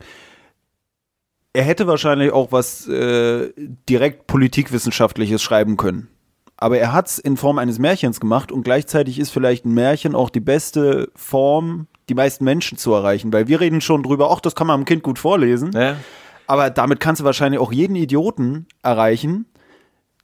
[1.53, 3.51] er hätte wahrscheinlich auch was äh,
[3.89, 6.07] direkt politikwissenschaftliches schreiben können.
[6.57, 10.13] Aber er hat es in Form eines Märchens gemacht und gleichzeitig ist vielleicht ein Märchen
[10.13, 13.33] auch die beste Form, die meisten Menschen zu erreichen.
[13.33, 15.71] Weil wir reden schon drüber, ach, das kann man einem Kind gut vorlesen.
[15.73, 15.97] Ja.
[16.45, 19.47] Aber damit kannst du wahrscheinlich auch jeden Idioten erreichen.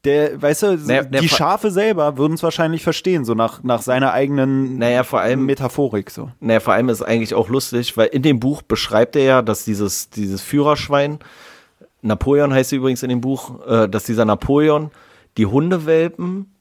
[0.08, 3.82] Der, weißt du, Naja, die Ver- Schafe selber würden es wahrscheinlich verstehen, so nach, nach
[3.82, 6.10] seiner eigenen Naja, vor allem Metaphorik.
[6.10, 6.32] So.
[6.40, 9.42] Naja, vor allem ist es eigentlich auch lustig, weil in dem Buch beschreibt er ja,
[9.42, 11.20] dass dieses, dieses Führerschwein,
[12.02, 14.92] Napoleon heißt sie übrigens in dem Buch, äh, dass dieser Napoleon
[15.38, 16.54] die Hundewelpen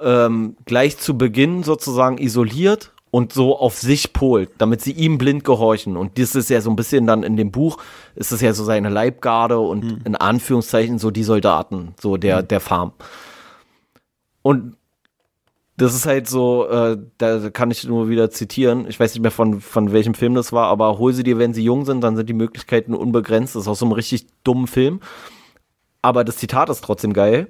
[0.00, 5.44] ähm, gleich zu Beginn sozusagen isoliert und so auf sich polt, damit sie ihm blind
[5.44, 5.96] gehorchen.
[5.96, 7.78] Und das ist ja so ein bisschen dann in dem Buch,
[8.14, 12.60] ist es ja so seine Leibgarde und in Anführungszeichen so die Soldaten, so der, der
[12.60, 12.92] Farm.
[14.42, 14.76] Und
[15.76, 18.86] das ist halt so, äh, da kann ich nur wieder zitieren.
[18.88, 21.54] Ich weiß nicht mehr von, von welchem Film das war, aber hol sie dir, wenn
[21.54, 23.54] sie jung sind, dann sind die Möglichkeiten unbegrenzt.
[23.54, 25.00] Das ist aus so einem richtig dummen Film.
[26.02, 27.48] Aber das Zitat ist trotzdem geil,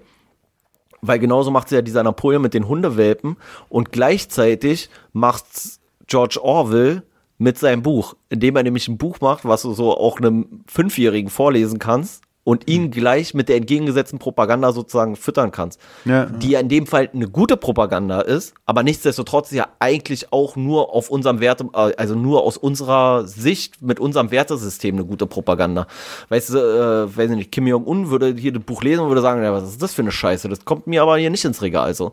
[1.02, 3.36] weil genauso macht sie ja dieser Napoleon mit den Hundewelpen
[3.68, 7.02] und gleichzeitig macht's George Orwell
[7.38, 11.30] mit seinem Buch, indem er nämlich ein Buch macht, was du so auch einem Fünfjährigen
[11.30, 15.78] vorlesen kannst und ihn gleich mit der entgegengesetzten Propaganda sozusagen füttern kannst.
[16.04, 16.24] Ja.
[16.26, 20.94] Die ja in dem Fall eine gute Propaganda ist, aber nichtsdestotrotz ja eigentlich auch nur
[20.94, 25.86] auf unserem Werte, äh, also nur aus unserer Sicht mit unserem Wertesystem eine gute Propaganda.
[26.30, 29.20] Weißt du, äh, weiß ich nicht, Kim Jong-un würde hier das Buch lesen und würde
[29.20, 30.48] sagen, ja, was ist das für eine Scheiße?
[30.48, 31.94] Das kommt mir aber hier nicht ins Regal.
[31.94, 32.12] So.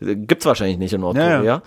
[0.00, 1.38] Äh, Gibt's wahrscheinlich nicht in Nordkorea.
[1.38, 1.62] Ja, ja.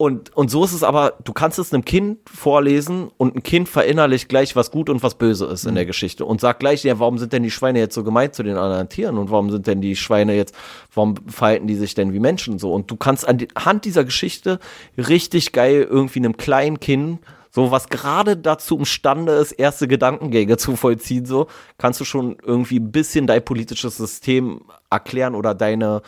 [0.00, 3.68] Und, und so ist es aber, du kannst es einem Kind vorlesen und ein Kind
[3.68, 6.98] verinnerlicht gleich, was gut und was böse ist in der Geschichte und sagt gleich, ja,
[6.98, 9.66] warum sind denn die Schweine jetzt so gemein zu den anderen Tieren und warum sind
[9.66, 10.54] denn die Schweine jetzt,
[10.94, 12.72] warum verhalten die sich denn wie Menschen so?
[12.72, 14.58] Und du kannst anhand dieser Geschichte
[14.96, 17.18] richtig geil irgendwie einem kleinen Kind
[17.50, 21.46] so was gerade dazu imstande ist, erste Gedankengänge zu vollziehen, so
[21.76, 26.00] kannst du schon irgendwie ein bisschen dein politisches System erklären oder deine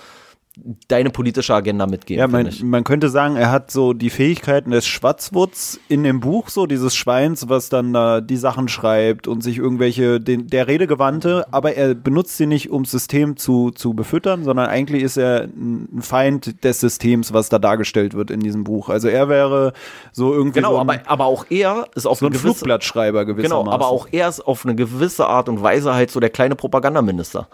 [0.89, 2.21] deine politische Agenda mitgeben.
[2.21, 6.51] Ja, man, man könnte sagen, er hat so die Fähigkeiten des Schwatzwurz in dem Buch,
[6.51, 11.47] so dieses Schweins, was dann da die Sachen schreibt und sich irgendwelche, den, der Redegewandte,
[11.51, 15.45] aber er benutzt sie nicht, um das System zu, zu befüttern, sondern eigentlich ist er
[15.45, 18.91] ein Feind des Systems, was da dargestellt wird in diesem Buch.
[18.91, 19.73] Also er wäre
[20.13, 23.25] so irgendwie Genau, so ein, aber, aber auch er ist auf so ein gewisse, Flugblattschreiber
[23.25, 23.65] gewissermaßen.
[23.65, 26.57] Genau, aber auch er ist auf eine gewisse Art und Weise halt so der kleine
[26.57, 27.49] Propagandaminister.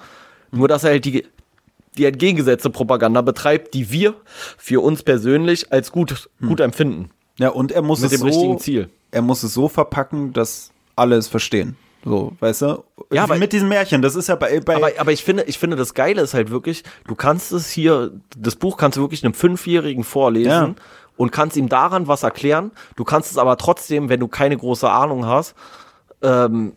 [0.50, 1.24] Nur, dass er halt die,
[1.98, 4.14] die entgegengesetzte Propaganda betreibt, die wir
[4.56, 7.10] für uns persönlich als gut, gut empfinden.
[7.38, 8.88] Ja, und er muss Mit es dem so, richtigen Ziel.
[9.10, 11.76] er muss es so verpacken, dass alle es verstehen.
[12.04, 12.84] So, weißt du?
[13.12, 15.58] Ja, aber- mit diesem Märchen, das ist ja bei, bei Aber, aber ich finde, ich
[15.58, 19.24] finde, das Geile ist halt wirklich, du kannst es hier, das Buch kannst du wirklich
[19.24, 20.74] einem Fünfjährigen vorlesen Ja.
[21.16, 22.70] und kannst ihm daran was erklären.
[22.96, 25.54] Du kannst es aber trotzdem, wenn du keine große Ahnung hast,
[26.22, 26.72] ähm,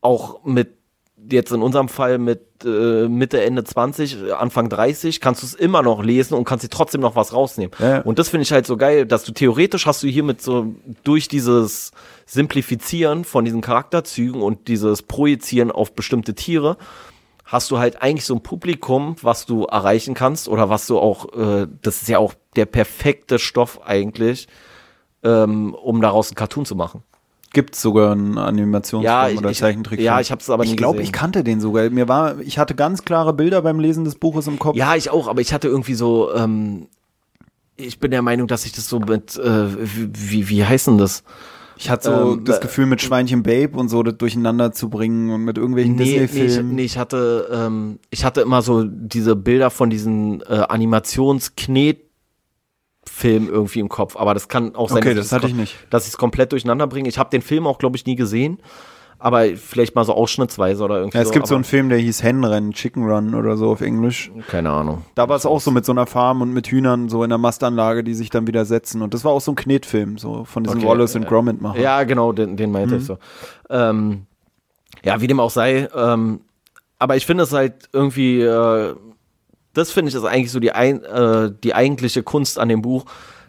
[0.00, 0.74] auch mit
[1.32, 5.82] jetzt in unserem Fall mit äh, Mitte, Ende 20, Anfang 30, kannst du es immer
[5.82, 7.74] noch lesen und kannst dir trotzdem noch was rausnehmen.
[7.78, 8.00] Ja.
[8.00, 10.74] Und das finde ich halt so geil, dass du theoretisch hast du hiermit so
[11.04, 11.92] durch dieses
[12.26, 16.76] Simplifizieren von diesen Charakterzügen und dieses Projizieren auf bestimmte Tiere,
[17.44, 21.32] hast du halt eigentlich so ein Publikum, was du erreichen kannst oder was du auch,
[21.34, 24.46] äh, das ist ja auch der perfekte Stoff eigentlich,
[25.24, 27.02] ähm, um daraus einen Cartoon zu machen.
[27.52, 30.04] Gibt es sogar einen Animationsfilm Ja, ich- oder ich- Zeichentrickfilm.
[30.06, 31.88] ja, ich hab's aber nie Ich glaube, ich kannte den sogar.
[31.90, 34.76] Mir war, ich hatte ganz klare Bilder beim Lesen des Buches im Kopf.
[34.76, 36.86] Ja, ich auch, aber ich hatte irgendwie so, ähm,
[37.76, 39.66] ich bin der Meinung, dass ich das so mit, äh,
[40.12, 41.22] wie, wie heißt denn das?
[41.76, 44.90] Ich hatte so Ähm, das äh, Gefühl, mit Schweinchen Babe und so das durchdander zu
[44.90, 46.74] bringen und mit irgendwelchen Nee, nee, ich, Disney-Filmen.
[46.74, 52.00] nee, ich hatte, ähm, ich hatte immer so diese Bilder von diesen äh, Animationsknet
[53.20, 55.76] Film irgendwie im Kopf, aber das kann auch sein, Okay, dass das hatte ich nicht.
[55.90, 57.08] dass ich es komplett durcheinander bringe.
[57.08, 58.58] Ich habe den Film auch, glaube ich, nie gesehen,
[59.18, 61.34] aber vielleicht mal so ausschnittsweise oder irgendwie ja, es so.
[61.34, 64.30] gibt so einen Film, der hieß Hennenrennen, Chicken Run oder so auf Englisch.
[64.48, 65.04] keine Ahnung.
[65.14, 67.38] Da war es auch so mit so einer Farm und mit Hühnern so in der
[67.38, 69.02] Mastanlage, die sich dann wieder setzen.
[69.02, 71.28] Und das war auch so ein Knetfilm, so von diesen Okay, Wallace und ja.
[71.28, 71.80] Gromit machen.
[71.80, 73.00] Ja, genau, den, den meinte Mhm.
[73.00, 73.18] ich so.
[73.68, 74.26] Ähm,
[75.04, 75.88] ja, wie dem auch sei.
[75.94, 76.40] Ähm,
[76.98, 78.94] aber ich finde es halt irgendwie, äh,
[79.74, 83.04] das finde ich ist eigentlich so die, ein, äh, die eigentliche Kunst an dem Buch,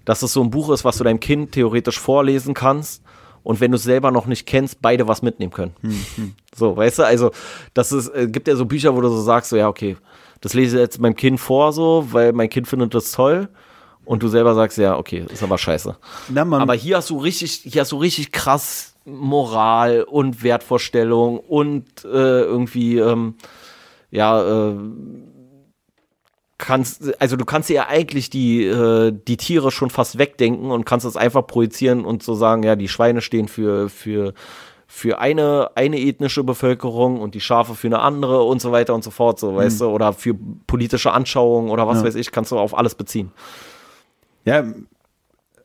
[0.05, 3.03] dass es so ein Buch ist, was du deinem Kind theoretisch vorlesen kannst.
[3.43, 5.73] Und wenn du es selber noch nicht kennst, beide was mitnehmen können.
[5.81, 6.35] Mhm.
[6.55, 7.31] So, weißt du, also,
[7.73, 9.97] das ist, äh, gibt ja so Bücher, wo du so sagst, so, ja, okay,
[10.41, 13.49] das lese ich jetzt meinem Kind vor, so, weil mein Kind findet das toll.
[14.03, 15.95] Und du selber sagst, ja, okay, ist aber scheiße.
[16.29, 21.85] Na, Aber hier hast du richtig, hier hast du richtig krass Moral und Wertvorstellung und
[22.05, 23.35] äh, irgendwie, ähm,
[24.11, 24.75] ja, äh,
[26.61, 30.85] kannst, also du kannst dir ja eigentlich die, äh, die Tiere schon fast wegdenken und
[30.85, 34.33] kannst es einfach projizieren und so sagen, ja, die Schweine stehen für, für,
[34.87, 39.03] für eine, eine ethnische Bevölkerung und die Schafe für eine andere und so weiter und
[39.03, 40.35] so fort, so, weißt du, oder für
[40.67, 42.05] politische Anschauungen oder was Ja.
[42.05, 43.31] weiß ich, kannst du auf alles beziehen.
[44.45, 44.63] Ja,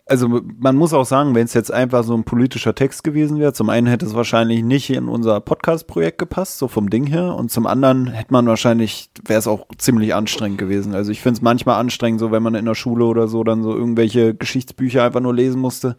[0.09, 3.53] also man muss auch sagen, wenn es jetzt einfach so ein politischer Text gewesen wäre,
[3.53, 7.51] zum einen hätte es wahrscheinlich nicht in unser Podcast-Projekt gepasst, so vom Ding her, und
[7.51, 10.95] zum anderen hätte man wahrscheinlich, wäre es auch ziemlich anstrengend gewesen.
[10.95, 13.65] Also ich finde es manchmal anstrengend, so wenn man in der Schule oder so dann
[13.65, 15.97] so irgendwelche Geschichtsbücher einfach nur lesen musste.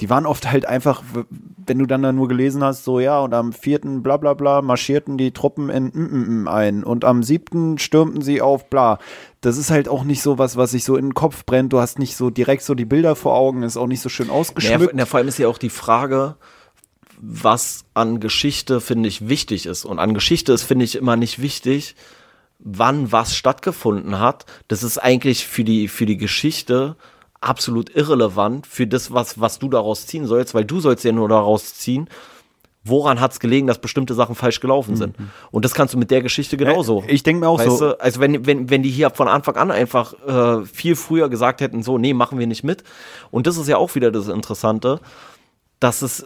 [0.00, 1.02] Die waren oft halt einfach,
[1.66, 4.62] wenn du dann da nur gelesen hast, so ja, und am vierten bla bla bla
[4.62, 9.00] marschierten die Truppen in mm, mm, mm ein und am siebten stürmten sie auf bla.
[9.40, 11.72] Das ist halt auch nicht so was, was sich so in den Kopf brennt.
[11.72, 14.30] Du hast nicht so direkt so die Bilder vor Augen, ist auch nicht so schön
[14.30, 14.94] ausgeschmückt.
[14.94, 16.36] na, vor allem ist ja auch die Frage,
[17.20, 19.84] was an Geschichte, finde ich, wichtig ist.
[19.84, 21.94] Und an Geschichte ist, finde ich, immer nicht wichtig,
[22.58, 24.46] wann was stattgefunden hat.
[24.66, 26.96] Das ist eigentlich für die, für die Geschichte
[27.40, 31.28] absolut irrelevant für das, was, was du daraus ziehen sollst, weil du sollst ja nur
[31.28, 32.08] daraus ziehen,
[32.84, 35.16] woran hat es gelegen, dass bestimmte Sachen falsch gelaufen sind.
[35.50, 37.04] Und das kannst du mit der Geschichte genauso.
[37.06, 39.56] Ich denke mir auch Weißt so, du, also wenn, wenn, wenn die hier von Anfang
[39.56, 42.84] an einfach äh, viel früher gesagt hätten, so, nee, machen wir nicht mit.
[43.30, 45.00] Und das ist ja auch wieder das Interessante,
[45.80, 46.24] dass es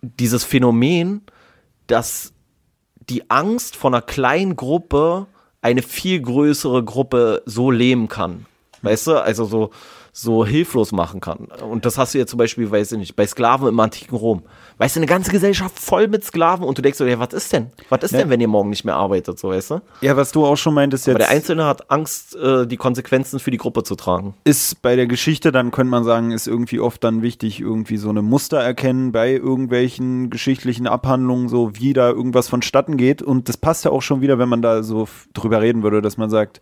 [0.00, 1.22] dieses Phänomen,
[1.86, 2.32] dass
[3.08, 5.26] die Angst von einer kleinen Gruppe
[5.62, 8.46] eine viel größere Gruppe so lähmen kann.
[8.82, 9.22] Weißt du?
[9.22, 9.70] Also so,
[10.20, 11.48] so hilflos machen kann.
[11.68, 14.42] Und das hast du ja zum Beispiel, weiß ich nicht, bei Sklaven im antiken Rom.
[14.78, 17.52] Weißt du, eine ganze Gesellschaft voll mit Sklaven und du denkst so, ja, was ist
[17.52, 17.70] denn?
[17.90, 18.18] Was ist Ja.
[18.18, 19.80] denn, wenn ihr morgen nicht mehr arbeitet, so, weißt du?
[20.00, 21.14] Ja, was du auch schon meintest jetzt.
[21.16, 24.34] Aber der Einzelne hat Angst, äh, die Konsequenzen für die Gruppe zu tragen.
[24.44, 28.08] ist bei der Geschichte, dann könnte man sagen, ist irgendwie oft dann wichtig, irgendwie so
[28.08, 33.22] eine Muster erkennen bei irgendwelchen geschichtlichen Abhandlungen, so wie da irgendwas vonstatten geht.
[33.22, 36.16] Und das passt ja auch schon wieder, wenn man da so drüber reden würde, dass
[36.16, 36.60] man sagt,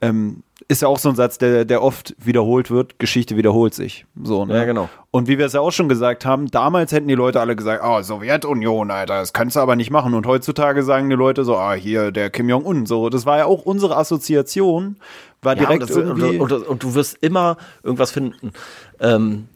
[0.00, 4.06] ähm, ist ja auch so ein Satz, der, der oft wiederholt wird, Geschichte wiederholt sich.
[4.22, 4.56] So, ne?
[4.56, 4.88] Ja, genau.
[5.10, 7.82] Und wie wir es ja auch schon gesagt haben, damals hätten die Leute alle gesagt,
[7.84, 10.14] oh, Sowjetunion, Alter, das kannst du aber nicht machen.
[10.14, 12.86] Und heutzutage sagen die Leute so, ah, hier, der Kim Jong-un.
[12.86, 14.96] So, das war ja auch unsere Assoziation,
[15.42, 16.38] war Ja, direkt und, das, irgendwie...
[16.38, 18.52] und, und, und du wirst immer irgendwas finden.
[19.00, 19.48] Ähm,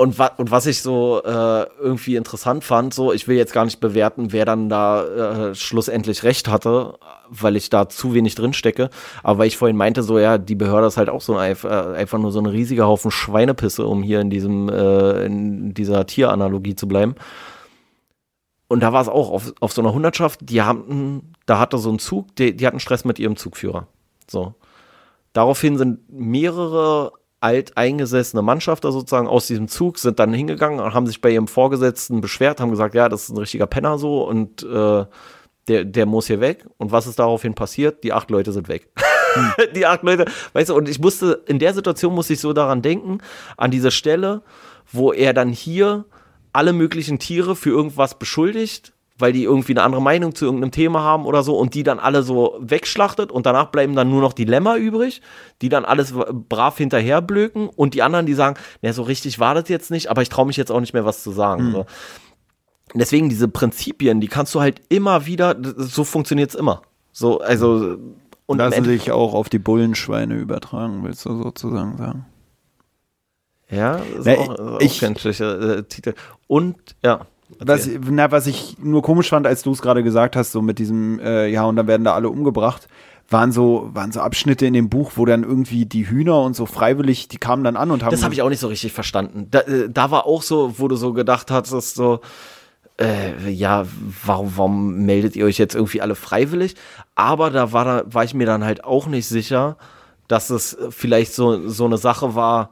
[0.00, 3.66] und, wa und was ich so äh, irgendwie interessant fand, so, ich will jetzt gar
[3.66, 6.98] nicht bewerten, wer dann da äh, schlussendlich recht hatte,
[7.28, 8.88] weil ich da zu wenig drin stecke.
[9.22, 11.68] Aber weil ich vorhin meinte, so, ja, die Behörde ist halt auch so ein, äh,
[11.68, 16.76] einfach nur so ein riesiger Haufen Schweinepisse, um hier in diesem, äh, in dieser Tieranalogie
[16.76, 17.14] zu bleiben.
[18.68, 21.92] Und da war es auch auf, auf so einer Hundertschaft, die hatten, da hatte so
[21.92, 23.86] ein Zug, die, die hatten Stress mit ihrem Zugführer.
[24.26, 24.54] So.
[25.34, 31.20] Daraufhin sind mehrere alteingesessene Mannschafter sozusagen aus diesem Zug, sind dann hingegangen und haben sich
[31.20, 35.04] bei ihrem Vorgesetzten beschwert, haben gesagt, ja, das ist ein richtiger Penner so und äh,
[35.68, 36.66] der, der muss hier weg.
[36.76, 38.04] Und was ist daraufhin passiert?
[38.04, 38.90] Die acht Leute sind weg.
[39.74, 42.82] Die acht Leute, weißt du, und ich musste, in der Situation musste ich so daran
[42.82, 43.18] denken,
[43.56, 44.42] an diese Stelle,
[44.90, 46.06] wo er dann hier
[46.52, 51.00] alle möglichen Tiere für irgendwas beschuldigt, weil die irgendwie eine andere Meinung zu irgendeinem Thema
[51.00, 54.32] haben oder so und die dann alle so wegschlachtet und danach bleiben dann nur noch
[54.32, 55.20] die Lämmer übrig,
[55.62, 56.12] die dann alles
[56.48, 60.22] brav hinterherblöken und die anderen, die sagen, na, so richtig war das jetzt nicht, aber
[60.22, 61.72] ich traue mich jetzt auch nicht mehr was zu sagen.
[61.72, 61.86] So.
[62.94, 66.82] Deswegen diese Prinzipien, die kannst du halt immer wieder, so funktioniert's immer.
[67.12, 67.96] So, also
[68.46, 72.26] und im lassen sich auch auf die Bullenschweine übertragen, willst du sozusagen sagen.
[73.70, 76.14] ja, ist Na, auch, auch ich- kenntlicher äh, Titel.
[76.48, 77.26] Und ja.
[77.58, 80.78] Was, na, was ich nur komisch fand, als du es gerade gesagt hast, so mit
[80.78, 82.88] diesem, äh, ja, und dann werden da alle umgebracht,
[83.28, 86.66] waren so, waren so Abschnitte in dem Buch, wo dann irgendwie die Hühner und so
[86.66, 88.10] freiwillig, die kamen dann an und haben.
[88.10, 89.48] Das habe ich auch nicht so richtig verstanden.
[89.50, 92.20] Da, äh, da war auch so, wo du so gedacht hast, dass so,
[93.00, 93.86] äh, ja,
[94.24, 96.74] warum, warum meldet ihr euch jetzt irgendwie alle freiwillig?
[97.14, 99.76] Aber da war, da war ich mir dann halt auch nicht sicher,
[100.28, 102.70] dass es vielleicht so, so eine Sache war,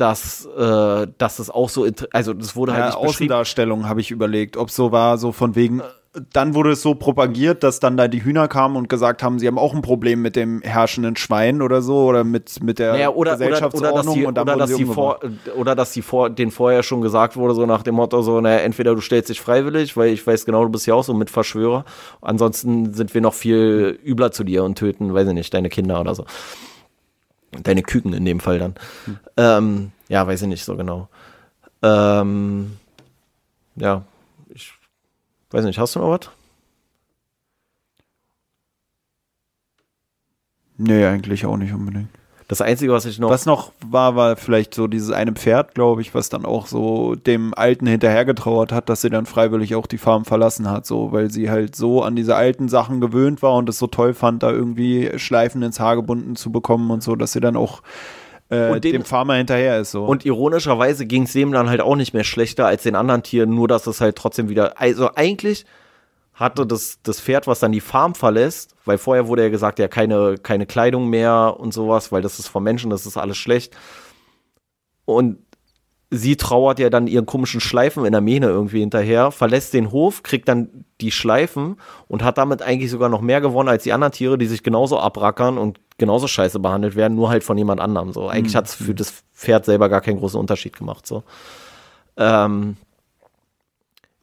[0.00, 3.08] dass, äh, dass es auch so, also das wurde halt ja, nicht.
[3.08, 5.82] Außendarstellung habe ich überlegt, ob so war, so von wegen.
[6.32, 9.46] Dann wurde es so propagiert, dass dann da die Hühner kamen und gesagt haben, sie
[9.46, 13.10] haben auch ein Problem mit dem herrschenden Schwein oder so oder mit, mit der Naja,
[13.10, 15.20] oder, Gesellschaftsordnung oder dass die, und dann oder dass sie vor,
[15.56, 18.58] oder dass die vor, den vorher schon gesagt wurde, so nach dem Motto, so, naja,
[18.58, 21.30] entweder du stellst dich freiwillig, weil ich weiß genau, du bist ja auch so mit
[21.30, 21.84] Verschwörer.
[22.22, 26.00] Ansonsten sind wir noch viel übler zu dir und töten, weiß ich nicht, deine Kinder
[26.00, 26.24] oder so.
[27.52, 28.74] Deine Küken in dem Fall dann.
[29.36, 31.08] Ähm, ja, weiß ich nicht so genau.
[31.82, 32.76] Ähm,
[33.76, 34.04] ja,
[34.50, 34.72] ich
[35.50, 36.30] weiß nicht, hast du noch was?
[40.76, 42.08] Nee, eigentlich auch nicht unbedingt.
[42.50, 43.30] Das Einzige, was ich noch.
[43.30, 47.14] Was noch war, war vielleicht so dieses eine Pferd, glaube ich, was dann auch so
[47.14, 51.30] dem Alten hinterhergetrauert hat, dass sie dann freiwillig auch die Farm verlassen hat, so, weil
[51.30, 54.50] sie halt so an diese alten Sachen gewöhnt war und es so toll fand, da
[54.50, 57.82] irgendwie Schleifen ins Haar gebunden zu bekommen und so, dass sie dann auch
[58.48, 60.04] äh, Und den- dem Farmer hinterher ist, so.
[60.04, 63.50] Und ironischerweise ging es dem dann halt auch nicht mehr schlechter als den anderen Tieren,
[63.54, 64.80] nur dass es halt trotzdem wieder.
[64.80, 65.66] Also eigentlich
[66.40, 69.88] hatte das, das Pferd, was dann die Farm verlässt, weil vorher wurde ja gesagt, ja,
[69.88, 73.76] keine, keine Kleidung mehr und sowas, weil das ist vom Menschen, das ist alles schlecht.
[75.04, 75.38] Und
[76.10, 80.22] sie trauert ja dann ihren komischen Schleifen in der Mähne irgendwie hinterher, verlässt den Hof,
[80.22, 81.76] kriegt dann die Schleifen
[82.08, 84.98] und hat damit eigentlich sogar noch mehr gewonnen als die anderen Tiere, die sich genauso
[84.98, 88.14] abrackern und genauso scheiße behandelt werden, nur halt von jemand anderem.
[88.14, 91.06] So, eigentlich hat es für das Pferd selber gar keinen großen Unterschied gemacht.
[91.06, 91.22] So.
[92.16, 92.76] Ähm,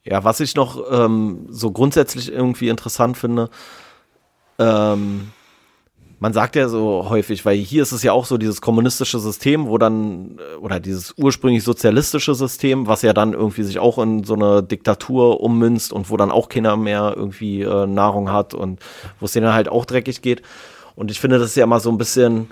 [0.10, 3.50] ja, was ich noch ähm, so grundsätzlich irgendwie interessant finde,
[4.58, 5.32] ähm,
[6.20, 9.68] man sagt ja so häufig, weil hier ist es ja auch so dieses kommunistische System,
[9.68, 14.24] wo dann, äh, oder dieses ursprünglich sozialistische System, was ja dann irgendwie sich auch in
[14.24, 18.80] so eine Diktatur ummünzt und wo dann auch keiner mehr irgendwie äh, Nahrung hat und
[19.20, 20.42] wo es denen halt auch dreckig geht.
[20.96, 22.50] Und ich finde, das ist ja immer so ein bisschen,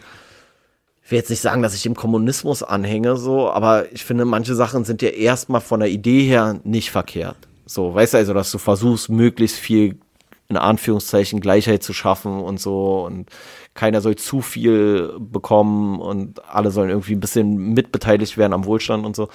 [1.03, 4.53] ich will jetzt nicht sagen, dass ich dem Kommunismus anhänge, so, aber ich finde, manche
[4.53, 7.38] Sachen sind ja erstmal von der Idee her nicht verkehrt.
[7.66, 10.00] So, weißt du, also, dass du versuchst, möglichst viel
[10.48, 13.30] in Anführungszeichen Gleichheit zu schaffen und so und
[13.74, 19.06] keiner soll zu viel bekommen und alle sollen irgendwie ein bisschen mitbeteiligt werden am Wohlstand
[19.06, 19.30] und so.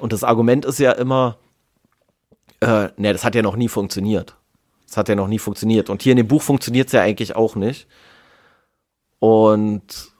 [0.00, 1.36] Und das Argument ist ja immer,
[2.60, 4.36] Äh, ne, das hat ja noch nie funktioniert.
[4.86, 5.90] Das hat ja noch nie funktioniert.
[5.90, 7.86] Und hier in dem Buch funktioniert es ja eigentlich auch nicht.
[9.20, 10.10] Und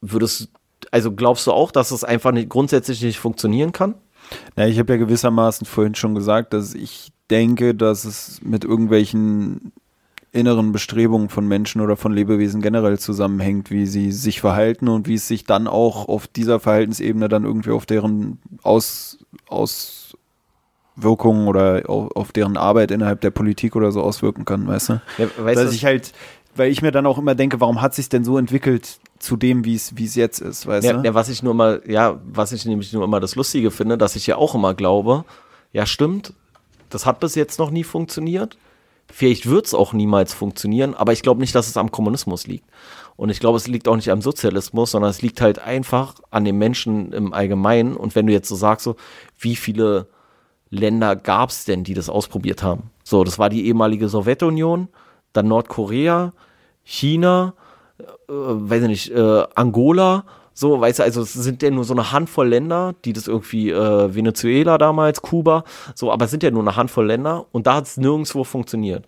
[0.00, 0.48] würdest,
[0.90, 3.94] also glaubst du auch, dass es einfach nicht, grundsätzlich nicht funktionieren kann?
[4.56, 9.72] Ja, ich habe ja gewissermaßen vorhin schon gesagt, dass ich denke, dass es mit irgendwelchen
[10.32, 15.14] inneren Bestrebungen von Menschen oder von Lebewesen generell zusammenhängt, wie sie sich verhalten und wie
[15.14, 22.16] es sich dann auch auf dieser Verhaltensebene dann irgendwie auf deren Aus, Auswirkungen oder auf,
[22.16, 25.02] auf deren Arbeit innerhalb der Politik oder so auswirken kann, weißt du?
[25.18, 26.12] Ja, weißt Dass du, ich halt,
[26.54, 29.64] weil ich mir dann auch immer denke, warum hat sich denn so entwickelt zu dem,
[29.64, 31.04] wie es wie es jetzt ist, weißt Ja, du?
[31.06, 34.16] ja, was ich nur mal, ja, was ich nämlich nur immer das Lustige finde, dass
[34.16, 35.24] ich ja auch immer glaube,
[35.72, 36.34] ja stimmt,
[36.90, 38.58] das hat bis jetzt noch nie funktioniert.
[39.10, 42.64] Vielleicht wird es auch niemals funktionieren, aber ich glaube nicht, dass es am Kommunismus liegt.
[43.16, 46.44] Und ich glaube, es liegt auch nicht am Sozialismus, sondern es liegt halt einfach an
[46.44, 47.94] den Menschen im Allgemeinen.
[47.96, 48.96] Und wenn du jetzt so sagst, so,
[49.38, 50.06] wie viele
[50.70, 52.90] Länder gab es denn, die das ausprobiert haben?
[53.04, 54.88] So, das war die ehemalige Sowjetunion,
[55.32, 56.32] dann Nordkorea,
[56.84, 57.54] China,
[58.00, 61.94] äh, weiß ich nicht, äh, Angola, so, weißt du, also es sind ja nur so
[61.94, 65.64] eine Handvoll Länder, die das irgendwie, äh, Venezuela damals, Kuba,
[65.94, 69.06] so, aber es sind ja nur eine Handvoll Länder und da hat es nirgendwo funktioniert.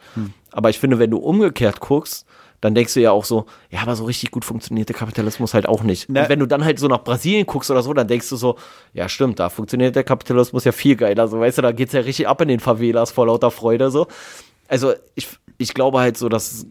[0.53, 2.27] Aber ich finde, wenn du umgekehrt guckst,
[2.63, 5.69] dann denkst du ja auch so, ja, aber so richtig gut funktioniert der Kapitalismus halt
[5.69, 6.09] auch nicht.
[6.09, 8.37] Na- und wenn du dann halt so nach Brasilien guckst oder so, dann denkst du
[8.37, 8.57] so,
[8.95, 12.01] ja, stimmt, da funktioniert der Kapitalismus ja viel geiler, so, weißt du, da geht's ja
[12.01, 14.07] richtig ab in den Favelas vor lauter Freude, so.
[14.67, 15.29] Also, ich,
[15.65, 16.67] ich glaube halt so, dass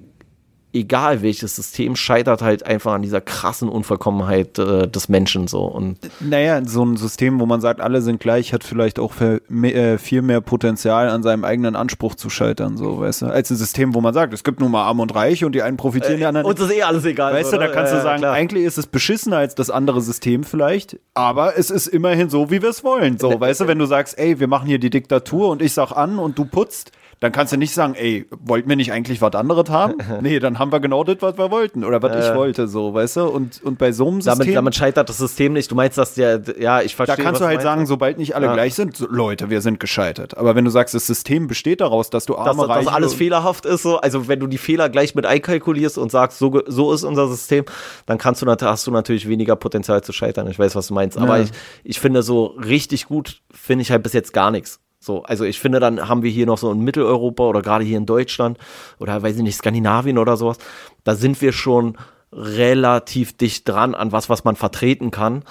[0.76, 6.00] egal welches System scheitert halt einfach an dieser krassen Unvollkommenheit äh, des Menschen so und
[6.20, 10.24] Naja, so ein System, wo man sagt, alle sind gleich, hat vielleicht auch äh, viel
[10.24, 13.26] mehr Potenzial, an seinem eigenen Anspruch zu scheitern, so, weißt du?
[13.28, 15.62] Als ein System, wo man sagt, es gibt nur mal Arm und Reich und die
[15.62, 17.34] einen profitieren, die anderen uns ist eh alles egal.
[17.34, 18.34] Weißt du, da kannst Ja, du sagen, klar.
[18.34, 22.64] eigentlich ist es beschissener als das andere System vielleicht, aber es ist immerhin so, wie
[22.64, 23.20] wir es wollen.
[23.20, 25.92] So, weißt du, wenn du sagst, ey, wir machen hier die Diktatur und ich sag
[25.92, 29.34] an und du putzt, dann kannst du nicht sagen, ey, wollten wir nicht eigentlich was
[29.36, 29.96] anderes haben?
[30.22, 33.18] nee, dann haben wir genau das, was wir wollten oder was ich wollte, so, weißt
[33.18, 33.24] du?
[33.26, 35.72] Und, und bei so einem System, damit, damit scheitert das System nicht.
[35.72, 37.24] Du meinst, dass der, ja, ich da verstehe.
[37.26, 37.64] kannst du halt meinst.
[37.64, 38.54] sagen, sobald nicht alle Ja.
[38.54, 40.38] gleich sind, so, Leute, wir sind gescheitert.
[40.38, 43.14] Aber wenn du sagst, das System besteht daraus, dass du dass, arme, dass reiche alles
[43.14, 44.00] fehlerhaft ist, so.
[44.00, 47.66] Also, wenn du die Fehler gleich mit einkalkulierst und sagst, so, so ist unser System,
[48.06, 50.48] dann kannst du, hast du natürlich weniger Potenzial zu scheitern.
[50.50, 51.18] Ich weiß, was du meinst.
[51.18, 51.44] Aber Ja.
[51.44, 51.52] ich,
[51.84, 54.80] ich finde, so richtig gut finde ich halt bis jetzt gar nichts.
[55.04, 57.98] So, also ich finde, dann haben wir hier noch so in Mitteleuropa oder gerade hier
[57.98, 58.58] in Deutschland
[59.00, 60.60] oder weiß ich nicht, Skandinavien oder sowas,
[61.04, 61.98] da sind wir schon
[62.32, 65.44] relativ dicht dran an was, was man vertreten kann.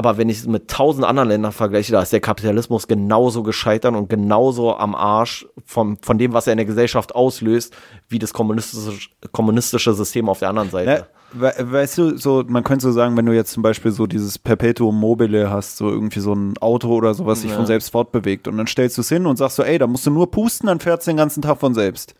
[0.00, 3.94] Aber wenn ich es mit tausend anderen Ländern vergleiche, da ist der Kapitalismus genauso gescheitert
[3.94, 7.74] und genauso am Arsch vom, von dem, was er in der Gesellschaft auslöst,
[8.08, 11.06] wie das kommunistische, kommunistische System auf der anderen Seite.
[11.34, 14.38] We weißt du, so, man könnte so sagen, wenn du jetzt zum Beispiel so dieses
[14.38, 17.56] Perpetuum mobile hast, so irgendwie so ein Auto oder so, was sich Ja.
[17.56, 20.06] von selbst fortbewegt und dann stellst du es hin und sagst so, ey, da musst
[20.06, 22.14] du nur pusten, dann fährt's den ganzen Tag von selbst.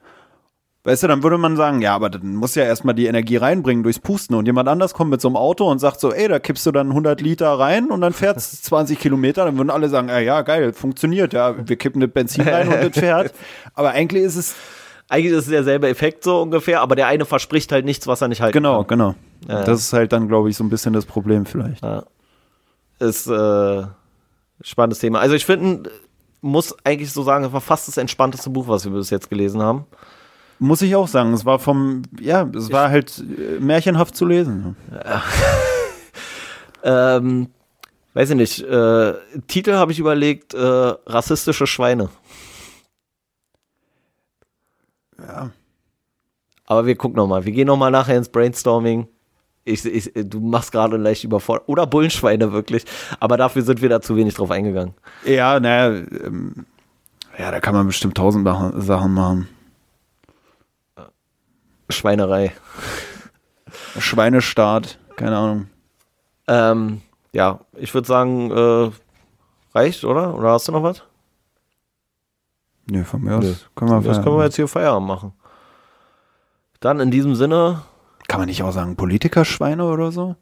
[0.82, 3.82] Weißt du, dann würde man sagen, ja, aber dann muss ja erstmal die Energie reinbringen
[3.82, 6.38] durchs Pusten und jemand anders kommt mit so einem Auto und sagt so, ey, da
[6.38, 10.08] kippst du dann 100 Liter rein und dann fährt's 20 Kilometer, dann würden alle sagen,
[10.08, 13.34] ja, ja, geil, funktioniert, ja, wir kippen das Benzin rein und das fährt.
[13.74, 14.54] Aber eigentlich ist es,
[15.10, 18.28] Eigentlich ist es derselbe Effekt so ungefähr, aber der eine verspricht halt nichts, was er
[18.28, 18.98] nicht halten genau, kann.
[18.98, 19.14] genau.
[19.48, 19.64] Ja.
[19.64, 21.84] Das ist halt dann, glaube ich, so ein bisschen das Problem vielleicht.
[23.00, 23.82] Ist äh,
[24.60, 25.18] spannendes Thema.
[25.18, 25.90] Also ich finde,
[26.42, 29.60] muss eigentlich so sagen, es war fast das entspannteste Buch, was wir bis jetzt gelesen
[29.60, 29.84] haben.
[30.60, 34.76] Muss ich auch sagen, es war vom, ja, es war halt äh, märchenhaft zu lesen.
[36.82, 37.48] Ähm,
[38.14, 39.14] weiß ich nicht, äh,
[39.46, 42.08] Titel habe ich überlegt, äh, rassistische Schweine.
[45.18, 45.50] Ja.
[46.66, 47.44] Aber wir gucken nochmal.
[47.44, 49.08] Wir gehen nochmal nachher ins Brainstorming.
[49.64, 51.68] Ich, ich, du machst gerade leicht überfordert.
[51.68, 52.84] Oder Bullenschweine wirklich.
[53.18, 54.94] Aber dafür sind wir da zu wenig drauf eingegangen.
[55.24, 56.64] Ja, naja, ähm,
[57.38, 59.48] ja, da kann man bestimmt tausend Sachen machen.
[61.90, 62.52] Schweinerei.
[63.98, 65.66] Schweinestaat, keine Ahnung.
[66.48, 67.00] Ähm,
[67.32, 68.90] ja, ich würde sagen, äh,
[69.74, 70.34] reicht, oder?
[70.34, 71.02] Oder hast du noch was?
[72.90, 73.54] Nö, von mir aus Nö.
[73.76, 75.32] können wir, Das können wir jetzt hier Feierabend machen.
[76.80, 77.82] Dann in diesem Sinne,
[78.26, 80.34] Kann man nicht auch sagen, Politikerschweine oder so?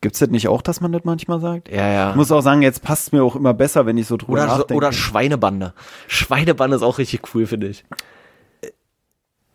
[0.00, 1.68] Gibt's das nicht auch, dass man das manchmal sagt?
[1.70, 2.10] ja, ja.
[2.10, 4.46] Ich muss auch sagen, jetzt passt mir auch immer besser, wenn ich so drüber Oder,
[4.46, 4.74] nachdenke.
[4.74, 5.72] oder Schweinebande.
[6.06, 7.84] Schweinebande ist auch richtig cool, finde ich.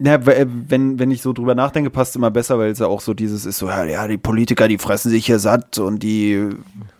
[0.05, 2.99] Ja, äh, wenn, wenn ich so drüber nachdenke, passt immer besser, weil es ja auch
[3.01, 6.49] so dieses ist so, ja, ja, die Politiker, die fressen sich hier satt und die,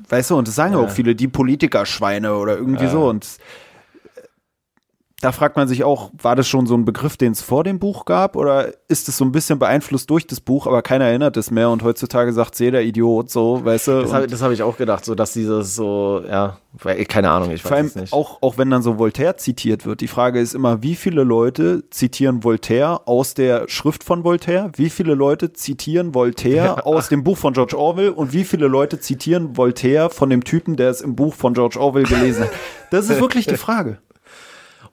[0.10, 2.92] weißt du, und das sagen ja, auch viele, die Politikerschweine oder irgendwie Ja.
[2.92, 3.28] so und
[5.24, 7.80] da fragt man sich auch, war das schon so ein Begriff, den es vor dem
[7.80, 11.38] Buch gab oder ist es so ein bisschen beeinflusst durch das Buch, aber keiner erinnert
[11.38, 14.02] es mehr und heutzutage sagt jeder Idiot so, weißt du?
[14.02, 16.58] Das habe hab ich auch gedacht, so dass dieses so, ja,
[17.08, 18.12] keine Ahnung, ich weiß vor allem es nicht.
[18.12, 21.90] Auch, auch wenn dann so Voltaire zitiert wird, die Frage ist immer, wie viele Leute
[21.90, 26.84] zitieren Voltaire aus der Schrift von Voltaire, wie viele Leute zitieren Voltaire ja.
[26.84, 30.76] aus dem Buch von George Orwell und wie viele Leute zitieren Voltaire von dem Typen,
[30.76, 32.52] der es im Buch von George Orwell gelesen hat.
[32.92, 34.00] Das ist wirklich die Frage.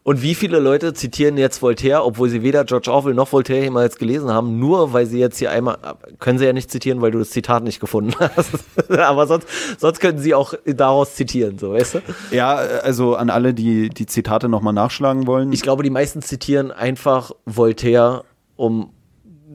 [0.02, 3.98] Und wie viele Leute zitieren jetzt Voltaire, obwohl sie weder George Orwell noch Voltaire jemals
[3.98, 5.76] gelesen haben, nur weil sie jetzt hier einmal,
[6.18, 8.50] können sie ja nicht zitieren, weil du das Zitat nicht gefunden hast.
[8.98, 9.46] Aber sonst,
[9.78, 11.98] sonst könnten sie auch daraus zitieren, so, weißt du?
[12.30, 15.52] Ja, also an alle, die die Zitate nochmal nachschlagen wollen.
[15.52, 18.24] Ich glaube, die meisten zitieren einfach Voltaire,
[18.56, 18.92] um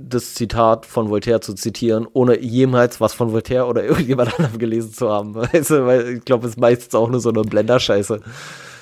[0.08, 4.94] das Zitat von Voltaire zu zitieren, ohne jemals was von Voltaire oder irgendjemand anderem gelesen
[4.94, 5.34] zu haben.
[5.34, 8.22] Weißt du, weil ich glaube, es ist meistens auch nur so eine Blenderscheiße.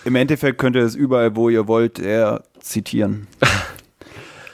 [0.05, 3.27] Im Endeffekt könnt ihr es überall, wo ihr wollt, eher zitieren.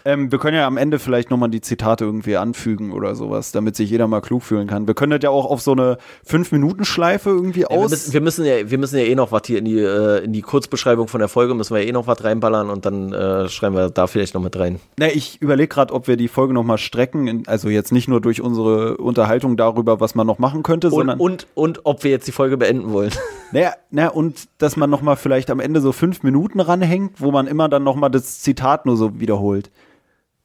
[0.05, 3.76] Ähm, wir können ja am Ende vielleicht nochmal die Zitate irgendwie anfügen oder sowas, damit
[3.76, 4.88] sich jeder mal klug fühlen kann.
[4.88, 5.97] Wir können das ja auch auf so eine
[6.27, 7.89] 5-Minuten-Schleife irgendwie ja, aus.
[7.89, 10.23] Wir müssen, wir müssen, ja, wir müssen ja eh noch was hier in die, äh,
[10.23, 13.13] in die Kurzbeschreibung von der Folge, müssen wir ja eh noch was reinballern und dann
[13.13, 14.80] äh, schreiben wir da vielleicht noch mit rein.
[14.97, 18.41] Na, ich überlege gerade, ob wir die Folge nochmal strecken, also jetzt nicht nur durch
[18.41, 21.19] unsere Unterhaltung darüber, was man noch machen könnte, und, sondern.
[21.19, 23.11] Und, und ob wir jetzt die Folge beenden wollen.
[23.51, 27.47] Naja, na, und dass man nochmal vielleicht am Ende so fünf Minuten ranhängt, wo man
[27.47, 29.71] immer dann nochmal das Zitat nur so wiederholt.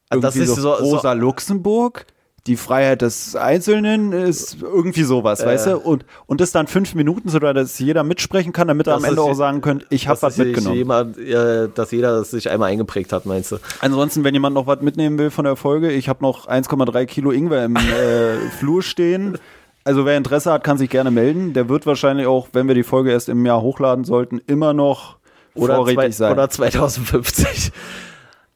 [0.09, 2.05] Also das ist so, Rosa so Luxemburg,
[2.47, 5.77] die Freiheit des Einzelnen ist irgendwie sowas, äh, weißt du?
[5.79, 9.21] Und, und das dann fünf Minuten, so dass jeder mitsprechen kann, damit er am Ende
[9.21, 10.75] auch sagen könnte, ich habe was mitgenommen.
[10.75, 13.57] Jemand, äh, dass jeder das sich einmal eingeprägt hat, meinst du?
[13.79, 17.31] Ansonsten, wenn jemand noch was mitnehmen will von der Folge, ich habe noch 1,3 Kilo
[17.31, 19.39] Ingwer im äh, Flur stehen.
[19.83, 21.53] Also wer Interesse hat, kann sich gerne melden.
[21.53, 25.17] Der wird wahrscheinlich auch, wenn wir die Folge erst im Jahr hochladen sollten, immer noch
[25.55, 26.33] oder vorrätig zwei, sein.
[26.33, 27.71] Oder 2050.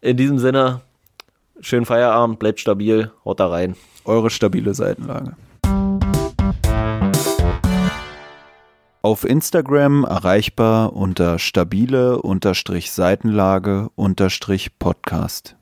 [0.02, 0.82] In diesem Sinne,
[1.62, 3.76] Schönen Feierabend, bleibt stabil, haut da rein.
[4.06, 5.36] Eure stabile Seitenlage.
[9.02, 12.22] Auf Instagram erreichbar unter stabile
[12.92, 13.90] Seitenlage
[14.80, 15.56] Podcast.